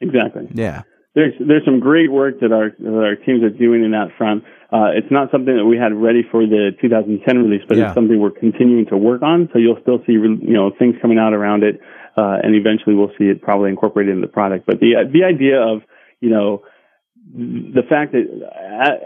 Exactly. 0.00 0.48
Yeah. 0.52 0.82
There's 1.14 1.34
there's 1.38 1.64
some 1.64 1.78
great 1.78 2.10
work 2.10 2.40
that 2.40 2.50
our 2.50 2.70
that 2.78 3.04
our 3.04 3.14
teams 3.14 3.42
are 3.44 3.50
doing 3.50 3.84
in 3.84 3.92
that 3.92 4.08
front. 4.18 4.42
Uh, 4.72 4.90
it's 4.96 5.10
not 5.10 5.30
something 5.30 5.56
that 5.56 5.64
we 5.64 5.76
had 5.76 5.94
ready 5.94 6.22
for 6.28 6.44
the 6.44 6.70
2010 6.80 7.38
release, 7.38 7.62
but 7.68 7.76
yeah. 7.76 7.86
it's 7.86 7.94
something 7.94 8.18
we're 8.18 8.30
continuing 8.30 8.86
to 8.86 8.96
work 8.96 9.22
on. 9.22 9.48
So 9.52 9.60
you'll 9.60 9.78
still 9.80 9.98
see 10.06 10.12
you 10.12 10.38
know 10.42 10.72
things 10.76 10.96
coming 11.00 11.18
out 11.18 11.32
around 11.32 11.62
it, 11.62 11.80
uh, 12.16 12.42
and 12.42 12.56
eventually 12.56 12.96
we'll 12.96 13.12
see 13.16 13.26
it 13.26 13.42
probably 13.42 13.70
incorporated 13.70 14.12
in 14.12 14.20
the 14.20 14.26
product. 14.26 14.66
But 14.66 14.80
the 14.80 14.94
the 15.12 15.22
idea 15.22 15.62
of 15.62 15.82
you 16.20 16.30
know 16.30 16.64
the 17.32 17.82
fact 17.88 18.12
that 18.12 18.26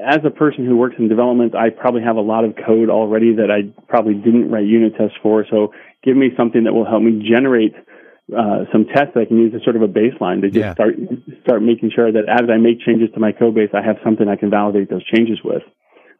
as 0.04 0.18
a 0.24 0.30
person 0.30 0.66
who 0.66 0.76
works 0.76 0.96
in 0.98 1.08
development, 1.08 1.54
I 1.54 1.70
probably 1.70 2.02
have 2.02 2.16
a 2.16 2.20
lot 2.20 2.44
of 2.44 2.54
code 2.56 2.90
already 2.90 3.36
that 3.36 3.50
I 3.50 3.70
probably 3.88 4.14
didn't 4.14 4.50
write 4.50 4.66
unit 4.66 4.94
tests 4.98 5.16
for. 5.22 5.46
So 5.48 5.72
give 6.02 6.16
me 6.16 6.30
something 6.36 6.64
that 6.64 6.74
will 6.74 6.84
help 6.84 7.02
me 7.02 7.22
generate 7.22 7.74
uh, 8.28 8.64
some 8.72 8.86
tests 8.86 9.14
that 9.14 9.20
I 9.20 9.24
can 9.24 9.38
use 9.38 9.54
as 9.54 9.62
sort 9.62 9.76
of 9.76 9.82
a 9.82 9.88
baseline 9.88 10.42
to 10.42 10.50
just 10.50 10.60
yeah. 10.60 10.74
start 10.74 10.94
start 11.42 11.62
making 11.62 11.92
sure 11.94 12.12
that 12.12 12.28
as 12.28 12.50
I 12.50 12.58
make 12.58 12.80
changes 12.84 13.08
to 13.14 13.20
my 13.20 13.32
code 13.32 13.54
base, 13.54 13.70
I 13.72 13.80
have 13.80 13.96
something 14.04 14.28
I 14.28 14.36
can 14.36 14.50
validate 14.50 14.90
those 14.90 15.04
changes 15.04 15.38
with. 15.42 15.62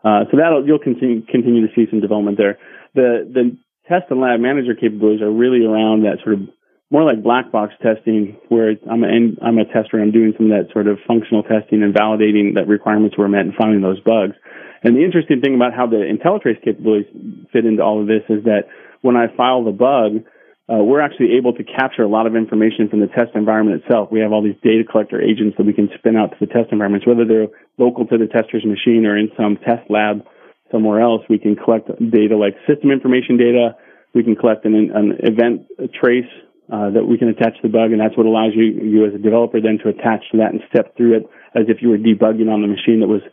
Uh, 0.05 0.25
so 0.31 0.39
that'll 0.39 0.65
you'll 0.65 0.79
continue 0.79 1.21
continue 1.27 1.67
to 1.67 1.73
see 1.75 1.91
some 1.91 2.01
development 2.01 2.39
there. 2.39 2.59
The 2.95 3.29
the 3.29 3.59
test 3.89 4.07
and 4.11 4.21
lab 4.21 4.41
manager 4.41 4.75
capabilities 4.75 5.21
are 5.21 5.31
really 5.31 5.67
around 5.67 6.05
that 6.05 6.23
sort 6.23 6.41
of 6.41 6.49
more 6.91 7.05
like 7.05 7.23
black 7.23 7.53
box 7.53 7.75
testing, 7.83 8.37
where 8.49 8.73
I'm 8.91 9.05
a, 9.05 9.09
I'm 9.45 9.59
a 9.59 9.65
tester. 9.65 9.99
And 10.01 10.09
I'm 10.09 10.13
doing 10.13 10.33
some 10.37 10.51
of 10.51 10.57
that 10.57 10.73
sort 10.73 10.87
of 10.87 10.99
functional 11.07 11.43
testing 11.43 11.83
and 11.83 11.95
validating 11.95 12.55
that 12.55 12.67
requirements 12.67 13.17
were 13.19 13.29
met 13.29 13.43
and 13.43 13.55
finding 13.55 13.83
those 13.83 14.01
bugs. 14.01 14.35
And 14.83 14.97
the 14.97 15.05
interesting 15.05 15.41
thing 15.41 15.55
about 15.55 15.75
how 15.75 15.87
the 15.87 16.01
IntelliTrace 16.07 16.65
capabilities 16.65 17.11
fit 17.53 17.67
into 17.67 17.83
all 17.83 18.01
of 18.01 18.07
this 18.07 18.23
is 18.29 18.45
that 18.45 18.69
when 19.03 19.17
I 19.17 19.27
file 19.37 19.65
the 19.65 19.73
bug, 19.73 20.25
uh, 20.69 20.85
we're 20.85 21.01
actually 21.01 21.37
able 21.37 21.53
to 21.55 21.65
capture 21.65 22.03
a 22.03 22.09
lot 22.09 22.27
of 22.27 22.37
information 22.37 22.89
from 22.89 23.01
the 23.01 23.07
test 23.09 23.33
environment 23.35 23.83
itself. 23.83 24.09
We 24.13 24.21
have 24.21 24.33
all 24.33 24.43
these 24.43 24.59
data 24.63 24.85
collector 24.85 25.21
agents 25.21 25.57
that 25.57 25.65
we 25.65 25.73
can 25.73 25.89
spin 25.99 26.17
out 26.17 26.31
to 26.33 26.37
the 26.41 26.47
test 26.47 26.73
environments, 26.73 27.07
whether 27.07 27.25
they're 27.25 27.49
local 27.79 28.07
to 28.07 28.19
the 28.19 28.27
tester's 28.27 28.65
machine 28.65 29.05
or 29.07 29.17
in 29.17 29.31
some 29.37 29.57
test 29.57 29.89
lab 29.91 30.25
somewhere 30.71 31.01
else. 31.01 31.23
We 31.29 31.39
can 31.39 31.57
collect 31.57 31.89
data 31.89 32.37
like 32.37 32.55
system 32.69 32.93
information 32.93 33.37
data. 33.37 33.77
We 34.15 34.23
can 34.23 34.37
collect 34.37 34.65
an, 34.65 34.93
an 34.95 35.19
event 35.25 35.67
trace 35.99 36.29
uh, 36.69 36.91
that 36.91 37.05
we 37.09 37.17
can 37.17 37.29
attach 37.29 37.57
the 37.63 37.69
bug, 37.69 37.93
and 37.93 38.01
that's 38.01 38.17
what 38.17 38.27
allows 38.27 38.53
you, 38.55 38.65
you 38.65 39.07
as 39.07 39.15
a 39.15 39.19
developer 39.19 39.61
then 39.61 39.79
to 39.83 39.89
attach 39.89 40.25
to 40.33 40.39
that 40.39 40.53
and 40.53 40.61
step 40.69 40.97
through 40.97 41.17
it 41.17 41.25
as 41.57 41.65
if 41.69 41.81
you 41.81 41.89
were 41.89 41.97
debugging 41.97 42.53
on 42.53 42.61
the 42.61 42.69
machine 42.69 43.01
that 43.01 43.09
was 43.09 43.25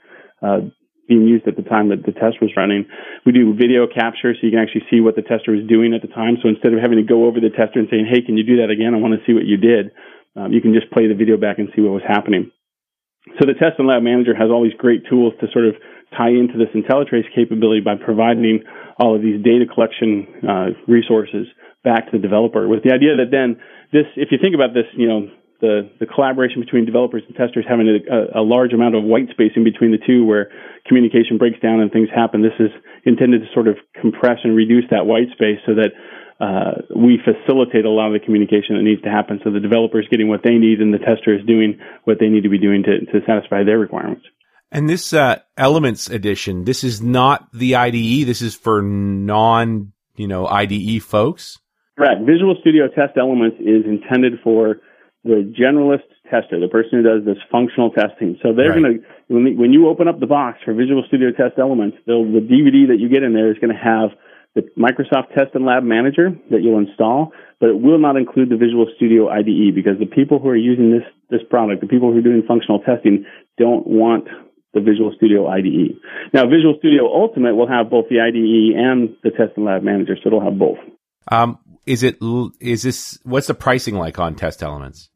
uh, 0.42 0.64
being 1.08 1.28
used 1.28 1.48
at 1.48 1.56
the 1.56 1.68
time 1.68 1.90
that 1.90 2.06
the 2.08 2.16
test 2.16 2.40
was 2.42 2.56
running. 2.56 2.88
We 3.26 3.32
do 3.32 3.54
video 3.54 3.86
capture 3.92 4.34
so 4.34 4.42
you 4.42 4.52
can 4.52 4.64
actually 4.64 4.88
see 4.90 5.02
what 5.02 5.16
the 5.16 5.22
tester 5.22 5.52
was 5.52 5.68
doing 5.68 5.94
at 5.94 6.02
the 6.02 6.10
time. 6.10 6.38
So 6.42 6.50
instead 6.50 6.74
of 6.74 6.80
having 6.80 6.98
to 6.98 7.06
go 7.06 7.26
over 7.26 7.40
the 7.40 7.52
tester 7.52 7.78
and 7.78 7.88
saying, 7.92 8.08
hey, 8.10 8.24
can 8.24 8.38
you 8.38 8.48
do 8.48 8.64
that 8.64 8.72
again? 8.72 8.96
I 8.96 9.04
want 9.04 9.14
to 9.14 9.24
see 9.28 9.34
what 9.36 9.46
you 9.46 9.58
did. 9.58 9.92
Um, 10.36 10.52
you 10.52 10.62
can 10.62 10.74
just 10.74 10.92
play 10.92 11.08
the 11.08 11.16
video 11.16 11.38
back 11.38 11.60
and 11.60 11.70
see 11.76 11.82
what 11.82 11.94
was 11.94 12.08
happening. 12.08 12.55
So 13.40 13.46
the 13.46 13.58
test 13.58 13.80
and 13.80 13.88
lab 13.88 14.04
manager 14.04 14.36
has 14.36 14.50
all 14.50 14.64
these 14.64 14.78
great 14.78 15.04
tools 15.10 15.34
to 15.42 15.48
sort 15.52 15.66
of 15.66 15.76
tie 16.16 16.30
into 16.30 16.58
this 16.58 16.70
IntelliTrace 16.74 17.34
capability 17.34 17.82
by 17.82 17.96
providing 17.96 18.64
all 19.00 19.16
of 19.16 19.22
these 19.22 19.44
data 19.44 19.66
collection 19.66 20.28
uh, 20.48 20.66
resources 20.88 21.48
back 21.84 22.06
to 22.12 22.18
the 22.18 22.22
developer 22.22 22.68
with 22.68 22.84
the 22.84 22.92
idea 22.94 23.18
that 23.18 23.32
then 23.32 23.60
this, 23.92 24.06
if 24.16 24.30
you 24.32 24.38
think 24.42 24.56
about 24.56 24.74
this, 24.74 24.86
you 24.96 25.08
know, 25.08 25.30
the, 25.62 25.90
the 26.00 26.06
collaboration 26.06 26.60
between 26.60 26.86
developers 26.86 27.24
and 27.28 27.36
testers 27.36 27.66
having 27.68 27.88
a, 27.88 28.40
a, 28.40 28.44
large 28.44 28.74
amount 28.74 28.94
of 28.94 29.04
white 29.04 29.30
space 29.32 29.52
in 29.56 29.64
between 29.64 29.92
the 29.92 30.02
two 30.06 30.26
where 30.26 30.52
communication 30.86 31.38
breaks 31.38 31.60
down 31.60 31.80
and 31.80 31.92
things 31.92 32.10
happen. 32.14 32.42
This 32.42 32.60
is 32.60 32.72
intended 33.06 33.42
to 33.42 33.48
sort 33.54 33.68
of 33.68 33.78
compress 34.00 34.40
and 34.44 34.56
reduce 34.56 34.84
that 34.92 35.06
white 35.06 35.32
space 35.32 35.60
so 35.66 35.74
that 35.76 35.96
uh, 36.40 36.82
we 36.96 37.18
facilitate 37.24 37.86
a 37.86 37.90
lot 37.90 38.08
of 38.08 38.14
the 38.14 38.20
communication 38.26 38.76
that 38.76 38.84
needs 38.84 39.02
to 39.04 39.10
happen 39.10 39.40
so 39.44 39.52
the 39.52 39.60
developer 39.60 40.00
is 40.00 40.08
getting 40.10 40.28
what 40.28 40.42
they 40.44 40.56
need 40.56 40.82
and 40.82 40.94
the 40.94 40.98
tester 41.00 41.34
is 41.34 41.46
doing 41.46 41.80
what 42.04 42.18
they 42.20 42.28
need 42.28 42.44
to 42.44 42.50
be 42.50 42.58
doing 42.60 42.84
to, 42.84 43.06
to 43.06 43.26
satisfy 43.26 43.64
their 43.64 43.80
requirements. 43.80 44.26
And 44.72 44.90
this 44.90 45.14
uh, 45.14 45.40
Elements 45.58 46.10
edition, 46.10 46.66
this 46.66 46.84
is 46.84 47.02
not 47.02 47.48
the 47.54 47.76
IDE. 47.76 48.28
This 48.28 48.42
is 48.42 48.56
for 48.56 48.82
non, 48.82 49.94
you 50.18 50.28
know, 50.28 50.48
IDE 50.48 51.02
folks. 51.02 51.58
Right. 51.98 52.18
Visual 52.20 52.58
Studio 52.60 52.88
Test 52.90 53.18
Elements 53.18 53.56
is 53.62 53.86
intended 53.86 54.34
for 54.44 54.82
the 55.24 55.50
generalist 55.58 56.04
tester, 56.30 56.60
the 56.60 56.68
person 56.68 57.02
who 57.02 57.04
does 57.04 57.24
this 57.26 57.38
functional 57.50 57.92
testing. 57.92 58.38
So 58.44 58.52
they're 58.54 58.72
Right. 58.72 58.82
going 58.84 59.00
to, 59.00 59.06
when, 59.34 59.58
when 59.58 59.72
you 59.72 59.88
open 59.88 60.10
up 60.10 60.20
the 60.20 60.28
box 60.28 60.60
for 60.66 60.74
Visual 60.74 61.04
Studio 61.08 61.32
Test 61.32 61.58
Elements, 61.58 61.98
the 62.06 62.14
DVD 62.14 62.88
that 62.90 62.98
you 63.00 63.08
get 63.08 63.24
in 63.24 63.34
there 63.34 63.50
is 63.50 63.58
going 63.60 63.74
to 63.74 63.80
have 63.82 64.12
the 64.56 64.64
Microsoft 64.78 65.36
Test 65.36 65.54
and 65.54 65.66
Lab 65.66 65.84
Manager 65.84 66.32
that 66.50 66.64
you'll 66.64 66.80
install, 66.80 67.34
but 67.60 67.70
it 67.70 67.80
will 67.80 68.00
not 68.00 68.16
include 68.16 68.50
the 68.50 68.58
Visual 68.58 68.88
Studio 68.96 69.30
IDE 69.30 69.76
because 69.76 70.00
the 70.00 70.06
people 70.06 70.40
who 70.40 70.50
are 70.50 70.56
using 70.56 70.92
this, 70.92 71.04
this 71.30 71.42
product, 71.50 71.82
the 71.82 71.88
people 71.88 72.12
who 72.12 72.20
are 72.20 72.22
doing 72.22 72.44
functional 72.48 72.80
testing, 72.80 73.26
don't 73.58 73.86
want 73.86 74.28
the 74.74 74.82
Visual 74.82 75.14
Studio 75.16 75.48
IDE. 75.48 76.00
Now, 76.34 76.44
Visual 76.44 76.76
Studio 76.80 77.06
Ultimate 77.08 77.56
will 77.56 77.68
have 77.68 77.90
both 77.90 78.06
the 78.10 78.20
IDE 78.20 78.76
and 78.76 79.16
the 79.24 79.32
Test 79.32 79.58
and 79.58 79.66
Lab 79.66 79.84
Manager, 79.84 80.16
so 80.16 80.28
it'll 80.28 80.44
have 80.44 80.58
both. 80.58 80.78
Um, 81.30 81.60
is 81.86 82.04
it 82.04 82.18
is 82.60 82.84
this, 82.84 83.20
what's 83.24 83.48
the 83.48 83.54
pricing 83.54 83.96
like 83.96 84.20
on 84.20 84.36
test 84.36 84.64
elements? 84.64 85.10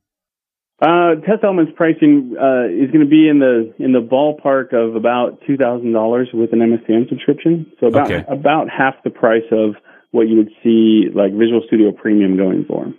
Uh, 0.82 1.16
test 1.28 1.44
elements 1.44 1.74
pricing 1.76 2.36
uh, 2.40 2.64
is 2.72 2.90
going 2.92 3.04
to 3.04 3.10
be 3.10 3.28
in 3.28 3.40
the 3.40 3.74
in 3.80 3.92
the 3.92 4.00
ballpark 4.00 4.74
of 4.74 4.96
about 4.96 5.40
two 5.46 5.58
thousand 5.58 5.92
dollars 5.92 6.30
with 6.34 6.54
an 6.54 6.60
MSDN 6.60 7.10
subscription. 7.10 7.70
So 7.82 7.88
about 7.88 8.10
Okay. 8.10 8.24
about 8.30 8.70
half 8.70 8.96
the 9.04 9.10
price 9.10 9.44
of 9.52 9.76
what 10.12 10.30
you 10.30 10.38
would 10.38 10.52
see 10.64 11.08
like 11.14 11.34
Visual 11.34 11.62
Studio 11.68 11.92
Premium 11.92 12.38
going 12.38 12.64
for. 12.66 12.94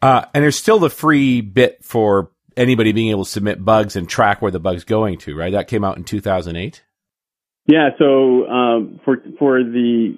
Uh, 0.00 0.26
and 0.32 0.44
there's 0.44 0.56
still 0.56 0.78
the 0.78 0.90
free 0.90 1.40
bit 1.40 1.84
for 1.84 2.30
anybody 2.56 2.92
being 2.92 3.10
able 3.10 3.24
to 3.24 3.30
submit 3.30 3.64
bugs 3.64 3.96
and 3.96 4.08
track 4.08 4.40
where 4.40 4.50
the 4.52 4.60
bug's 4.60 4.84
going 4.84 5.18
to, 5.18 5.34
right? 5.36 5.52
That 5.52 5.66
came 5.68 5.84
out 5.84 5.96
in 5.96 6.04
2008. 6.04 6.82
Yeah. 7.66 7.90
So 7.98 8.46
um, 8.46 9.00
for 9.04 9.16
for 9.40 9.64
the 9.64 10.14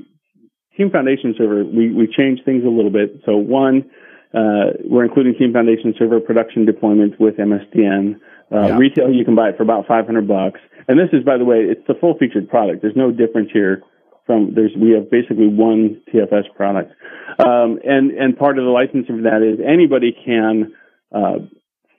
Team 0.76 0.90
Foundation 0.90 1.34
server, 1.38 1.64
we 1.64 1.90
we 1.94 2.06
changed 2.14 2.44
things 2.44 2.62
a 2.62 2.68
little 2.68 2.90
bit. 2.92 3.22
So 3.24 3.38
one. 3.38 3.90
Uh, 4.34 4.74
we're 4.84 5.04
including 5.04 5.34
Team 5.34 5.52
Foundation 5.52 5.94
server 5.96 6.18
production 6.18 6.64
deployment 6.64 7.20
with 7.20 7.36
MSDN. 7.36 8.16
Uh, 8.52 8.68
Yeah. 8.68 8.76
Retail, 8.76 9.12
you 9.12 9.24
can 9.24 9.34
buy 9.34 9.50
it 9.50 9.56
for 9.56 9.62
about 9.62 9.86
500 9.86 10.26
bucks. 10.26 10.60
And 10.88 10.98
this 10.98 11.08
is, 11.12 11.24
by 11.24 11.38
the 11.38 11.44
way, 11.44 11.60
it's 11.60 11.86
the 11.86 11.94
full 11.94 12.18
featured 12.18 12.48
product. 12.48 12.82
There's 12.82 12.96
no 12.96 13.10
difference 13.10 13.50
here 13.52 13.82
from 14.26 14.54
there's 14.54 14.72
we 14.76 14.90
have 14.92 15.10
basically 15.10 15.48
one 15.48 16.00
TFS 16.12 16.44
product. 16.56 16.92
Um, 17.38 17.78
and 17.84 18.10
and 18.10 18.36
part 18.36 18.58
of 18.58 18.64
the 18.64 18.70
licensing 18.70 19.16
for 19.16 19.22
that 19.22 19.42
is 19.42 19.60
anybody 19.64 20.12
can 20.12 20.74
uh, 21.12 21.38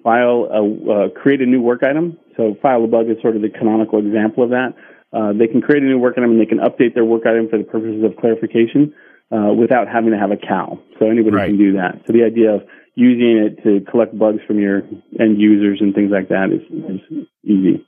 file 0.03 0.47
a 0.51 0.61
uh, 0.61 1.09
create 1.09 1.41
a 1.41 1.45
new 1.45 1.61
work 1.61 1.83
item. 1.83 2.17
So 2.37 2.55
file 2.61 2.83
a 2.83 2.87
bug 2.87 3.09
is 3.09 3.17
sort 3.21 3.35
of 3.35 3.41
the 3.41 3.49
canonical 3.49 3.99
example 3.99 4.43
of 4.43 4.49
that. 4.51 4.73
Uh, 5.13 5.33
they 5.33 5.47
can 5.47 5.61
create 5.61 5.83
a 5.83 5.85
new 5.85 5.99
work 5.99 6.15
item 6.17 6.31
and 6.31 6.41
they 6.41 6.45
can 6.45 6.59
update 6.59 6.93
their 6.93 7.05
work 7.05 7.25
item 7.25 7.47
for 7.49 7.57
the 7.57 7.63
purposes 7.63 8.03
of 8.03 8.17
clarification 8.17 8.93
uh, 9.31 9.53
without 9.53 9.87
having 9.87 10.11
to 10.11 10.17
have 10.17 10.31
a 10.31 10.37
CAL. 10.37 10.79
So 10.99 11.09
anybody 11.09 11.35
Right. 11.35 11.47
can 11.47 11.57
do 11.57 11.73
that. 11.73 12.01
So 12.05 12.13
the 12.13 12.23
idea 12.23 12.55
of 12.55 12.61
using 12.95 13.37
it 13.37 13.63
to 13.63 13.81
collect 13.91 14.17
bugs 14.17 14.39
from 14.47 14.59
your 14.59 14.83
end 15.19 15.39
users 15.41 15.79
and 15.81 15.93
things 15.93 16.11
like 16.11 16.29
that 16.29 16.51
is, 16.51 16.61
is 16.71 17.27
easy. 17.43 17.85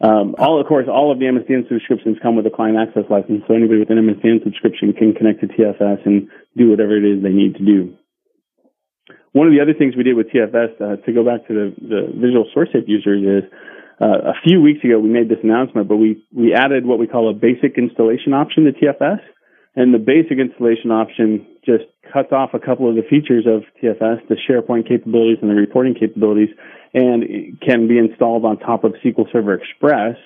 Um, 0.00 0.34
all, 0.38 0.58
of 0.58 0.66
course, 0.66 0.86
all 0.88 1.12
of 1.12 1.18
the 1.18 1.26
MSDN 1.26 1.68
subscriptions 1.68 2.16
come 2.22 2.34
with 2.34 2.46
a 2.46 2.50
client 2.50 2.78
access 2.78 3.04
license, 3.10 3.44
so 3.46 3.54
anybody 3.54 3.80
with 3.80 3.90
an 3.90 3.98
MSDN 3.98 4.42
subscription 4.42 4.94
can 4.94 5.12
connect 5.12 5.40
to 5.40 5.46
TFS 5.46 6.06
and 6.06 6.28
do 6.56 6.70
whatever 6.70 6.96
it 6.96 7.04
is 7.04 7.22
they 7.22 7.36
need 7.36 7.54
to 7.56 7.64
do. 7.64 7.94
One 9.32 9.46
of 9.46 9.52
the 9.52 9.60
other 9.60 9.74
things 9.74 9.94
we 9.94 10.02
did 10.02 10.16
with 10.16 10.28
TFS, 10.32 10.80
uh, 10.80 10.96
to 11.04 11.12
go 11.12 11.22
back 11.22 11.46
to 11.48 11.54
the, 11.54 11.74
the 11.78 12.00
Visual 12.16 12.46
SourceSafe 12.56 12.88
users, 12.88 13.44
is 13.44 13.50
uh, 14.00 14.32
a 14.32 14.34
few 14.42 14.62
weeks 14.62 14.82
ago 14.82 14.98
we 14.98 15.10
made 15.10 15.28
this 15.28 15.38
announcement, 15.44 15.86
but 15.86 15.96
we, 15.96 16.24
we 16.34 16.54
added 16.54 16.86
what 16.86 16.98
we 16.98 17.06
call 17.06 17.28
a 17.28 17.34
basic 17.34 17.76
installation 17.76 18.32
option 18.32 18.64
to 18.64 18.72
TFS. 18.72 19.20
And 19.76 19.94
the 19.94 19.98
basic 19.98 20.38
installation 20.38 20.90
option 20.90 21.46
just 21.64 21.84
cuts 22.12 22.32
off 22.32 22.50
a 22.54 22.58
couple 22.58 22.88
of 22.88 22.96
the 22.96 23.06
features 23.08 23.46
of 23.46 23.62
TFS, 23.78 24.26
the 24.28 24.34
SharePoint 24.34 24.88
capabilities 24.88 25.38
and 25.42 25.50
the 25.50 25.54
reporting 25.54 25.94
capabilities, 25.94 26.48
and 26.92 27.58
can 27.60 27.86
be 27.86 27.98
installed 27.98 28.44
on 28.44 28.58
top 28.58 28.82
of 28.82 28.94
SQL 29.04 29.30
Server 29.30 29.54
Express, 29.54 30.16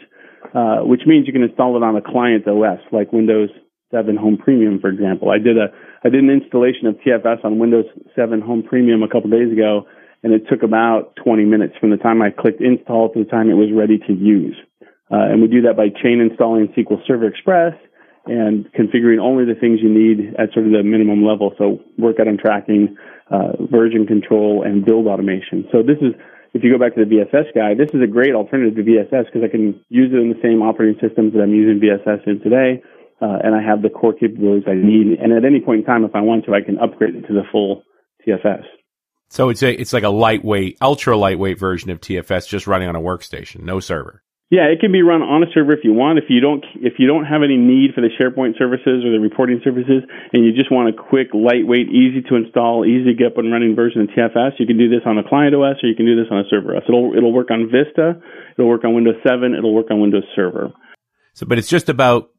uh, 0.55 0.81
which 0.81 1.03
means 1.07 1.27
you 1.27 1.33
can 1.33 1.43
install 1.43 1.77
it 1.77 1.83
on 1.83 1.95
a 1.97 2.01
client 2.01 2.49
OS 2.49 2.81
like 2.91 3.13
Windows 3.13 3.51
7 3.93 4.17
Home 4.17 4.39
Premium, 4.39 4.81
for 4.81 4.89
example. 4.89 5.31
I 5.31 5.39
did 5.39 5.59
a 5.59 5.69
I 6.05 6.09
did 6.09 6.25
an 6.25 6.31
installation 6.31 6.87
of 6.87 6.97
TFS 6.97 7.45
on 7.45 7.59
Windows 7.59 7.87
7 8.17 8.41
Home 8.41 8.63
Premium 8.63 9.03
a 9.03 9.09
couple 9.09 9.31
days 9.31 9.53
ago, 9.53 9.87
and 10.23 10.33
it 10.33 10.49
took 10.49 10.63
about 10.63 11.17
20 11.23 11.45
minutes 11.45 11.75
from 11.79 11.91
the 11.91 11.97
time 11.97 12.23
I 12.23 12.31
clicked 12.31 12.61
install 12.61 13.13
to 13.13 13.25
the 13.25 13.31
time 13.31 13.51
it 13.51 13.55
was 13.55 13.71
ready 13.73 13.99
to 13.99 14.13
use. 14.13 14.57
Uh, 15.11 15.29
and 15.31 15.43
we 15.43 15.49
do 15.49 15.63
that 15.63 15.77
by 15.77 15.89
chain 15.89 16.21
installing 16.21 16.69
SQL 16.69 17.07
Server 17.07 17.29
Express 17.29 17.75
and 18.27 18.67
configuring 18.73 19.21
only 19.21 19.45
the 19.45 19.59
things 19.59 19.81
you 19.83 19.93
need 19.93 20.35
at 20.39 20.53
sort 20.53 20.67
of 20.67 20.73
the 20.73 20.83
minimum 20.83 21.25
level. 21.25 21.53
So 21.59 21.81
work 21.99 22.17
item 22.21 22.39
tracking, 22.39 22.97
uh, 23.31 23.69
version 23.71 24.07
control, 24.07 24.63
and 24.65 24.85
build 24.85 25.07
automation. 25.07 25.69
So 25.73 25.83
this 25.83 25.99
is, 26.01 26.17
if 26.55 26.65
you 26.65 26.73
go 26.73 26.79
back 26.79 26.95
to 26.95 27.05
the 27.05 27.11
VSS 27.11 27.53
guy, 27.55 27.75
this 27.75 27.93
is 27.93 28.01
a 28.03 28.07
great 28.07 28.35
alternative 28.35 28.77
to 28.77 28.83
VSS 28.83 29.27
because 29.29 29.43
I 29.45 29.51
can 29.51 29.81
use 29.89 30.13
it 30.13 30.21
in 30.21 30.31
the 30.31 30.41
same 30.43 30.63
operating 30.63 30.97
systems 31.01 31.33
that 31.35 31.41
I'm 31.41 31.53
using 31.53 31.81
VSS 31.81 32.27
in 32.27 32.41
today. 32.41 32.83
Uh, 33.21 33.39
and 33.43 33.55
I 33.55 33.63
have 33.63 33.81
the 33.81 33.89
core 33.89 34.13
capabilities 34.13 34.65
I 34.67 34.75
need. 34.75 35.19
And 35.21 35.33
at 35.33 35.45
any 35.45 35.61
point 35.61 35.81
in 35.81 35.87
time, 35.87 36.05
if 36.05 36.15
I 36.15 36.21
want 36.21 36.45
to, 36.47 36.53
I 36.53 36.61
can 36.61 36.79
upgrade 36.79 37.15
it 37.15 37.27
to 37.29 37.33
the 37.33 37.43
full 37.51 37.85
TFS. 38.27 38.65
So 39.31 39.49
it's 39.49 39.63
a, 39.63 39.73
it's 39.73 39.93
like 39.93 40.03
a 40.03 40.11
lightweight, 40.11 40.79
ultra 40.83 41.17
lightweight 41.17 41.59
version 41.59 41.91
of 41.91 42.01
TFS 42.01 42.49
just 42.49 42.67
running 42.67 42.89
on 42.89 42.97
a 42.97 43.01
workstation, 43.01 43.63
no 43.63 43.81
server. 43.81 44.23
Yeah, 44.55 44.71
it 44.71 44.79
can 44.79 44.95
be 44.95 45.03
run 45.03 45.19
on 45.19 45.43
a 45.43 45.51
server 45.51 45.75
if 45.75 45.83
you 45.83 45.91
want. 45.91 46.23
If 46.23 46.31
you 46.31 46.39
don't, 46.39 46.63
if 46.79 47.03
you 47.03 47.11
don't 47.11 47.27
have 47.27 47.43
any 47.43 47.59
need 47.59 47.91
for 47.91 48.07
the 48.07 48.13
SharePoint 48.15 48.55
services 48.55 49.03
or 49.03 49.11
the 49.11 49.19
reporting 49.19 49.59
services, 49.67 50.07
and 50.31 50.47
you 50.47 50.55
just 50.55 50.71
want 50.71 50.87
a 50.87 50.95
quick, 50.95 51.35
lightweight, 51.35 51.91
easy 51.91 52.23
to 52.31 52.39
install, 52.39 52.87
easy 52.87 53.11
to 53.11 53.19
get 53.19 53.35
up 53.35 53.39
and 53.43 53.51
running 53.51 53.75
version 53.75 54.07
of 54.07 54.15
TFS, 54.15 54.63
you 54.63 54.67
can 54.71 54.79
do 54.79 54.87
this 54.87 55.03
on 55.11 55.19
a 55.19 55.27
client 55.27 55.59
OS 55.59 55.83
or 55.83 55.91
you 55.91 55.99
can 55.99 56.07
do 56.07 56.15
this 56.15 56.31
on 56.31 56.39
a 56.39 56.47
server 56.47 56.71
OS. 56.79 56.87
It'll 56.87 57.19
it'll 57.19 57.35
work 57.35 57.51
on 57.51 57.67
Vista, 57.67 58.23
it'll 58.55 58.71
work 58.71 58.87
on 58.87 58.95
Windows 58.95 59.19
7, 59.27 59.59
it'll 59.59 59.75
work 59.75 59.91
on 59.91 59.99
Windows 59.99 60.23
Server. 60.39 60.71
So, 61.35 61.47
but 61.51 61.59
it's 61.59 61.69
just 61.69 61.89
about 61.91 62.31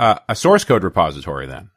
uh, 0.00 0.16
a 0.30 0.34
source 0.34 0.64
code 0.64 0.80
repository 0.82 1.44
then. 1.44 1.68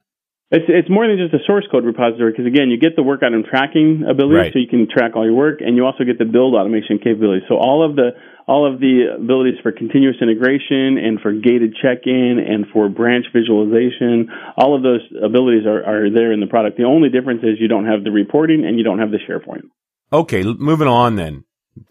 It's 0.53 0.69
it's 0.69 0.89
more 0.89 1.07
than 1.09 1.17
just 1.17 1.33
a 1.33 1.43
source 1.47 1.65
code 1.71 1.83
repository 1.83 2.31
because 2.31 2.45
again, 2.45 2.69
you 2.69 2.77
get 2.77 2.95
the 2.95 3.01
work 3.01 3.19
item 3.25 3.43
tracking 3.43 4.05
ability, 4.07 4.37
Right. 4.37 4.53
so 4.53 4.59
you 4.59 4.69
can 4.69 4.87
track 4.87 5.17
all 5.17 5.25
your 5.25 5.33
work, 5.33 5.59
and 5.59 5.75
you 5.75 5.83
also 5.83 6.05
get 6.05 6.19
the 6.19 6.29
build 6.29 6.53
automation 6.53 6.99
capability. 7.01 7.41
So 7.49 7.57
all 7.57 7.83
of 7.83 7.95
the 7.97 8.13
all 8.47 8.71
of 8.71 8.79
the 8.79 9.15
abilities 9.15 9.55
for 9.63 9.71
continuous 9.71 10.17
integration 10.21 10.97
and 10.97 11.19
for 11.21 11.31
gated 11.31 11.75
check-in 11.81 12.39
and 12.45 12.65
for 12.73 12.89
branch 12.89 13.25
visualization, 13.33 14.29
all 14.57 14.75
of 14.75 14.83
those 14.83 15.01
abilities 15.23 15.65
are, 15.65 15.83
are 15.83 16.09
there 16.09 16.31
in 16.33 16.39
the 16.39 16.47
product. 16.47 16.77
The 16.77 16.83
only 16.83 17.09
difference 17.09 17.41
is 17.43 17.59
you 17.59 17.67
don't 17.67 17.85
have 17.85 18.03
the 18.03 18.11
reporting 18.11 18.65
and 18.65 18.77
you 18.77 18.83
don't 18.83 18.99
have 18.99 19.11
the 19.11 19.19
SharePoint. 19.19 19.63
Okay, 20.11 20.43
moving 20.43 20.87
on 20.87 21.15
then. 21.15 21.45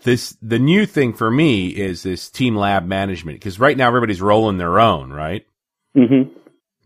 This 0.05 0.37
the 0.41 0.61
new 0.61 0.87
thing 0.87 1.13
for 1.13 1.29
me 1.29 1.69
is 1.69 2.05
this 2.05 2.31
team 2.31 2.55
lab 2.55 2.87
management 2.87 3.41
because 3.41 3.59
right 3.59 3.77
now 3.77 3.89
everybody's 3.89 4.23
rolling 4.23 4.59
their 4.59 4.79
own, 4.79 5.13
right? 5.13 5.45
hmm 5.95 6.23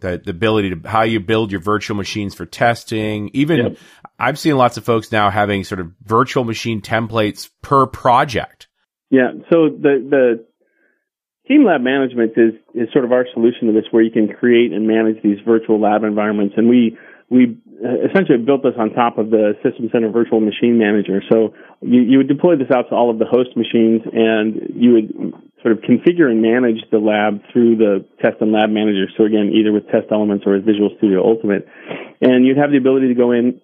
The 0.00 0.22
the 0.24 0.30
ability 0.30 0.70
to 0.70 0.88
how 0.88 1.02
you 1.02 1.20
build 1.20 1.52
your 1.52 1.60
virtual 1.60 1.96
machines 1.96 2.34
for 2.34 2.46
testing. 2.46 3.30
Even 3.34 3.58
Yep. 3.58 3.76
I've 4.18 4.38
seen 4.38 4.56
lots 4.56 4.78
of 4.78 4.84
folks 4.84 5.12
now 5.12 5.28
having 5.28 5.62
sort 5.62 5.80
of 5.80 5.92
virtual 6.04 6.44
machine 6.44 6.80
templates 6.80 7.50
per 7.60 7.86
project. 7.86 8.65
Yeah. 9.10 9.32
So 9.52 9.68
the 9.70 10.02
the 10.08 10.46
team 11.48 11.64
lab 11.64 11.80
management 11.80 12.32
is 12.36 12.54
is 12.74 12.88
sort 12.92 13.04
of 13.04 13.12
our 13.12 13.26
solution 13.32 13.68
to 13.68 13.72
this, 13.72 13.84
where 13.90 14.02
you 14.02 14.10
can 14.10 14.28
create 14.28 14.72
and 14.72 14.86
manage 14.86 15.22
these 15.22 15.38
virtual 15.46 15.80
lab 15.80 16.02
environments, 16.02 16.54
and 16.56 16.68
we 16.68 16.98
we 17.28 17.58
uh, 17.84 18.08
essentially 18.08 18.38
built 18.38 18.62
this 18.62 18.74
on 18.78 18.90
top 18.90 19.18
of 19.18 19.30
the 19.30 19.54
System 19.62 19.88
Center 19.92 20.10
Virtual 20.10 20.40
Machine 20.40 20.78
Manager. 20.78 21.22
So 21.30 21.54
you, 21.82 22.00
you 22.02 22.18
would 22.18 22.28
deploy 22.28 22.56
this 22.56 22.70
out 22.70 22.88
to 22.90 22.94
all 22.94 23.10
of 23.10 23.18
the 23.18 23.26
host 23.26 23.56
machines, 23.56 24.02
and 24.12 24.74
you 24.74 24.92
would 24.94 25.34
sort 25.62 25.72
of 25.74 25.82
configure 25.82 26.30
and 26.30 26.40
manage 26.40 26.78
the 26.90 26.98
lab 26.98 27.42
through 27.52 27.76
the 27.76 28.06
Test 28.22 28.36
and 28.40 28.52
Lab 28.52 28.70
Manager. 28.70 29.10
So 29.16 29.24
again, 29.24 29.50
either 29.54 29.72
with 29.72 29.86
Test 29.90 30.06
Elements 30.12 30.44
or 30.46 30.54
with 30.54 30.64
Visual 30.64 30.90
Studio 30.98 31.26
Ultimate, 31.26 31.66
and 32.20 32.46
you'd 32.46 32.58
have 32.58 32.70
the 32.70 32.78
ability 32.78 33.08
to 33.08 33.14
go 33.14 33.32
in 33.32 33.60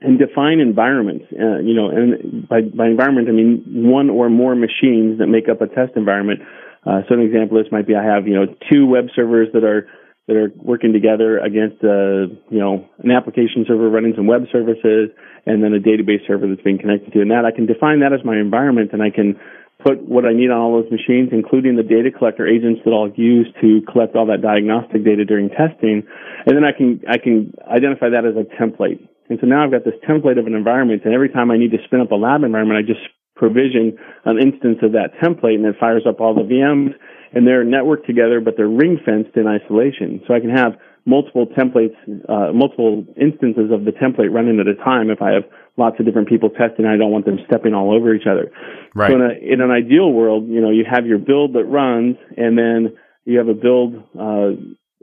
and 0.00 0.18
define 0.18 0.60
environments. 0.60 1.24
Uh, 1.32 1.58
you 1.60 1.74
know, 1.74 1.88
and 1.88 2.48
by, 2.48 2.60
by 2.62 2.86
environment, 2.86 3.28
I 3.28 3.32
mean 3.32 3.62
one 3.66 4.10
or 4.10 4.28
more 4.28 4.54
machines 4.54 5.18
that 5.18 5.26
make 5.28 5.48
up 5.48 5.60
a 5.60 5.66
test 5.66 5.96
environment. 5.96 6.40
Uh, 6.84 7.00
so 7.08 7.14
an 7.14 7.20
example 7.20 7.58
of 7.58 7.64
this 7.64 7.72
might 7.72 7.86
be 7.86 7.94
I 7.94 8.04
have 8.04 8.26
you 8.28 8.34
know 8.34 8.46
two 8.70 8.86
web 8.86 9.06
servers 9.14 9.48
that 9.54 9.64
are 9.64 9.88
that 10.26 10.36
are 10.36 10.52
working 10.56 10.92
together 10.92 11.38
against 11.38 11.82
uh, 11.84 12.28
you 12.48 12.60
know 12.60 12.88
an 13.02 13.10
application 13.10 13.64
server 13.66 13.88
running 13.88 14.12
some 14.16 14.26
web 14.26 14.44
services, 14.52 15.10
and 15.46 15.62
then 15.62 15.72
a 15.72 15.80
database 15.80 16.26
server 16.26 16.46
that's 16.48 16.62
being 16.62 16.78
connected 16.78 17.12
to. 17.12 17.20
And 17.20 17.30
that 17.30 17.44
I 17.44 17.54
can 17.54 17.66
define 17.66 18.00
that 18.00 18.12
as 18.12 18.24
my 18.24 18.36
environment, 18.36 18.90
and 18.92 19.02
I 19.02 19.10
can 19.10 19.40
put 19.84 20.00
what 20.08 20.24
I 20.24 20.32
need 20.32 20.50
on 20.50 20.58
all 20.58 20.80
those 20.80 20.90
machines, 20.90 21.28
including 21.32 21.76
the 21.76 21.82
data 21.82 22.10
collector 22.10 22.46
agents 22.46 22.80
that 22.84 22.92
I'll 22.92 23.12
use 23.16 23.48
to 23.60 23.80
collect 23.90 24.16
all 24.16 24.26
that 24.26 24.40
diagnostic 24.40 25.04
data 25.04 25.24
during 25.24 25.50
testing, 25.50 26.04
and 26.46 26.56
then 26.56 26.64
I 26.64 26.72
can 26.72 27.00
I 27.08 27.18
can 27.18 27.52
identify 27.64 28.08
that 28.10 28.24
as 28.24 28.36
a 28.36 28.44
template. 28.60 29.00
And 29.28 29.38
so 29.40 29.46
now 29.46 29.64
I've 29.64 29.70
got 29.70 29.84
this 29.84 29.94
template 30.08 30.38
of 30.38 30.46
an 30.46 30.54
environment, 30.54 31.02
and 31.04 31.14
every 31.14 31.30
time 31.30 31.50
I 31.50 31.56
need 31.56 31.70
to 31.72 31.78
spin 31.84 32.00
up 32.00 32.10
a 32.10 32.16
lab 32.16 32.42
environment, 32.42 32.78
I 32.78 32.86
just 32.86 33.00
provision 33.36 33.98
an 34.24 34.38
instance 34.38 34.78
of 34.82 34.92
that 34.92 35.16
template, 35.22 35.56
and 35.56 35.66
it 35.66 35.76
fires 35.80 36.04
up 36.08 36.20
all 36.20 36.34
the 36.34 36.42
VMs, 36.42 36.94
and 37.32 37.46
they're 37.46 37.64
networked 37.64 38.06
together, 38.06 38.40
but 38.40 38.54
they're 38.56 38.68
ring 38.68 38.98
fenced 39.04 39.36
in 39.36 39.46
isolation. 39.46 40.22
So 40.26 40.34
I 40.34 40.40
can 40.40 40.50
have 40.50 40.76
multiple 41.06 41.46
templates, 41.46 41.96
uh, 42.28 42.52
multiple 42.52 43.04
instances 43.20 43.70
of 43.72 43.84
the 43.84 43.92
template 43.92 44.32
running 44.32 44.60
at 44.60 44.68
a 44.68 44.74
time 44.76 45.10
if 45.10 45.20
I 45.20 45.32
have 45.32 45.44
lots 45.76 45.98
of 45.98 46.06
different 46.06 46.28
people 46.28 46.50
testing. 46.50 46.86
I 46.86 46.96
don't 46.96 47.10
want 47.10 47.26
them 47.26 47.38
stepping 47.46 47.74
all 47.74 47.94
over 47.94 48.14
each 48.14 48.26
other. 48.30 48.52
Right. 48.94 49.10
So 49.10 49.16
in, 49.16 49.22
a, 49.22 49.52
in 49.54 49.60
an 49.60 49.70
ideal 49.70 50.10
world, 50.12 50.48
you 50.48 50.60
know, 50.60 50.70
you 50.70 50.84
have 50.88 51.06
your 51.06 51.18
build 51.18 51.54
that 51.54 51.64
runs, 51.64 52.16
and 52.36 52.56
then 52.56 52.96
you 53.24 53.38
have 53.38 53.48
a 53.48 53.54
build 53.54 53.96
uh, 54.18 54.54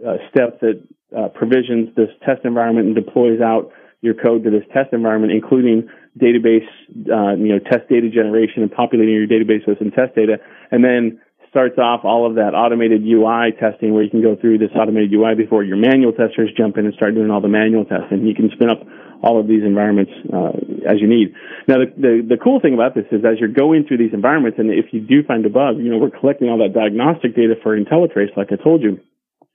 uh, 0.07 0.17
step 0.29 0.61
that 0.61 0.81
uh, 1.15 1.27
provisions 1.29 1.89
this 1.95 2.09
test 2.25 2.45
environment 2.45 2.87
and 2.87 2.95
deploys 2.95 3.41
out 3.41 3.71
your 4.01 4.13
code 4.13 4.43
to 4.43 4.49
this 4.49 4.63
test 4.73 4.93
environment, 4.93 5.31
including 5.31 5.89
database, 6.19 6.67
uh, 7.07 7.37
you 7.37 7.53
know, 7.53 7.59
test 7.59 7.87
data 7.89 8.09
generation 8.09 8.63
and 8.63 8.71
populating 8.71 9.13
your 9.13 9.27
database 9.27 9.65
with 9.67 9.77
some 9.79 9.91
test 9.91 10.15
data, 10.15 10.37
and 10.71 10.83
then 10.83 11.21
starts 11.49 11.77
off 11.77 12.01
all 12.03 12.25
of 12.25 12.35
that 12.35 12.55
automated 12.55 13.03
UI 13.03 13.51
testing 13.59 13.93
where 13.93 14.03
you 14.03 14.09
can 14.09 14.21
go 14.21 14.35
through 14.35 14.57
this 14.57 14.71
automated 14.73 15.13
UI 15.13 15.35
before 15.35 15.63
your 15.63 15.75
manual 15.75 16.13
testers 16.13 16.49
jump 16.55 16.77
in 16.77 16.85
and 16.85 16.95
start 16.95 17.13
doing 17.13 17.29
all 17.29 17.41
the 17.41 17.51
manual 17.51 17.85
testing. 17.85 18.25
You 18.25 18.33
can 18.33 18.49
spin 18.55 18.69
up 18.69 18.79
all 19.21 19.39
of 19.39 19.47
these 19.47 19.61
environments 19.61 20.11
uh, 20.33 20.55
as 20.87 20.99
you 20.99 21.07
need. 21.07 21.35
Now, 21.67 21.83
the, 21.83 21.93
the, 21.95 22.35
the 22.35 22.37
cool 22.41 22.59
thing 22.59 22.73
about 22.73 22.95
this 22.95 23.05
is 23.11 23.23
as 23.23 23.37
you're 23.37 23.53
going 23.53 23.85
through 23.85 23.97
these 23.97 24.13
environments, 24.13 24.57
and 24.59 24.71
if 24.71 24.91
you 24.91 25.01
do 25.01 25.23
find 25.23 25.45
a 25.45 25.49
bug, 25.49 25.77
you 25.77 25.91
know, 25.91 25.97
we're 25.97 26.09
collecting 26.09 26.49
all 26.49 26.57
that 26.59 26.73
diagnostic 26.73 27.35
data 27.35 27.53
for 27.61 27.77
IntelliTrace, 27.77 28.35
like 28.35 28.51
I 28.51 28.55
told 28.55 28.81
you. 28.81 28.99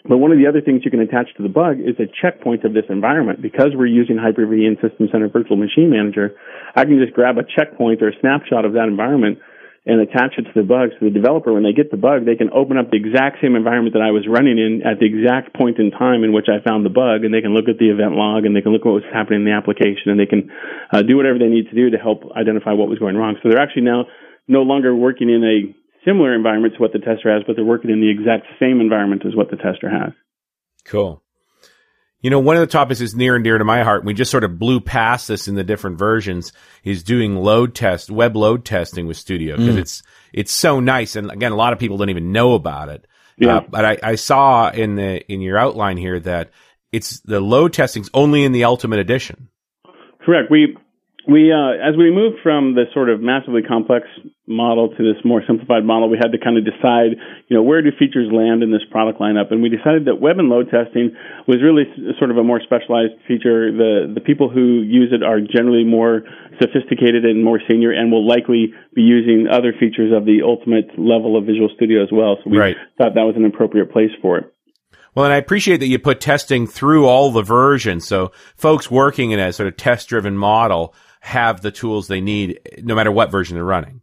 But 0.09 0.19
one 0.19 0.31
of 0.31 0.39
the 0.39 0.47
other 0.47 0.61
things 0.61 0.83
you 0.85 0.91
can 0.91 1.01
attach 1.01 1.35
to 1.37 1.43
the 1.43 1.49
bug 1.49 1.79
is 1.81 1.99
a 1.99 2.07
checkpoint 2.07 2.65
of 2.65 2.75
this 2.75 2.87
environment. 2.89 3.43
Because 3.43 3.75
we're 3.75 3.91
using 3.91 4.17
Hyper-V 4.17 4.65
and 4.65 4.79
System 4.79 5.09
Center 5.11 5.29
Virtual 5.29 5.57
Machine 5.57 5.91
Manager, 5.91 6.37
I 6.75 6.85
can 6.85 6.99
just 7.03 7.15
grab 7.15 7.39
a 7.39 7.45
checkpoint 7.45 8.03
or 8.03 8.09
a 8.09 8.21
snapshot 8.21 8.65
of 8.65 8.73
that 8.75 8.87
environment 8.87 9.39
and 9.87 10.03
attach 10.03 10.35
it 10.37 10.43
to 10.43 10.55
the 10.55 10.67
bug. 10.67 10.91
So 10.99 11.07
the 11.07 11.15
developer, 11.15 11.55
when 11.55 11.63
they 11.63 11.73
get 11.73 11.95
the 11.95 11.97
bug, 11.97 12.27
they 12.27 12.35
can 12.35 12.51
open 12.51 12.75
up 12.75 12.91
the 12.91 12.99
exact 12.99 13.39
same 13.39 13.55
environment 13.55 13.95
that 13.95 14.03
I 14.03 14.11
was 14.11 14.27
running 14.27 14.59
in 14.59 14.83
at 14.83 14.99
the 14.99 15.07
exact 15.07 15.55
point 15.55 15.79
in 15.79 15.95
time 15.95 16.27
in 16.27 16.35
which 16.35 16.51
I 16.51 16.59
found 16.59 16.83
the 16.83 16.91
bug, 16.91 17.23
and 17.23 17.31
they 17.31 17.41
can 17.41 17.55
look 17.55 17.71
at 17.71 17.79
the 17.79 17.95
event 17.95 18.19
log 18.19 18.45
and 18.45 18.55
they 18.55 18.63
can 18.63 18.75
look 18.75 18.83
at 18.83 18.91
what 18.91 19.07
was 19.07 19.11
happening 19.15 19.43
in 19.43 19.47
the 19.47 19.55
application, 19.55 20.11
and 20.11 20.19
they 20.19 20.27
can 20.27 20.51
uh, 20.91 21.07
do 21.07 21.15
whatever 21.15 21.39
they 21.39 21.47
need 21.47 21.71
to 21.71 21.77
do 21.79 21.95
to 21.95 21.99
help 22.03 22.27
identify 22.35 22.75
what 22.75 22.91
was 22.91 22.99
going 22.99 23.15
wrong. 23.15 23.39
So 23.43 23.49
they're 23.49 23.63
actually 23.63 23.87
now 23.87 24.11
no 24.49 24.63
longer 24.63 24.95
working 24.95 25.31
in 25.31 25.43
a 25.47 25.71
similar 26.07 26.35
environment 26.35 26.75
to 26.75 26.81
what 26.81 26.93
the 26.93 26.99
tester 26.99 27.33
has, 27.33 27.43
but 27.47 27.57
they're 27.57 27.65
working 27.65 27.91
in 27.91 28.01
the 28.01 28.11
exact 28.11 28.47
same 28.61 28.81
environment 28.81 29.25
as 29.27 29.35
what 29.35 29.51
the 29.51 29.57
tester 29.57 29.91
has. 29.91 30.13
Cool. 30.85 31.23
You 32.21 32.31
know, 32.31 32.41
one 32.41 32.57
of 32.57 32.61
the 32.61 32.67
topics 32.67 33.01
is 33.01 33.15
near 33.15 33.37
and 33.37 33.45
dear 33.45 33.59
to 33.59 33.65
my 33.65 33.83
heart. 33.83 34.05
We 34.05 34.15
just 34.15 34.31
sort 34.31 34.43
of 34.43 34.59
blew 34.59 34.81
past 34.81 35.29
this 35.29 35.49
in 35.49 35.55
the 35.55 35.63
different 35.63 35.99
versions. 35.99 36.53
Is 36.83 37.03
doing 37.03 37.37
load 37.37 37.75
test, 37.75 38.11
web 38.11 38.35
load 38.37 38.65
testing 38.65 39.07
with 39.07 39.17
Studio 39.17 39.57
because 39.57 39.77
it's 39.77 40.03
it's 40.33 40.53
so 40.53 40.81
nice. 40.81 41.15
And 41.15 41.31
again, 41.31 41.53
a 41.53 41.57
lot 41.57 41.73
of 41.73 41.79
people 41.79 41.99
don't 41.99 42.11
even 42.11 42.33
know 42.33 42.55
about 42.55 42.89
it. 42.89 43.07
Yeah. 43.37 43.59
Uh, 43.59 43.61
but 43.69 43.85
I, 43.85 43.99
I 44.03 44.15
saw 44.15 44.71
in 44.71 44.97
the 44.97 45.31
in 45.31 45.41
your 45.41 45.59
outline 45.59 45.99
here 45.99 46.19
that 46.21 46.51
it's 46.91 47.21
the 47.21 47.41
load 47.41 47.75
testing's 47.75 48.11
only 48.15 48.45
in 48.45 48.53
the 48.53 48.65
Ultimate 48.65 48.99
Edition. 48.99 49.49
Correct. 50.21 50.51
We 50.51 50.77
we 51.27 51.53
uh, 51.53 51.75
as 51.83 51.97
we 51.97 52.11
moved 52.11 52.39
from 52.43 52.75
the 52.75 52.85
sort 52.95 53.11
of 53.11 53.21
massively 53.21 53.63
complex 53.63 54.07
model 54.47 54.91
to 54.95 55.03
this 55.03 55.19
more 55.25 55.43
simplified 55.47 55.85
model, 55.85 56.09
we 56.09 56.17
had 56.17 56.31
to 56.31 56.39
kind 56.39 56.57
of 56.57 56.65
decide, 56.65 57.19
you 57.49 57.57
know, 57.57 57.63
where 57.63 57.83
do 57.83 57.91
features 57.99 58.31
land 58.31 58.63
in 58.63 58.71
this 58.71 58.83
product 58.91 59.19
lineup, 59.19 59.51
and 59.51 59.61
we 59.63 59.69
decided 59.69 60.07
that 60.07 60.21
web 60.23 60.39
and 60.39 60.49
load 60.49 60.71
testing 60.71 61.11
was 61.49 61.59
really 61.63 61.83
sort 62.19 62.31
of 62.31 62.39
a 62.39 62.45
more 62.45 62.61
specialized 62.63 63.19
feature. 63.27 63.75
The 63.75 64.13
the 64.15 64.21
people 64.21 64.49
who 64.49 64.83
use 64.83 65.11
it 65.13 65.23
are 65.23 65.41
generally 65.41 65.85
more 65.85 66.23
sophisticated 66.63 67.25
and 67.25 67.43
more 67.43 67.61
senior, 67.69 67.91
and 67.91 68.13
will 68.13 68.27
likely 68.27 68.73
be 68.95 69.03
using 69.03 69.49
other 69.51 69.75
features 69.79 70.13
of 70.15 70.25
the 70.25 70.43
ultimate 70.47 70.95
level 70.97 71.37
of 71.37 71.45
Visual 71.45 71.69
Studio 71.75 72.03
as 72.03 72.09
well. 72.13 72.39
So 72.43 72.51
we 72.51 72.59
Right. 72.59 72.77
thought 72.99 73.15
that 73.15 73.27
was 73.27 73.37
an 73.37 73.45
appropriate 73.45 73.91
place 73.93 74.15
for 74.23 74.39
it. 74.39 74.53
Well, 75.15 75.25
and 75.25 75.33
I 75.33 75.39
appreciate 75.39 75.79
that 75.79 75.87
you 75.89 75.99
put 75.99 76.21
testing 76.21 76.67
through 76.67 77.07
all 77.07 77.31
the 77.31 77.43
versions, 77.43 78.07
so 78.07 78.33
folks 78.55 78.91
working 78.91 79.31
in 79.31 79.41
a 79.41 79.51
sort 79.53 79.67
of 79.67 79.77
test 79.77 80.09
driven 80.09 80.37
model 80.37 80.95
have 81.27 81.61
the 81.61 81.73
tools 81.73 82.07
they 82.07 82.21
need, 82.21 82.61
no 82.79 82.95
matter 82.95 83.11
what 83.11 83.33
version 83.33 83.57
they're 83.57 83.67
running. 83.67 84.01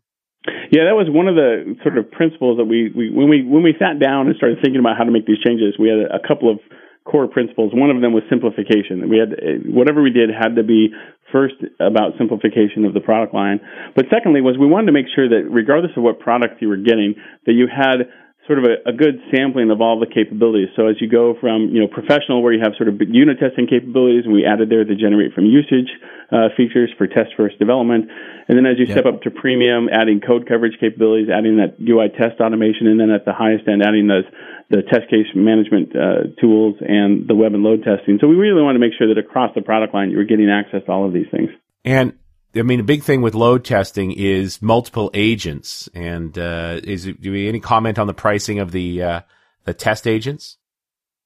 Yeah, 0.76 0.92
that 0.92 0.98
was 1.00 1.08
one 1.08 1.32
of 1.32 1.40
the 1.40 1.80
sort 1.84 1.98
of 1.98 2.12
principles 2.12 2.60
that 2.60 2.68
we, 2.68 2.92
we 2.92 3.08
when 3.08 3.30
we 3.30 3.48
when 3.48 3.64
we 3.64 3.72
sat 3.80 3.96
down 3.96 4.28
and 4.28 4.36
started 4.36 4.60
thinking 4.60 4.84
about 4.84 4.98
how 5.00 5.08
to 5.08 5.12
make 5.12 5.26
these 5.26 5.40
changes. 5.40 5.80
We 5.80 5.88
had 5.88 6.04
a, 6.04 6.20
couple 6.20 6.52
of 6.52 6.60
core 7.08 7.32
principles. 7.32 7.72
One 7.72 7.88
of 7.88 8.02
them 8.04 8.12
was 8.12 8.28
simplification. 8.28 9.08
We 9.08 9.24
had 9.24 9.32
whatever 9.72 10.04
we 10.04 10.12
did 10.12 10.28
had 10.36 10.60
to 10.60 10.64
be 10.68 10.92
first 11.32 11.56
about 11.80 12.20
simplification 12.20 12.84
of 12.84 12.94
the 12.94 13.00
product 13.00 13.34
line, 13.34 13.64
but 13.96 14.12
secondly 14.12 14.42
was 14.42 14.60
we 14.60 14.68
wanted 14.68 14.92
to 14.92 14.96
make 14.98 15.08
sure 15.16 15.30
that 15.32 15.48
regardless 15.48 15.96
of 15.96 16.04
what 16.04 16.20
product 16.20 16.60
you 16.60 16.68
were 16.68 16.82
getting, 16.82 17.16
that 17.48 17.56
you 17.56 17.72
had 17.72 18.12
sort 18.48 18.60
of 18.60 18.66
a, 18.66 18.90
a 18.90 18.94
good 18.94 19.24
sampling 19.32 19.72
of 19.72 19.80
all 19.80 20.00
the 20.00 20.10
capabilities. 20.10 20.68
So 20.76 20.88
as 20.88 21.00
you 21.00 21.08
go 21.08 21.36
from 21.40 21.70
you 21.72 21.80
know 21.80 21.88
professional, 21.88 22.44
where 22.44 22.52
you 22.52 22.62
have 22.64 22.76
sort 22.76 22.90
of 22.90 23.00
unit 23.00 23.40
testing 23.40 23.68
capabilities, 23.68 24.26
and 24.26 24.34
we 24.34 24.46
added 24.46 24.70
there 24.70 24.84
the 24.84 24.96
generate 24.96 25.34
from 25.34 25.46
usage 25.46 25.88
uh, 26.32 26.52
features 26.58 26.92
for 26.98 27.08
test 27.08 27.32
first 27.38 27.58
development, 27.60 28.12
and 28.48 28.58
then 28.58 28.66
as 28.66 28.76
you 28.78 28.86
step 28.86 29.06
up 29.06 29.22
to 29.24 29.32
premium, 29.32 29.88
adding 29.88 30.20
code 30.20 30.48
coverage 30.48 30.76
capabilities, 30.80 31.30
adding 31.32 31.58
that 31.58 31.80
UI 31.80 32.10
test 32.12 32.42
automation, 32.42 32.88
and 32.88 33.00
then 33.00 33.12
at 33.12 33.24
the 33.24 33.34
highest 33.34 33.68
end, 33.68 33.82
adding 33.82 34.08
those 34.08 34.28
the 34.70 34.82
test 34.82 35.08
case 35.10 35.28
management 35.36 35.96
uh, 35.96 36.34
tools 36.42 36.76
and 36.82 37.28
the 37.28 37.36
web 37.36 37.54
and 37.54 37.64
load 37.64 37.84
testing. 37.84 38.18
So 38.20 38.28
we 38.28 38.36
really 38.36 38.62
want 38.62 38.76
to 38.76 38.80
make 38.80 38.94
sure 38.98 39.08
that 39.08 39.20
across 39.20 39.54
the 39.56 39.62
product 39.62 39.94
line, 39.94 40.10
you're 40.10 40.26
getting 40.26 40.50
access 40.50 40.82
to 40.86 40.92
all 40.92 41.06
of 41.06 41.14
these 41.14 41.28
things. 41.32 41.50
And 41.86 42.14
I 42.56 42.62
mean, 42.62 42.80
a 42.80 42.84
big 42.84 43.04
thing 43.04 43.22
with 43.22 43.34
load 43.34 43.66
testing 43.66 44.12
is 44.12 44.62
multiple 44.62 45.10
agents. 45.14 45.90
And 45.94 46.38
uh, 46.38 46.80
is 46.84 47.06
do 47.06 47.32
we 47.32 47.48
any 47.48 47.60
comment 47.60 47.98
on 47.98 48.08
the 48.08 48.14
pricing 48.14 48.60
of 48.60 48.72
the 48.72 49.02
uh, 49.02 49.22
the 49.66 49.74
test 49.74 50.08
agents? 50.08 50.58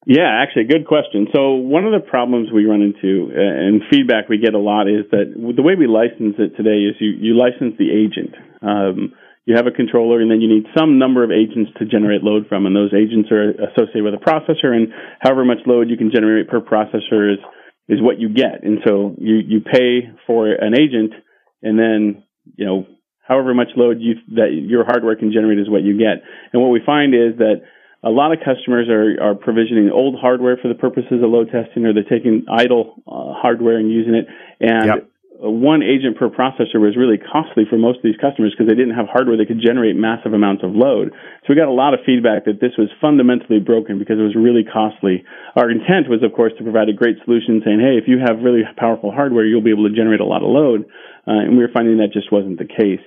Yeah, 0.06 0.30
actually, 0.42 0.72
good 0.72 0.88
question. 0.88 1.28
So 1.36 1.56
one 1.56 1.84
of 1.84 1.92
the 1.92 2.00
problems 2.00 2.48
we 2.48 2.64
run 2.64 2.82
into 2.82 3.28
uh, 3.28 3.44
and 3.44 3.82
feedback 3.92 4.30
we 4.30 4.38
get 4.38 4.54
a 4.54 4.60
lot 4.60 4.88
is 4.88 5.04
that 5.12 5.36
the 5.36 5.62
way 5.62 5.76
we 5.76 5.86
license 5.86 6.40
it 6.40 6.56
today 6.56 6.88
is 6.88 6.96
you, 7.02 7.12
you 7.20 7.36
license 7.36 7.76
the 7.78 7.92
agent. 7.92 8.32
Um, 8.62 9.12
you 9.44 9.56
have 9.56 9.68
a 9.68 9.72
controller 9.72 10.22
and 10.22 10.32
then 10.32 10.40
you 10.40 10.48
need 10.48 10.64
some 10.78 10.98
number 11.00 11.24
of 11.24 11.32
agents 11.32 11.72
to 11.80 11.86
generate 11.86 12.24
load 12.24 12.48
from 12.48 12.66
and 12.66 12.76
those 12.76 12.94
agents 12.96 13.32
are 13.32 13.52
associated 13.68 14.04
with 14.04 14.14
a 14.14 14.24
processor 14.24 14.76
and 14.76 14.92
however 15.20 15.44
much 15.44 15.60
load 15.66 15.90
you 15.90 15.98
can 15.98 16.12
generate 16.12 16.48
per 16.48 16.60
processor 16.60 17.32
is, 17.32 17.40
is 17.88 18.02
what 18.02 18.20
you 18.20 18.30
get. 18.30 18.64
And 18.64 18.80
so 18.86 19.16
you, 19.18 19.36
you 19.36 19.62
pay 19.62 20.12
for 20.26 20.48
an 20.48 20.74
agent 20.74 21.14
and 21.62 21.80
then, 21.80 22.24
you 22.56 22.66
know, 22.66 22.86
however 23.28 23.54
much 23.54 23.70
load 23.76 23.98
you, 24.00 24.16
that 24.36 24.52
your 24.52 24.86
hardware 24.86 25.16
can 25.16 25.32
generate 25.32 25.60
is 25.60 25.70
what 25.70 25.84
you 25.84 25.98
get. 25.98 26.24
And 26.54 26.62
what 26.62 26.70
we 26.70 26.82
find 26.86 27.14
is 27.14 27.38
that 27.40 27.62
a 28.04 28.10
lot 28.10 28.32
of 28.32 28.40
customers 28.40 28.88
are, 28.90 29.22
are 29.22 29.36
provisioning 29.36 29.90
old 29.92 30.20
hardware 30.20 30.58
for 30.62 30.68
the 30.68 30.76
purposes 30.76 31.24
of 31.24 31.30
load 31.30 31.50
testing, 31.52 31.86
or 31.86 31.94
they're 31.94 32.04
taking 32.04 32.46
idle 32.50 32.96
uh, 33.08 33.34
hardware 33.34 33.78
and 33.78 33.92
using 33.92 34.16
it. 34.16 34.28
And 34.60 34.86
Yep. 34.86 35.10
One 35.40 35.86
agent 35.86 36.18
per 36.18 36.30
processor 36.30 36.82
was 36.82 36.98
really 36.98 37.22
costly 37.22 37.62
for 37.70 37.78
most 37.78 38.02
of 38.02 38.04
these 38.04 38.18
customers 38.18 38.54
because 38.58 38.66
they 38.66 38.74
didn't 38.74 38.98
have 38.98 39.06
hardware 39.06 39.38
that 39.38 39.46
could 39.46 39.62
generate 39.62 39.94
massive 39.96 40.34
amounts 40.34 40.66
of 40.66 40.74
load. 40.74 41.14
So 41.46 41.54
we 41.54 41.56
got 41.56 41.70
a 41.70 41.78
lot 41.78 41.94
of 41.94 42.02
feedback 42.06 42.46
that 42.50 42.58
this 42.58 42.74
was 42.78 42.90
fundamentally 42.98 43.62
broken 43.62 44.02
because 44.02 44.18
it 44.18 44.26
was 44.26 44.34
really 44.34 44.66
costly. 44.66 45.22
Our 45.54 45.70
intent 45.70 46.10
was, 46.10 46.26
of 46.26 46.34
course, 46.34 46.58
to 46.58 46.66
provide 46.66 46.90
a 46.90 46.98
great 46.98 47.22
solution 47.22 47.62
saying, 47.62 47.78
hey, 47.78 48.02
if 48.02 48.10
you 48.10 48.18
have 48.18 48.42
really 48.42 48.66
powerful 48.82 49.14
hardware, 49.14 49.46
you'll 49.46 49.62
be 49.62 49.72
able 49.72 49.86
to 49.86 49.94
generate 49.94 50.22
a 50.22 50.26
lot 50.26 50.42
of 50.42 50.50
load. 50.50 50.90
Uh, 51.30 51.46
and 51.46 51.54
we 51.54 51.62
were 51.62 51.74
finding 51.74 52.02
that 52.02 52.10
just 52.10 52.34
wasn't 52.34 52.58
the 52.58 52.66
case. 52.66 53.04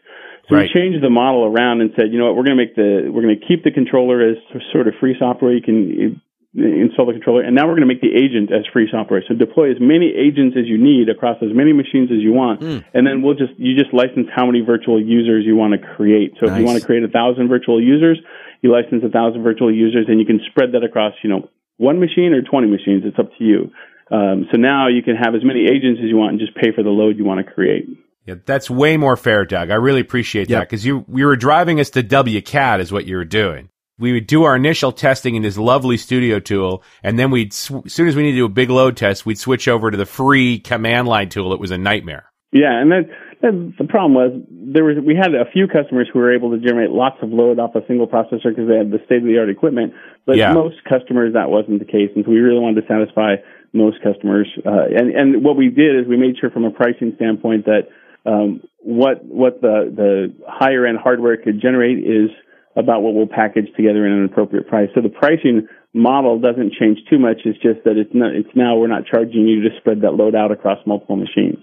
So 0.46 0.54
Right. 0.54 0.70
we 0.70 0.80
changed 0.80 1.02
the 1.02 1.10
model 1.10 1.44
around 1.44 1.80
and 1.80 1.90
said, 1.98 2.14
you 2.14 2.18
know 2.18 2.26
what, 2.26 2.36
we're 2.36 2.46
going 2.46 2.58
to 2.58 2.62
make 2.62 2.74
the 2.74 3.10
we're 3.10 3.22
going 3.22 3.38
to 3.38 3.46
keep 3.46 3.62
the 3.62 3.70
controller 3.70 4.22
as 4.22 4.36
sort 4.72 4.88
of 4.88 4.94
free 4.98 5.14
software. 5.18 5.52
You 5.52 5.62
can 5.62 6.20
install 6.54 7.06
the 7.06 7.12
controller, 7.12 7.42
and 7.42 7.54
now 7.54 7.66
we're 7.66 7.78
going 7.78 7.86
to 7.86 7.92
make 7.92 8.02
the 8.02 8.10
agent 8.10 8.50
as 8.50 8.66
free 8.72 8.88
software. 8.90 9.22
So 9.28 9.34
deploy 9.34 9.70
as 9.70 9.78
many 9.78 10.10
agents 10.10 10.56
as 10.58 10.66
you 10.66 10.78
need 10.82 11.08
across 11.08 11.38
as 11.42 11.54
many 11.54 11.72
machines 11.72 12.10
as 12.10 12.18
you 12.18 12.32
want, 12.32 12.60
and 12.62 13.06
then 13.06 13.22
we'll 13.22 13.38
just 13.38 13.54
you 13.56 13.78
just 13.78 13.94
license 13.94 14.26
how 14.34 14.46
many 14.46 14.60
virtual 14.60 15.00
users 15.00 15.46
you 15.46 15.54
want 15.54 15.78
to 15.78 15.80
create. 15.94 16.34
So 16.40 16.50
if 16.50 16.58
you 16.58 16.64
want 16.64 16.80
to 16.80 16.84
create 16.84 17.04
a 17.04 17.08
thousand 17.08 17.48
virtual 17.48 17.80
users, 17.80 18.18
you 18.62 18.72
license 18.72 19.04
a 19.06 19.10
thousand 19.10 19.42
virtual 19.42 19.72
users, 19.72 20.06
and 20.08 20.18
you 20.18 20.26
can 20.26 20.40
spread 20.50 20.72
that 20.72 20.82
across 20.82 21.14
you 21.22 21.30
know 21.30 21.48
one 21.78 22.00
machine 22.00 22.34
or 22.34 22.42
twenty 22.42 22.66
machines. 22.66 23.04
It's 23.06 23.18
up 23.18 23.30
to 23.38 23.44
you. 23.44 23.70
Um, 24.10 24.48
so 24.50 24.58
now 24.58 24.88
you 24.88 25.02
can 25.02 25.14
have 25.14 25.36
as 25.36 25.44
many 25.44 25.70
agents 25.70 26.00
as 26.02 26.10
you 26.10 26.16
want 26.16 26.32
and 26.32 26.40
just 26.40 26.54
pay 26.56 26.72
for 26.74 26.82
the 26.82 26.90
load 26.90 27.16
you 27.16 27.24
want 27.24 27.46
to 27.46 27.52
create. 27.52 27.86
Yeah, 28.26 28.34
that's 28.44 28.68
way 28.68 28.96
more 28.96 29.16
fair, 29.16 29.44
Doug. 29.44 29.70
I 29.70 29.76
really 29.76 30.00
appreciate 30.00 30.48
that 30.48 30.54
Yep. 30.54 30.68
because 30.68 30.84
you 30.84 31.04
you 31.14 31.26
were 31.26 31.36
driving 31.36 31.78
us 31.78 31.90
to 31.90 32.02
WCAT 32.02 32.80
is 32.80 32.90
what 32.92 33.06
you 33.06 33.16
were 33.16 33.24
doing. 33.24 33.68
We 34.00 34.12
would 34.12 34.26
do 34.26 34.44
our 34.44 34.56
initial 34.56 34.92
testing 34.92 35.34
in 35.34 35.42
this 35.42 35.58
lovely 35.58 35.96
studio 35.96 36.40
tool, 36.40 36.82
and 37.02 37.18
then 37.18 37.30
we'd 37.30 37.52
as 37.52 37.92
soon 37.92 38.08
as 38.08 38.16
we 38.16 38.22
needed 38.22 38.36
to 38.36 38.40
do 38.40 38.46
a 38.46 38.48
big 38.48 38.70
load 38.70 38.96
test, 38.96 39.26
we'd 39.26 39.38
switch 39.38 39.68
over 39.68 39.90
to 39.90 39.96
the 39.96 40.06
free 40.06 40.58
command 40.58 41.06
line 41.06 41.28
tool. 41.28 41.52
It 41.52 41.60
was 41.60 41.70
a 41.70 41.78
nightmare. 41.78 42.24
Yeah, 42.52 42.80
and 42.80 42.90
that, 42.90 43.04
that 43.42 43.74
the 43.78 43.84
problem 43.84 44.14
was 44.14 44.32
there 44.50 44.82
was 44.84 44.96
we 45.04 45.14
had 45.14 45.34
a 45.34 45.48
few 45.52 45.68
customers 45.68 46.08
who 46.12 46.18
were 46.18 46.34
able 46.34 46.50
to 46.50 46.58
generate 46.58 46.90
lots 46.90 47.16
of 47.22 47.30
load 47.30 47.60
off 47.60 47.76
a 47.76 47.86
single 47.86 48.08
processor 48.08 48.50
because 48.50 48.66
they 48.66 48.76
had 48.76 48.90
the 48.90 48.98
state 49.06 49.18
of 49.18 49.24
the 49.24 49.38
art 49.38 49.50
equipment, 49.50 49.92
but 50.26 50.36
Yeah. 50.36 50.52
most 50.52 50.82
customers 50.88 51.34
that 51.34 51.48
wasn't 51.50 51.78
the 51.78 51.84
case, 51.84 52.10
and 52.16 52.24
so 52.24 52.30
we 52.30 52.40
really 52.40 52.58
wanted 52.58 52.80
to 52.82 52.86
satisfy 52.88 53.36
most 53.72 54.02
customers. 54.02 54.48
Uh, 54.66 54.86
and 54.98 55.14
and 55.14 55.44
what 55.44 55.56
we 55.56 55.68
did 55.68 55.94
is 55.94 56.08
we 56.08 56.16
made 56.16 56.36
sure 56.40 56.50
from 56.50 56.64
a 56.64 56.72
pricing 56.72 57.12
standpoint 57.14 57.66
that 57.66 57.86
um, 58.26 58.60
what 58.82 59.24
what 59.24 59.60
the 59.60 59.92
the 59.94 60.34
higher 60.48 60.86
end 60.86 60.98
hardware 60.98 61.36
could 61.36 61.60
generate 61.60 61.98
is 61.98 62.30
about 62.76 63.02
what 63.02 63.14
we'll 63.14 63.26
package 63.26 63.66
together 63.76 64.06
in 64.06 64.12
an 64.12 64.24
appropriate 64.24 64.68
price. 64.68 64.88
So 64.94 65.00
the 65.00 65.08
pricing 65.08 65.66
model 65.92 66.38
doesn't 66.38 66.72
change 66.78 66.98
too 67.08 67.18
much. 67.18 67.38
It's 67.44 67.58
just 67.58 67.84
that 67.84 67.96
it's 67.96 68.14
not 68.14 68.34
it's 68.34 68.48
now 68.54 68.76
we're 68.76 68.86
not 68.86 69.06
charging 69.06 69.46
you 69.46 69.62
to 69.62 69.70
spread 69.78 70.02
that 70.02 70.12
load 70.12 70.34
out 70.34 70.52
across 70.52 70.78
multiple 70.86 71.16
machines. 71.16 71.58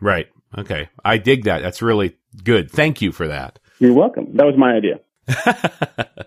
Right. 0.00 0.28
Okay. 0.56 0.88
I 1.04 1.18
dig 1.18 1.44
that. 1.44 1.62
That's 1.62 1.82
really 1.82 2.16
good. 2.42 2.70
Thank 2.70 3.00
you 3.00 3.12
for 3.12 3.28
that. 3.28 3.58
You're 3.78 3.94
welcome. 3.94 4.36
That 4.36 4.46
was 4.46 4.54
my 4.56 4.72
idea. 4.74 5.00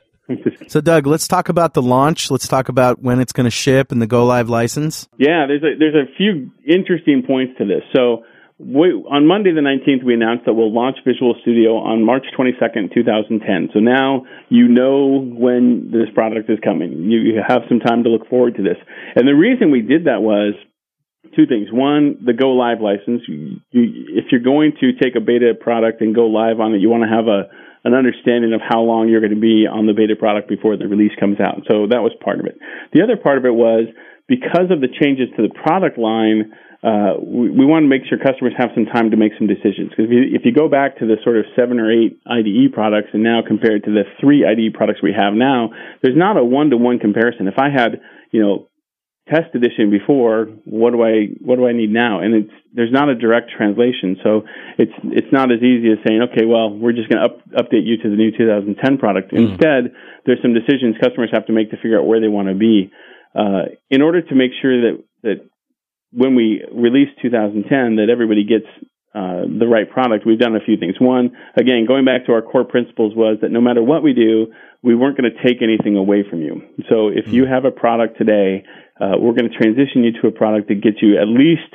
So, 0.68 0.80
Doug, 0.80 1.06
let's 1.06 1.28
talk 1.28 1.50
about 1.50 1.74
the 1.74 1.82
launch. 1.82 2.32
Let's 2.32 2.48
talk 2.48 2.70
about 2.70 3.02
when 3.02 3.20
it's 3.20 3.34
going 3.34 3.44
to 3.44 3.52
ship 3.52 3.92
and 3.92 4.02
the 4.02 4.08
go 4.08 4.26
live 4.26 4.50
license. 4.50 5.08
Yeah, 5.18 5.46
there's 5.48 5.64
a 5.64 5.78
there's 5.78 5.96
a 5.96 6.16
few 6.16 6.50
interesting 6.66 7.24
points 7.28 7.58
to 7.58 7.66
this. 7.66 7.84
So 7.94 8.24
we, 8.66 8.92
on 9.10 9.28
Monday 9.28 9.52
the 9.52 9.62
19th, 9.62 10.04
we 10.04 10.14
announced 10.14 10.46
that 10.46 10.54
we'll 10.54 10.74
launch 10.74 10.98
Visual 11.06 11.36
Studio 11.42 11.78
on 11.78 12.04
March 12.04 12.26
22nd, 12.38 12.94
2010. 12.94 13.70
So 13.74 13.80
now 13.80 14.26
you 14.50 14.68
know 14.68 15.20
when 15.20 15.92
this 15.92 16.08
product 16.14 16.50
is 16.50 16.60
coming. 16.64 17.12
You, 17.12 17.20
you 17.20 17.42
have 17.46 17.64
some 17.68 17.80
time 17.80 18.04
to 18.04 18.10
look 18.10 18.28
forward 18.30 18.56
to 18.56 18.64
this. 18.64 18.78
And 19.16 19.28
the 19.28 19.36
reason 19.36 19.72
we 19.72 19.82
did 19.82 20.06
that 20.06 20.22
was 20.22 20.54
two 21.36 21.46
things. 21.46 21.68
One, 21.72 22.24
the 22.26 22.34
go 22.34 22.52
live 22.52 22.82
license. 22.82 23.22
You, 23.28 23.60
you, 23.72 24.18
if 24.18 24.32
you're 24.32 24.44
going 24.44 24.74
to 24.82 24.94
take 24.94 25.16
a 25.16 25.22
beta 25.22 25.54
product 25.60 26.02
and 26.02 26.16
go 26.16 26.28
live 26.28 26.60
on 26.60 26.74
it, 26.74 26.80
you 26.80 26.90
want 26.90 27.04
to 27.04 27.12
have 27.14 27.28
a 27.28 27.52
an 27.84 27.94
understanding 27.94 28.54
of 28.54 28.62
how 28.64 28.80
long 28.80 29.10
you're 29.10 29.20
going 29.20 29.36
to 29.36 29.40
be 29.40 29.68
on 29.68 29.88
the 29.88 29.94
beta 29.94 30.16
product 30.16 30.48
before 30.48 30.78
the 30.78 30.88
release 30.88 31.12
comes 31.20 31.40
out. 31.40 31.68
So 31.70 31.88
that 31.92 32.00
was 32.00 32.14
part 32.24 32.40
of 32.40 32.46
it. 32.46 32.58
The 32.94 33.04
other 33.04 33.18
part 33.18 33.38
of 33.38 33.44
it 33.44 33.54
was 33.54 33.92
because 34.28 34.72
of 34.72 34.80
the 34.80 34.88
changes 34.88 35.28
to 35.36 35.44
the 35.44 35.54
product 35.54 35.98
line, 35.98 36.54
uh, 36.84 37.16
we, 37.16 37.50
we 37.50 37.66
want 37.66 37.84
to 37.84 37.88
make 37.88 38.04
sure 38.10 38.20
customers 38.20 38.54
have 38.58 38.70
some 38.76 38.86
time 38.86 39.12
to 39.12 39.18
make 39.18 39.32
some 39.40 39.48
decisions. 39.48 39.90
Because 39.90 40.06
if 40.06 40.12
you, 40.12 40.24
if 40.36 40.42
you 40.44 40.52
go 40.52 40.68
back 40.68 41.00
to 41.00 41.08
the 41.08 41.16
sort 41.24 41.38
of 41.38 41.46
seven 41.56 41.80
or 41.80 41.90
eight 41.90 42.20
IDE 42.28 42.74
products 42.74 43.10
and 43.14 43.24
now 43.24 43.40
compared 43.40 43.86
to 43.86 43.92
the 43.92 44.04
three 44.20 44.44
IDE 44.44 44.74
products 44.76 45.00
we 45.02 45.16
have 45.16 45.34
now, 45.34 45.72
there's 46.02 46.18
not 46.18 46.36
a 46.36 46.44
one 46.44 46.70
to 46.72 46.78
one 46.78 47.00
comparison. 47.00 47.48
If 47.48 47.56
I 47.58 47.72
had, 47.72 48.02
you 48.32 48.44
know, 48.44 48.68
test 49.32 49.56
edition 49.56 49.92
before, 49.92 50.52
what 50.66 50.92
do 50.92 51.02
I 51.04 51.32
what 51.40 51.56
do 51.56 51.66
I 51.66 51.72
need 51.72 51.90
now? 51.90 52.20
And 52.20 52.36
it's 52.36 52.54
there's 52.74 52.92
not 52.92 53.08
a 53.08 53.16
direct 53.16 53.52
translation, 53.56 54.20
so 54.22 54.44
it's 54.78 54.92
it's 55.16 55.32
not 55.32 55.56
as 55.56 55.64
easy 55.64 55.88
as 55.88 56.04
saying, 56.06 56.20
okay, 56.36 56.44
well, 56.44 56.68
we're 56.68 56.92
just 56.92 57.08
going 57.08 57.24
to 57.24 57.32
up, 57.32 57.40
update 57.56 57.88
you 57.88 57.96
to 58.04 58.10
the 58.10 58.20
new 58.20 58.36
2010 58.36 58.76
product. 58.98 59.32
Instead, 59.32 59.96
there's 60.26 60.42
some 60.42 60.54
decisions 60.54 61.00
customers 61.00 61.30
have 61.32 61.46
to 61.46 61.54
make 61.54 61.72
to 61.72 61.78
figure 61.78 61.98
out 61.98 62.06
where 62.06 62.20
they 62.20 62.28
want 62.28 62.50
to 62.50 62.56
be. 62.56 62.92
Uh, 63.34 63.72
in 63.90 64.02
order 64.02 64.22
to 64.22 64.36
make 64.36 64.52
sure 64.62 64.82
that 64.82 65.04
that 65.24 65.48
when 66.14 66.36
we 66.36 66.64
release 66.72 67.10
2010, 67.22 67.98
that 67.98 68.10
everybody 68.12 68.44
gets 68.44 68.68
uh, 69.14 69.46
the 69.46 69.68
right 69.68 69.90
product, 69.90 70.26
we've 70.26 70.40
done 70.40 70.56
a 70.56 70.60
few 70.66 70.78
things. 70.78 70.96
One, 71.00 71.38
again, 71.56 71.86
going 71.88 72.06
back 72.06 72.26
to 72.26 72.34
our 72.34 72.42
core 72.42 72.66
principles 72.66 73.14
was 73.16 73.38
that 73.42 73.52
no 73.52 73.62
matter 73.62 73.84
what 73.84 74.02
we 74.02 74.14
do, 74.14 74.48
we 74.82 74.96
weren't 74.96 75.18
going 75.18 75.30
to 75.30 75.38
take 75.44 75.62
anything 75.62 75.96
away 75.96 76.26
from 76.28 76.42
you. 76.42 76.62
So 76.90 77.10
if 77.10 77.28
you 77.28 77.46
have 77.46 77.66
a 77.66 77.72
product 77.72 78.18
today, 78.18 78.66
uh, 79.00 79.14
we're 79.20 79.34
going 79.34 79.50
to 79.50 79.58
transition 79.58 80.04
you 80.04 80.14
to 80.22 80.28
a 80.28 80.32
product 80.32 80.68
that 80.70 80.82
gets 80.82 80.98
you 81.02 81.22
at 81.22 81.28
least 81.28 81.74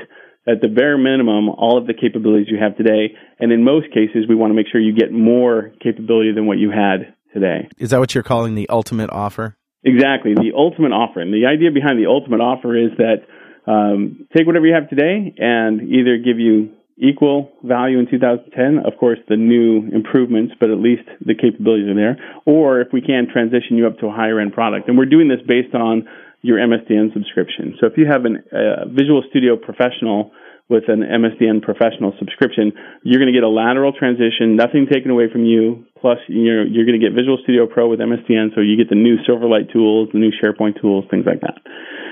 at 0.49 0.61
the 0.63 0.69
bare 0.69 0.99
minimum 0.99 1.49
all 1.49 1.79
of 1.79 1.87
the 1.87 1.95
capabilities 1.95 2.49
you 2.51 2.59
have 2.59 2.77
today. 2.77 3.15
And 3.39 3.53
in 3.53 3.63
most 3.63 3.89
cases, 3.95 4.27
we 4.29 4.35
want 4.35 4.51
to 4.51 4.55
make 4.55 4.67
sure 4.71 4.81
you 4.81 4.95
get 4.95 5.13
more 5.13 5.71
capability 5.81 6.33
than 6.33 6.47
what 6.47 6.59
you 6.59 6.71
had 6.71 7.15
today. 7.33 7.69
Is 7.79 7.91
that 7.91 8.01
what 8.01 8.15
you're 8.15 8.25
calling 8.25 8.55
the 8.55 8.69
ultimate 8.69 9.11
offer? 9.11 9.57
Exactly. 9.85 10.35
The 10.35 10.53
ultimate 10.57 10.93
offer. 10.93 11.21
And 11.21 11.33
the 11.33 11.47
idea 11.47 11.71
behind 11.71 11.99
the 11.99 12.11
ultimate 12.11 12.41
offer 12.41 12.77
is 12.77 12.91
that 12.99 13.29
um, 13.69 14.27
take 14.35 14.47
whatever 14.47 14.67
you 14.67 14.75
have 14.75 14.89
today 14.89 15.35
and 15.37 15.83
either 15.83 16.17
give 16.17 16.39
you 16.39 16.73
equal 16.97 17.53
value 17.63 17.99
in 17.99 18.11
2010, 18.11 18.81
of 18.85 18.99
course, 18.99 19.19
the 19.29 19.37
new 19.37 19.87
improvements, 19.93 20.55
but 20.59 20.71
at 20.71 20.79
least 20.79 21.07
the 21.25 21.35
capabilities 21.35 21.87
are 21.87 21.95
there, 21.95 22.17
or 22.45 22.81
if 22.81 22.89
we 22.93 23.01
can 23.01 23.29
transition 23.31 23.77
you 23.77 23.87
up 23.87 23.99
to 23.99 24.07
a 24.07 24.13
higher 24.13 24.41
end 24.41 24.53
product. 24.53 24.89
And 24.89 24.99
we're 24.99 25.07
doing 25.07 25.29
this 25.29 25.39
based 25.47 25.75
on 25.75 26.09
your 26.43 26.59
MSDN 26.59 27.13
subscription. 27.13 27.77
So 27.81 27.87
if 27.87 27.95
you 27.97 28.07
have 28.07 28.25
a 28.25 28.87
Visual 28.89 29.23
Studio 29.31 29.57
Professional 29.57 30.33
with 30.69 30.85
an 30.89 31.01
MSDN 31.01 31.63
Professional 31.63 32.13
subscription, 32.19 32.73
you're 33.03 33.19
going 33.19 33.33
to 33.33 33.37
get 33.37 33.43
a 33.43 33.49
lateral 33.49 33.93
transition, 33.93 34.57
nothing 34.57 34.87
taken 34.91 35.11
away 35.11 35.31
from 35.31 35.45
you. 35.45 35.87
Plus, 36.01 36.19
you're, 36.29 36.67
you're 36.67 36.87
going 36.87 36.99
to 36.99 37.05
get 37.05 37.15
Visual 37.15 37.39
Studio 37.43 37.67
Pro 37.67 37.89
with 37.89 38.01
MSDN, 38.01 38.55
so 38.55 38.61
you 38.61 38.77
get 38.77 38.89
the 38.89 38.99
new 38.99 39.17
Silverlight 39.29 39.73
tools, 39.73 40.09
the 40.13 40.19
new 40.19 40.31
SharePoint 40.31 40.81
tools, 40.81 41.05
things 41.11 41.27
like 41.27 41.41
that. 41.41 41.59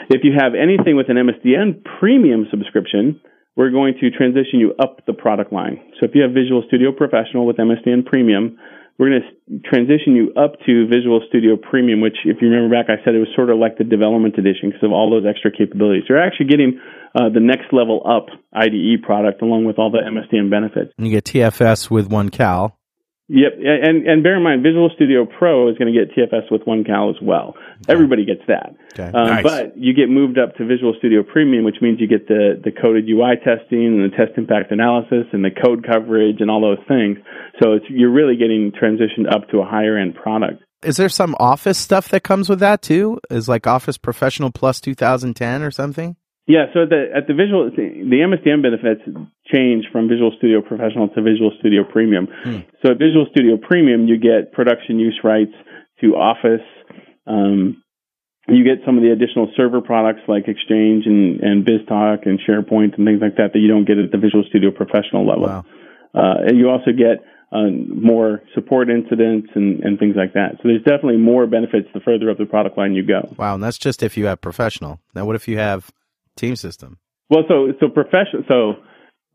If 0.08 0.22
you 0.22 0.32
have 0.38 0.54
anything 0.54 0.96
with 0.96 1.10
an 1.10 1.16
MSDN 1.16 1.82
Premium 1.98 2.46
subscription, 2.50 3.20
we're 3.56 3.70
going 3.70 3.94
to 4.00 4.10
transition 4.10 4.60
you 4.60 4.74
up 4.78 5.06
the 5.06 5.14
product 5.14 5.52
line. 5.52 5.80
So 5.98 6.06
if 6.06 6.14
you 6.14 6.22
have 6.22 6.32
Visual 6.32 6.62
Studio 6.68 6.92
Professional 6.92 7.46
with 7.46 7.56
MSDN 7.56 8.04
Premium, 8.06 8.58
we're 8.98 9.10
going 9.10 9.22
to 9.22 9.60
transition 9.68 10.16
you 10.16 10.32
up 10.40 10.52
to 10.64 10.86
Visual 10.88 11.20
Studio 11.28 11.56
Premium, 11.56 12.00
which, 12.00 12.16
if 12.24 12.38
you 12.40 12.48
remember 12.48 12.74
back, 12.74 12.86
I 12.88 13.02
said 13.04 13.14
it 13.14 13.18
was 13.18 13.28
sort 13.34 13.50
of 13.50 13.58
like 13.58 13.76
the 13.76 13.84
development 13.84 14.38
edition 14.38 14.70
because 14.70 14.84
of 14.84 14.92
all 14.92 15.10
those 15.10 15.28
extra 15.28 15.50
capabilities. 15.50 16.04
You're 16.08 16.22
actually 16.22 16.46
getting 16.46 16.80
uh, 17.14 17.28
the 17.28 17.40
next 17.40 17.72
level 17.72 18.00
up 18.08 18.26
IDE 18.54 19.02
product 19.02 19.42
along 19.42 19.64
with 19.64 19.78
all 19.78 19.90
the 19.90 20.00
MSDN 20.00 20.50
benefits. 20.50 20.92
And 20.96 21.06
you 21.06 21.12
get 21.12 21.24
TFS 21.24 21.90
with 21.90 22.08
one 22.08 22.30
cal. 22.30 22.78
Yep, 23.28 23.54
and 23.58 24.06
and 24.06 24.22
bear 24.22 24.36
in 24.36 24.44
mind, 24.44 24.62
Visual 24.62 24.88
Studio 24.94 25.26
Pro 25.26 25.68
is 25.68 25.76
going 25.78 25.92
to 25.92 25.98
get 25.98 26.14
TFS 26.14 26.48
with 26.50 26.62
one 26.64 26.84
cal 26.84 27.10
as 27.10 27.16
well. 27.20 27.54
Everybody 27.88 28.24
gets 28.24 28.42
that, 28.46 28.76
Okay. 28.96 29.10
um, 29.12 29.26
Nice. 29.26 29.42
but 29.42 29.76
you 29.76 29.94
get 29.94 30.08
moved 30.08 30.38
up 30.38 30.54
to 30.56 30.64
Visual 30.64 30.94
Studio 30.98 31.24
Premium, 31.24 31.64
which 31.64 31.78
means 31.82 32.00
you 32.00 32.06
get 32.06 32.28
the 32.28 32.60
the 32.62 32.70
coded 32.70 33.08
UI 33.08 33.34
testing 33.42 33.84
and 33.84 34.04
the 34.12 34.16
test 34.16 34.38
impact 34.38 34.70
analysis 34.70 35.26
and 35.32 35.44
the 35.44 35.50
code 35.50 35.84
coverage 35.84 36.40
and 36.40 36.48
all 36.52 36.60
those 36.60 36.78
things. 36.86 37.18
So 37.60 37.72
it's 37.72 37.86
you're 37.90 38.12
really 38.12 38.36
getting 38.36 38.70
transitioned 38.70 39.28
up 39.28 39.48
to 39.50 39.58
a 39.58 39.64
higher 39.64 39.96
end 39.98 40.14
product. 40.14 40.62
Is 40.84 40.96
there 40.96 41.08
some 41.08 41.34
Office 41.40 41.78
stuff 41.78 42.08
that 42.10 42.22
comes 42.22 42.48
with 42.48 42.60
that 42.60 42.80
too? 42.80 43.18
Is 43.28 43.48
like 43.48 43.66
Office 43.66 43.98
Professional 43.98 44.52
Plus 44.52 44.80
2010 44.80 45.62
or 45.62 45.72
something? 45.72 46.14
Yeah, 46.46 46.66
so 46.72 46.84
at 46.84 46.90
the 46.90 47.02
at 47.10 47.26
the 47.26 47.34
visual 47.34 47.70
the 47.74 48.22
MSDN 48.22 48.62
benefits 48.62 49.02
change 49.50 49.86
from 49.90 50.08
Visual 50.08 50.30
Studio 50.38 50.62
Professional 50.62 51.08
to 51.08 51.22
Visual 51.22 51.50
Studio 51.58 51.82
Premium. 51.82 52.28
So 52.82 52.92
at 52.92 52.98
Visual 52.98 53.26
Studio 53.30 53.58
Premium, 53.58 54.06
you 54.06 54.16
get 54.16 54.52
production 54.52 55.00
use 55.00 55.18
rights 55.24 55.54
to 56.00 56.14
Office. 56.14 56.62
Um, 57.26 57.82
you 58.46 58.62
get 58.62 58.86
some 58.86 58.96
of 58.96 59.02
the 59.02 59.10
additional 59.10 59.50
server 59.56 59.80
products 59.80 60.22
like 60.28 60.46
Exchange 60.46 61.06
and, 61.06 61.40
and 61.40 61.66
BizTalk 61.66 62.26
and 62.26 62.38
SharePoint 62.38 62.94
and 62.94 63.02
things 63.02 63.18
like 63.20 63.36
that 63.42 63.50
that 63.52 63.58
you 63.58 63.66
don't 63.66 63.84
get 63.84 63.98
at 63.98 64.12
the 64.12 64.18
Visual 64.18 64.44
Studio 64.48 64.70
Professional 64.70 65.26
level. 65.26 65.50
Wow. 65.50 65.64
Uh, 66.14 66.46
and 66.46 66.58
you 66.58 66.70
also 66.70 66.92
get 66.92 67.26
uh, 67.50 67.66
more 67.90 68.42
support 68.54 68.88
incidents 68.88 69.48
and, 69.56 69.80
and 69.82 69.98
things 69.98 70.14
like 70.16 70.34
that. 70.34 70.62
So 70.62 70.68
there's 70.68 70.82
definitely 70.82 71.18
more 71.18 71.46
benefits 71.48 71.88
the 71.92 72.00
further 72.00 72.30
up 72.30 72.38
the 72.38 72.46
product 72.46 72.78
line 72.78 72.94
you 72.94 73.04
go. 73.04 73.34
Wow, 73.36 73.54
and 73.54 73.62
that's 73.62 73.78
just 73.78 74.02
if 74.02 74.16
you 74.16 74.26
have 74.26 74.40
professional. 74.40 75.00
Now, 75.12 75.26
what 75.26 75.34
if 75.34 75.48
you 75.48 75.58
have 75.58 75.90
Team 76.36 76.56
System? 76.56 76.98
Well, 77.30 77.42
so 77.48 77.72
so 77.80 77.88
professional. 77.88 78.44
So 78.46 78.70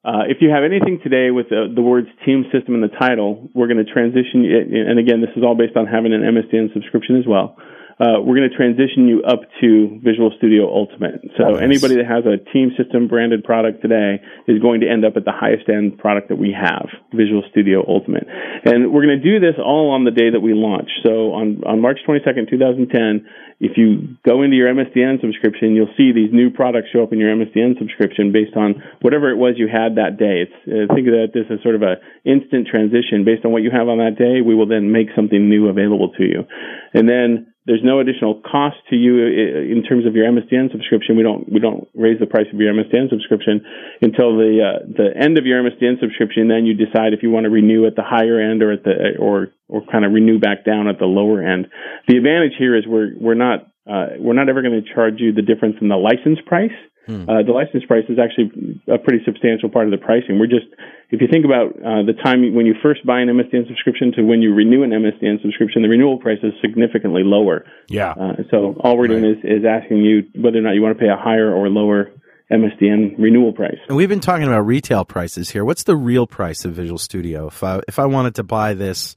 uh, 0.04 0.24
if 0.30 0.38
you 0.42 0.50
have 0.50 0.64
anything 0.64 1.00
today 1.04 1.30
with 1.32 1.50
the, 1.50 1.68
the 1.74 1.82
words 1.82 2.08
team 2.26 2.46
system 2.52 2.74
in 2.76 2.82
the 2.82 2.88
title, 2.88 3.50
we're 3.54 3.68
going 3.68 3.84
to 3.84 3.92
transition. 3.92 4.44
you- 4.44 4.86
And 4.90 4.98
again, 4.98 5.22
this 5.22 5.30
is 5.36 5.44
all 5.44 5.56
based 5.56 5.76
on 5.78 5.86
having 5.86 6.14
an 6.14 6.22
MSDN 6.22 6.74
subscription 6.74 7.18
as 7.18 7.26
well. 7.28 7.58
Uh, 8.00 8.22
we're 8.22 8.38
going 8.38 8.50
to 8.50 8.56
transition 8.56 9.08
you 9.08 9.24
up 9.24 9.42
to 9.62 10.00
Visual 10.04 10.32
Studio 10.38 10.68
Ultimate. 10.68 11.22
So 11.38 11.58
Nice. 11.58 11.62
anybody 11.62 11.96
that 11.98 12.08
has 12.08 12.26
a 12.26 12.38
Team 12.52 12.72
System 12.78 13.08
branded 13.08 13.44
product 13.44 13.82
today 13.82 14.22
is 14.48 14.60
going 14.60 14.82
to 14.82 14.90
end 14.90 15.06
up 15.06 15.18
at 15.18 15.26
the 15.26 15.34
highest 15.34 15.70
end 15.70 15.98
product 15.98 16.30
that 16.30 16.38
we 16.38 16.56
have, 16.56 16.90
Visual 17.14 17.44
Studio 17.52 17.84
Ultimate. 17.88 18.28
And 18.66 18.92
we're 18.92 19.06
going 19.06 19.20
to 19.20 19.24
do 19.24 19.40
this 19.40 19.56
all 19.58 19.92
on 19.92 20.06
the 20.06 20.12
day 20.12 20.30
that 20.32 20.40
we 20.42 20.54
launch. 20.54 20.90
So 21.04 21.34
on, 21.34 21.64
on 21.66 21.82
March 21.82 22.00
22nd, 22.08 22.50
2010, 22.50 23.28
if 23.62 23.78
you 23.78 24.18
go 24.26 24.42
into 24.42 24.58
your 24.58 24.74
MSDN 24.74 25.22
subscription, 25.22 25.76
you'll 25.76 25.94
see 25.96 26.12
these 26.12 26.34
new 26.34 26.50
products 26.50 26.90
show 26.92 27.04
up 27.04 27.14
in 27.14 27.20
your 27.20 27.30
MSDN 27.30 27.78
subscription 27.78 28.32
based 28.32 28.58
on 28.58 28.82
whatever 29.02 29.30
it 29.30 29.38
was 29.38 29.54
you 29.58 29.70
had 29.70 30.02
that 30.02 30.18
day. 30.18 30.50
It's 30.50 30.58
uh, 30.66 30.90
think 30.96 31.06
of 31.06 31.14
that 31.14 31.30
this 31.38 31.46
as 31.54 31.62
sort 31.62 31.76
of 31.76 31.84
a 31.84 32.02
instant 32.26 32.66
transition 32.66 33.22
based 33.24 33.46
on 33.46 33.52
what 33.52 33.62
you 33.62 33.70
have 33.70 33.88
on 33.88 34.00
that 34.00 34.18
day. 34.18 34.42
We 34.42 34.56
will 34.56 34.66
then 34.66 34.92
make 34.92 35.14
something 35.16 35.48
new 35.48 35.70
available 35.70 36.10
to 36.18 36.24
you, 36.24 36.50
and 36.96 37.08
then 37.08 37.51
there's 37.66 37.84
no 37.84 38.00
additional 38.00 38.42
cost 38.42 38.78
to 38.90 38.96
you 38.96 39.22
in 39.22 39.84
terms 39.88 40.08
of 40.08 40.16
your 40.16 40.26
MSDN 40.26 40.72
subscription. 40.72 41.16
We 41.16 41.24
don't 41.24 41.46
we 41.52 41.60
don't 41.60 41.88
raise 41.94 42.20
the 42.20 42.26
price 42.26 42.48
of 42.52 42.60
your 42.60 42.74
MSDN 42.74 43.10
subscription 43.10 43.62
until 44.02 44.36
the 44.36 44.58
uh, 44.66 44.86
the 44.90 45.10
end 45.14 45.38
of 45.38 45.46
your 45.46 45.62
MSDN 45.62 46.00
subscription. 46.00 46.48
Then 46.48 46.66
you 46.66 46.74
decide 46.74 47.14
if 47.14 47.22
you 47.22 47.30
want 47.30 47.44
to 47.46 47.52
renew 47.52 47.86
at 47.86 47.96
the 47.96 48.04
higher 48.04 48.42
end 48.42 48.64
or 48.64 48.72
at 48.72 48.84
the 48.84 49.14
or 49.20 49.50
or 49.68 49.86
kind 49.92 50.06
of 50.06 50.12
renew 50.12 50.40
back 50.40 50.66
down 50.66 50.88
at 50.88 50.98
the 50.98 51.06
lower 51.06 51.42
end. 51.42 51.68
The 52.08 52.18
advantage 52.18 52.54
here 52.58 52.76
is 52.76 52.86
we're 52.88 53.14
we're 53.20 53.36
not 53.38 53.70
uh, 53.86 54.18
we're 54.18 54.34
not 54.34 54.50
ever 54.50 54.64
going 54.64 54.82
to 54.82 54.94
charge 54.94 55.20
you 55.20 55.32
the 55.32 55.42
difference 55.42 55.76
in 55.82 55.88
the 55.88 55.98
license 55.98 56.40
price. 56.46 56.74
Uh, 57.10 57.42
the 57.42 57.52
license 57.52 57.84
price 57.86 58.06
is 58.10 58.20
actually 58.20 58.80
a 58.88 58.98
pretty 58.98 59.24
substantial 59.26 59.70
part 59.70 59.86
of 59.86 59.92
the 59.92 59.98
pricing. 59.98 60.40
We're 60.40 60.52
just, 60.52 60.68
if 61.10 61.20
you 61.20 61.28
think 61.28 61.46
about 61.46 61.74
uh, 61.76 62.06
the 62.06 62.14
time 62.24 62.54
when 62.54 62.66
you 62.66 62.76
first 62.82 63.06
buy 63.06 63.20
an 63.22 63.28
MSDN 63.28 63.68
subscription 63.68 64.14
to 64.16 64.22
when 64.22 64.42
you 64.42 64.54
renew 64.54 64.84
an 64.84 64.92
MSDN 64.92 65.42
subscription, 65.42 65.82
the 65.82 65.90
renewal 65.90 66.20
price 66.20 66.40
is 66.44 66.54
significantly 66.62 67.24
lower. 67.24 67.66
Yeah. 67.90 68.12
Uh, 68.12 68.44
so 68.50 68.76
all 68.80 68.98
we're 68.98 69.08
doing 69.08 69.26
is, 69.26 69.38
is 69.44 69.66
asking 69.66 70.06
you 70.06 70.24
whether 70.40 70.60
or 70.60 70.62
not 70.62 70.72
you 70.72 70.82
want 70.82 70.98
to 70.98 71.02
pay 71.02 71.10
a 71.10 71.18
higher 71.18 71.52
or 71.52 71.70
lower 71.70 72.12
MSDN 72.52 73.16
renewal 73.18 73.54
price. 73.54 73.78
And 73.88 73.98
we've 73.98 74.10
been 74.10 74.20
talking 74.20 74.46
about 74.46 74.62
retail 74.62 75.06
prices 75.06 75.50
here. 75.50 75.64
What's 75.64 75.84
the 75.84 75.96
real 75.96 76.28
price 76.28 76.66
of 76.66 76.74
Visual 76.74 76.98
Studio? 76.98 77.48
If 77.48 77.64
I 77.64 77.82
if 77.88 77.98
I 77.98 78.06
wanted 78.06 78.36
to 78.36 78.44
buy 78.44 78.74
this, 78.74 79.16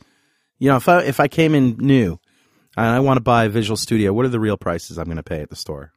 you 0.59 0.69
know, 0.69 0.77
if 0.77 0.89
I 0.89 1.03
if 1.03 1.19
I 1.19 1.27
came 1.27 1.55
in 1.55 1.77
new 1.79 2.21
and 2.77 2.87
I 2.87 3.01
want 3.01 3.17
to 3.17 3.23
buy 3.23 3.49
Visual 3.49 3.77
Studio, 3.77 4.13
what 4.13 4.25
are 4.25 4.31
the 4.31 4.41
real 4.41 4.57
prices 4.57 4.99
I'm 4.99 5.07
going 5.07 5.17
to 5.17 5.25
pay 5.25 5.41
at 5.41 5.51
the 5.51 5.57
store? 5.57 5.93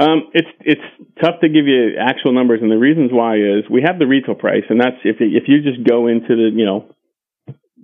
Um, 0.00 0.32
it's 0.32 0.48
it's 0.60 0.88
tough 1.20 1.40
to 1.42 1.48
give 1.48 1.66
you 1.66 2.00
actual 2.00 2.32
numbers, 2.32 2.60
and 2.62 2.70
the 2.70 2.80
reasons 2.80 3.10
why 3.12 3.36
is 3.36 3.68
we 3.68 3.84
have 3.84 3.98
the 3.98 4.06
retail 4.06 4.34
price, 4.34 4.64
and 4.70 4.80
that's 4.80 4.96
if 5.04 5.16
if 5.20 5.44
you 5.46 5.60
just 5.60 5.84
go 5.84 6.06
into 6.06 6.32
the 6.40 6.48
you 6.56 6.64
know 6.64 6.88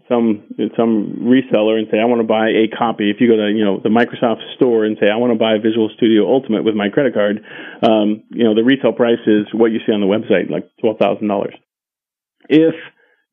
some 0.08 0.48
some 0.80 1.28
reseller 1.28 1.76
and 1.76 1.88
say 1.92 2.00
I 2.00 2.06
want 2.06 2.20
to 2.20 2.26
buy 2.26 2.48
a 2.48 2.72
copy. 2.72 3.10
If 3.10 3.20
you 3.20 3.28
go 3.28 3.36
to 3.36 3.52
you 3.52 3.64
know 3.64 3.80
the 3.84 3.92
Microsoft 3.92 4.40
store 4.56 4.86
and 4.86 4.96
say 4.96 5.10
I 5.12 5.16
want 5.16 5.34
to 5.34 5.38
buy 5.38 5.58
Visual 5.60 5.90
Studio 5.94 6.24
Ultimate 6.24 6.64
with 6.64 6.74
my 6.74 6.88
credit 6.88 7.12
card, 7.12 7.44
um, 7.82 8.24
you 8.30 8.44
know 8.44 8.54
the 8.54 8.64
retail 8.64 8.92
price 8.92 9.20
is 9.26 9.52
what 9.52 9.72
you 9.72 9.80
see 9.84 9.92
on 9.92 10.00
the 10.00 10.08
website, 10.08 10.50
like 10.50 10.70
twelve 10.80 10.96
thousand 10.96 11.28
dollars. 11.28 11.54
If 12.48 12.74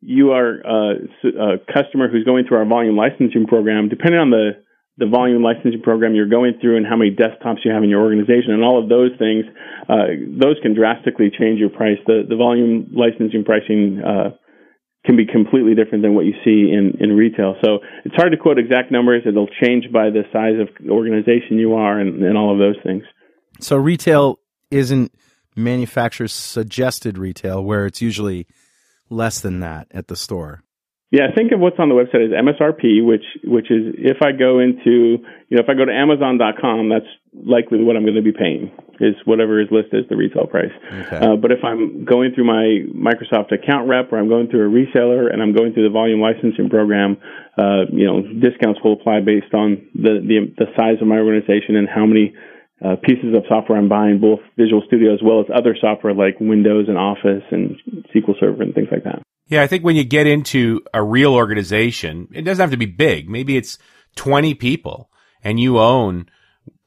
you 0.02 0.32
are 0.32 0.60
uh, 0.60 0.94
a 1.24 1.72
customer 1.72 2.10
who's 2.12 2.26
going 2.26 2.46
through 2.48 2.58
our 2.58 2.66
volume 2.66 2.98
licensing 2.98 3.48
program, 3.48 3.88
depending 3.88 4.20
on 4.20 4.30
the 4.30 4.63
the 4.98 5.08
volume 5.08 5.42
licensing 5.42 5.82
program 5.82 6.14
you're 6.14 6.30
going 6.30 6.54
through 6.62 6.78
and 6.78 6.86
how 6.86 6.96
many 6.96 7.10
desktops 7.10 7.66
you 7.66 7.72
have 7.72 7.84
in 7.84 7.90
your 7.90 8.02
organization 8.02 8.54
and 8.54 8.64
all 8.64 8.82
of 8.82 8.90
those 8.90 9.12
things, 9.18 9.46
uh, 9.90 10.14
those 10.38 10.58
can 10.62 10.76
drastically 10.76 11.32
change 11.32 11.60
your 11.60 11.70
price. 11.70 11.98
The, 12.06 12.24
the 12.28 12.36
volume 12.36 12.94
licensing 12.94 13.44
pricing 13.44 14.02
uh, 14.06 14.38
can 15.06 15.18
be 15.18 15.26
completely 15.26 15.74
different 15.76 16.04
than 16.04 16.14
what 16.14 16.26
you 16.26 16.34
see 16.46 16.72
in, 16.72 16.94
in 17.00 17.18
retail. 17.18 17.56
So 17.64 17.80
it's 18.06 18.16
hard 18.16 18.32
to 18.32 18.38
quote 18.38 18.60
exact 18.60 18.92
numbers. 18.92 19.24
It'll 19.26 19.50
change 19.62 19.92
by 19.92 20.10
the 20.10 20.24
size 20.32 20.62
of 20.62 20.70
organization 20.90 21.58
you 21.58 21.74
are 21.74 22.00
and, 22.00 22.24
and 22.24 22.38
all 22.38 22.54
of 22.54 22.60
those 22.60 22.82
things. 22.84 23.04
So 23.60 23.76
retail 23.76 24.40
isn't 24.72 25.12
manufacturer's 25.56 26.34
suggested 26.34 27.18
retail 27.18 27.64
where 27.64 27.86
it's 27.86 28.02
usually 28.02 28.48
less 29.10 29.40
than 29.42 29.60
that 29.60 29.88
at 29.92 30.08
the 30.08 30.16
store. 30.16 30.64
Yeah, 31.14 31.30
think 31.30 31.52
of 31.52 31.60
what's 31.60 31.78
on 31.78 31.90
the 31.90 31.94
website 31.94 32.26
as 32.26 32.34
MSRP, 32.34 33.06
which 33.06 33.22
which 33.46 33.70
is 33.70 33.94
if 34.02 34.26
I 34.26 34.34
go 34.34 34.58
into 34.58 35.22
you 35.22 35.54
know 35.54 35.62
if 35.62 35.70
I 35.70 35.78
go 35.78 35.86
to 35.86 35.94
Amazon.com, 35.94 36.90
that's 36.90 37.06
likely 37.38 37.86
what 37.86 37.94
I'm 37.94 38.02
going 38.02 38.18
to 38.18 38.26
be 38.26 38.34
paying 38.34 38.74
is 38.98 39.14
whatever 39.26 39.62
is 39.62 39.70
listed 39.70 40.06
as 40.06 40.10
the 40.10 40.18
retail 40.18 40.50
price. 40.50 40.74
Okay. 40.74 41.22
Uh, 41.22 41.38
but 41.38 41.54
if 41.54 41.62
I'm 41.62 42.04
going 42.04 42.34
through 42.34 42.50
my 42.50 42.82
Microsoft 42.98 43.54
account 43.54 43.88
rep 43.88 44.10
or 44.10 44.18
I'm 44.18 44.28
going 44.28 44.50
through 44.50 44.66
a 44.66 44.74
reseller 44.74 45.32
and 45.32 45.38
I'm 45.38 45.54
going 45.54 45.78
through 45.78 45.86
the 45.86 45.94
volume 45.94 46.18
licensing 46.18 46.66
program, 46.68 47.22
uh, 47.62 47.86
you 47.94 48.10
know 48.10 48.26
discounts 48.42 48.82
will 48.82 48.98
apply 48.98 49.22
based 49.22 49.54
on 49.54 49.86
the 49.94 50.18
the, 50.18 50.50
the 50.58 50.66
size 50.74 50.98
of 50.98 51.06
my 51.06 51.22
organization 51.22 51.78
and 51.78 51.86
how 51.86 52.10
many 52.10 52.34
uh, 52.82 52.98
pieces 53.06 53.38
of 53.38 53.46
software 53.46 53.78
I'm 53.78 53.86
buying, 53.86 54.18
both 54.18 54.42
Visual 54.58 54.82
Studio 54.90 55.14
as 55.14 55.22
well 55.22 55.42
as 55.42 55.46
other 55.54 55.78
software 55.78 56.18
like 56.18 56.42
Windows 56.42 56.90
and 56.90 56.98
Office 56.98 57.46
and 57.54 57.78
SQL 58.10 58.34
Server 58.42 58.66
and 58.66 58.74
things 58.74 58.90
like 58.90 59.06
that. 59.06 59.22
Yeah, 59.48 59.62
I 59.62 59.68
think 59.68 59.84
when 59.84 59.96
you 59.96 60.04
get 60.04 60.28
into 60.28 60.82
a 60.94 61.04
real 61.04 61.34
organization, 61.34 62.28
it 62.34 62.44
doesn't 62.44 62.62
have 62.62 62.72
to 62.72 62.78
be 62.78 62.86
big. 62.86 63.30
Maybe 63.30 63.58
it's 63.58 63.78
20 64.16 64.54
people 64.56 65.10
and 65.44 65.60
you 65.60 65.80
own 65.80 66.28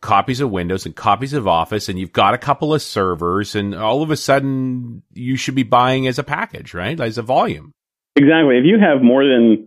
copies 0.01 0.41
of 0.41 0.51
Windows 0.51 0.87
and 0.87 0.95
copies 0.95 1.33
of 1.33 1.47
Office 1.47 1.89
and 1.89 1.99
you've 1.99 2.13
got 2.13 2.35
a 2.35 2.39
couple 2.39 2.73
of 2.73 2.83
servers 2.83 3.55
and 3.55 3.75
all 3.75 4.03
of 4.03 4.11
a 4.11 4.17
sudden 4.17 5.03
you 5.13 5.37
should 5.37 5.55
be 5.55 5.63
buying 5.63 6.07
as 6.07 6.19
a 6.19 6.25
package, 6.25 6.75
right? 6.75 6.99
As 6.99 7.19
a 7.19 7.23
volume. 7.23 7.73
Exactly. 8.15 8.57
If 8.57 8.65
you 8.65 8.79
have 8.81 9.03
more 9.03 9.25
than 9.25 9.67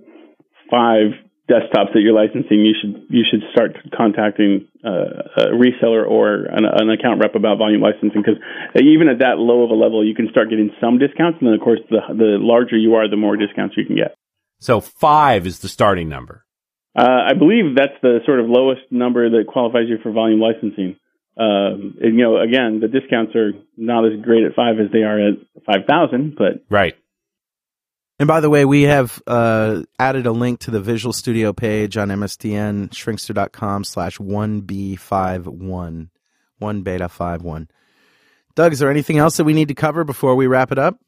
five 0.72 1.12
desktops 1.50 1.92
that 1.94 2.02
you're 2.02 2.14
licensing, 2.14 2.62
you 2.62 2.76
should 2.80 3.10
you 3.10 3.26
should 3.26 3.42
start 3.52 3.76
contacting 3.96 4.68
uh, 4.86 5.50
a 5.50 5.58
reseller 5.58 6.06
or 6.08 6.46
an, 6.46 6.64
an, 6.64 6.90
account 6.90 7.20
rep 7.20 7.36
about 7.36 7.58
volume 7.58 7.82
licensing 7.82 8.22
because 8.22 8.40
even 8.76 9.10
at 9.10 9.20
that 9.20 9.42
low 9.42 9.64
of 9.64 9.72
a 9.72 9.74
level, 9.74 10.06
you 10.06 10.14
can 10.14 10.30
start 10.30 10.50
getting 10.50 10.72
some 10.80 11.00
discounts, 11.00 11.40
and 11.42 11.48
then 11.48 11.56
of 11.56 11.62
course 11.62 11.80
the 11.90 12.00
the 12.14 12.38
larger 12.40 12.78
you 12.78 12.96
are, 12.96 13.10
the 13.10 13.18
more 13.18 13.36
discounts 13.36 13.76
you 13.76 13.86
can 13.86 13.96
get. 13.96 14.16
So 14.60 14.80
five 14.80 15.48
is 15.48 15.60
the 15.60 15.70
starting 15.70 16.08
number. 16.08 16.46
Uh, 16.98 17.32
I 17.32 17.34
believe 17.34 17.76
that's 17.76 18.00
the 18.02 18.20
sort 18.26 18.40
of 18.40 18.48
lowest 18.50 18.82
number 18.92 19.30
that 19.30 19.48
qualifies 19.48 19.88
you 19.88 19.98
for 20.04 20.12
volume 20.12 20.40
licensing. 20.40 20.98
Um, 21.38 21.96
and, 22.02 22.18
you 22.18 22.24
know, 22.24 22.42
again, 22.42 22.82
the 22.82 22.90
discounts 22.90 23.34
are 23.36 23.54
not 23.78 24.06
as 24.06 24.20
great 24.22 24.44
at 24.44 24.56
five 24.56 24.76
as 24.84 24.92
they 24.92 25.04
are 25.04 25.30
at 25.30 25.36
five 25.66 25.86
thousand, 25.88 26.36
but 26.38 26.66
right. 26.70 26.96
And 28.20 28.28
by 28.28 28.42
the 28.42 28.50
way, 28.50 28.66
we 28.66 28.82
have 28.84 29.24
uh, 29.26 29.84
added 29.98 30.26
a 30.26 30.34
link 30.34 30.60
to 30.62 30.72
the 30.72 30.82
Visual 30.82 31.14
Studio 31.14 31.54
page 31.54 31.96
on 31.96 32.10
MSDN, 32.10 32.90
shrinkster.com 32.90 33.86
slash 33.86 34.18
1B51, 34.18 36.10
1 36.60 36.82
beta 36.82 37.08
51. 37.08 37.70
Doug, 38.56 38.74
is 38.74 38.80
there 38.80 38.92
anything 38.92 39.20
else 39.20 39.38
that 39.38 39.46
we 39.46 39.54
need 39.54 39.70
to 39.70 39.74
cover 39.74 40.04
before 40.04 40.36
we 40.36 40.48
wrap 40.48 40.74
it 40.74 40.78
up? 40.78 41.00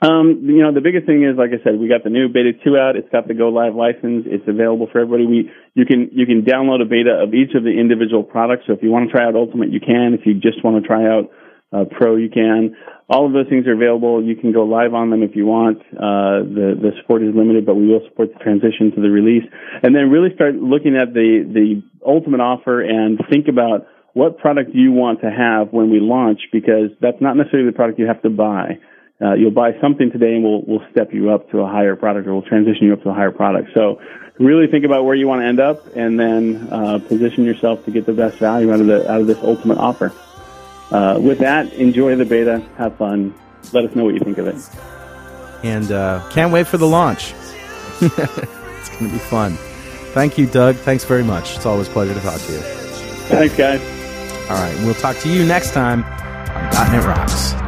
Um, 0.00 0.42
you 0.46 0.62
know, 0.62 0.72
the 0.72 0.80
biggest 0.80 1.06
thing 1.06 1.24
is, 1.24 1.36
like 1.36 1.50
I 1.50 1.58
said, 1.64 1.80
we 1.80 1.88
got 1.88 2.04
the 2.04 2.10
new 2.10 2.28
beta 2.28 2.52
two 2.62 2.78
out. 2.78 2.94
It's 2.94 3.08
got 3.10 3.26
the 3.26 3.34
Go 3.34 3.48
Live 3.48 3.74
license. 3.74 4.26
It's 4.30 4.46
available 4.46 4.86
for 4.92 5.00
everybody. 5.00 5.26
We 5.26 5.50
you 5.74 5.84
can 5.84 6.10
you 6.12 6.24
can 6.24 6.42
download 6.42 6.80
a 6.80 6.84
beta 6.84 7.18
of 7.18 7.34
each 7.34 7.56
of 7.56 7.64
the 7.64 7.74
individual 7.74 8.22
products. 8.22 8.62
So 8.68 8.74
if 8.74 8.82
you 8.84 8.92
want 8.92 9.10
to 9.10 9.12
try 9.12 9.26
out 9.26 9.34
Ultimate, 9.34 9.72
you 9.72 9.80
can. 9.80 10.14
If 10.14 10.24
you 10.24 10.34
just 10.34 10.62
want 10.62 10.80
to 10.80 10.86
try 10.86 11.02
out 11.04 11.32
uh, 11.72 11.84
Pro, 11.84 12.16
you 12.16 12.30
can. 12.30 12.76
All 13.10 13.26
of 13.26 13.32
those 13.32 13.48
things 13.48 13.66
are 13.66 13.72
available. 13.72 14.22
You 14.22 14.36
can 14.36 14.52
go 14.52 14.64
live 14.64 14.94
on 14.94 15.10
them 15.10 15.22
if 15.22 15.36
you 15.36 15.46
want. 15.46 15.78
Uh, 15.92 16.44
the 16.44 16.76
the 16.80 16.90
support 17.00 17.22
is 17.22 17.34
limited, 17.34 17.66
but 17.66 17.74
we 17.74 17.86
will 17.86 18.00
support 18.08 18.32
the 18.32 18.38
transition 18.38 18.92
to 18.94 19.00
the 19.00 19.10
release, 19.10 19.44
and 19.82 19.94
then 19.94 20.10
really 20.10 20.34
start 20.34 20.54
looking 20.54 20.96
at 20.96 21.12
the 21.12 21.44
the 21.44 21.82
ultimate 22.06 22.40
offer 22.40 22.80
and 22.80 23.20
think 23.30 23.48
about 23.48 23.86
what 24.14 24.38
product 24.38 24.70
you 24.74 24.92
want 24.92 25.20
to 25.20 25.30
have 25.30 25.72
when 25.72 25.90
we 25.90 26.00
launch, 26.00 26.40
because 26.52 26.90
that's 27.00 27.20
not 27.20 27.36
necessarily 27.36 27.70
the 27.70 27.76
product 27.76 27.98
you 27.98 28.06
have 28.06 28.22
to 28.22 28.30
buy. 28.30 28.78
Uh, 29.20 29.34
you'll 29.34 29.50
buy 29.50 29.72
something 29.80 30.10
today, 30.10 30.34
and 30.34 30.44
we'll 30.44 30.62
we'll 30.66 30.86
step 30.90 31.12
you 31.12 31.30
up 31.30 31.50
to 31.50 31.60
a 31.60 31.66
higher 31.66 31.96
product, 31.96 32.26
or 32.28 32.32
we'll 32.32 32.42
transition 32.42 32.86
you 32.86 32.92
up 32.92 33.02
to 33.02 33.10
a 33.10 33.14
higher 33.14 33.32
product. 33.32 33.70
So, 33.74 34.00
really 34.38 34.68
think 34.68 34.84
about 34.84 35.04
where 35.04 35.14
you 35.14 35.26
want 35.26 35.42
to 35.42 35.46
end 35.46 35.60
up, 35.60 35.96
and 35.96 36.18
then 36.18 36.68
uh, 36.70 36.98
position 36.98 37.44
yourself 37.44 37.84
to 37.84 37.90
get 37.90 38.06
the 38.06 38.12
best 38.12 38.38
value 38.38 38.72
out 38.72 38.80
of 38.80 38.86
the 38.86 39.10
out 39.10 39.20
of 39.20 39.26
this 39.26 39.38
ultimate 39.42 39.78
offer. 39.78 40.12
Uh, 40.90 41.18
with 41.20 41.38
that, 41.38 41.72
enjoy 41.74 42.16
the 42.16 42.24
beta, 42.24 42.60
have 42.76 42.96
fun. 42.96 43.34
Let 43.72 43.84
us 43.84 43.94
know 43.94 44.04
what 44.04 44.14
you 44.14 44.20
think 44.20 44.38
of 44.38 44.46
it. 44.46 44.56
And 45.62 45.90
uh, 45.92 46.26
can't 46.30 46.52
wait 46.52 46.66
for 46.66 46.78
the 46.78 46.86
launch. 46.86 47.34
it's 48.00 48.88
going 48.90 49.10
to 49.10 49.12
be 49.12 49.18
fun. 49.18 49.56
Thank 50.14 50.38
you, 50.38 50.46
Doug. 50.46 50.76
Thanks 50.76 51.04
very 51.04 51.24
much. 51.24 51.56
It's 51.56 51.66
always 51.66 51.88
a 51.88 51.90
pleasure 51.90 52.14
to 52.14 52.20
talk 52.20 52.40
to 52.40 52.52
you. 52.52 52.58
Thanks, 53.28 53.56
guys. 53.56 53.80
All 54.50 54.56
right, 54.56 54.74
we'll 54.84 54.94
talk 54.94 55.18
to 55.18 55.28
you 55.28 55.44
next 55.44 55.72
time 55.72 56.04
on 56.04 56.92
.NET 56.92 57.04
Rocks. 57.04 57.67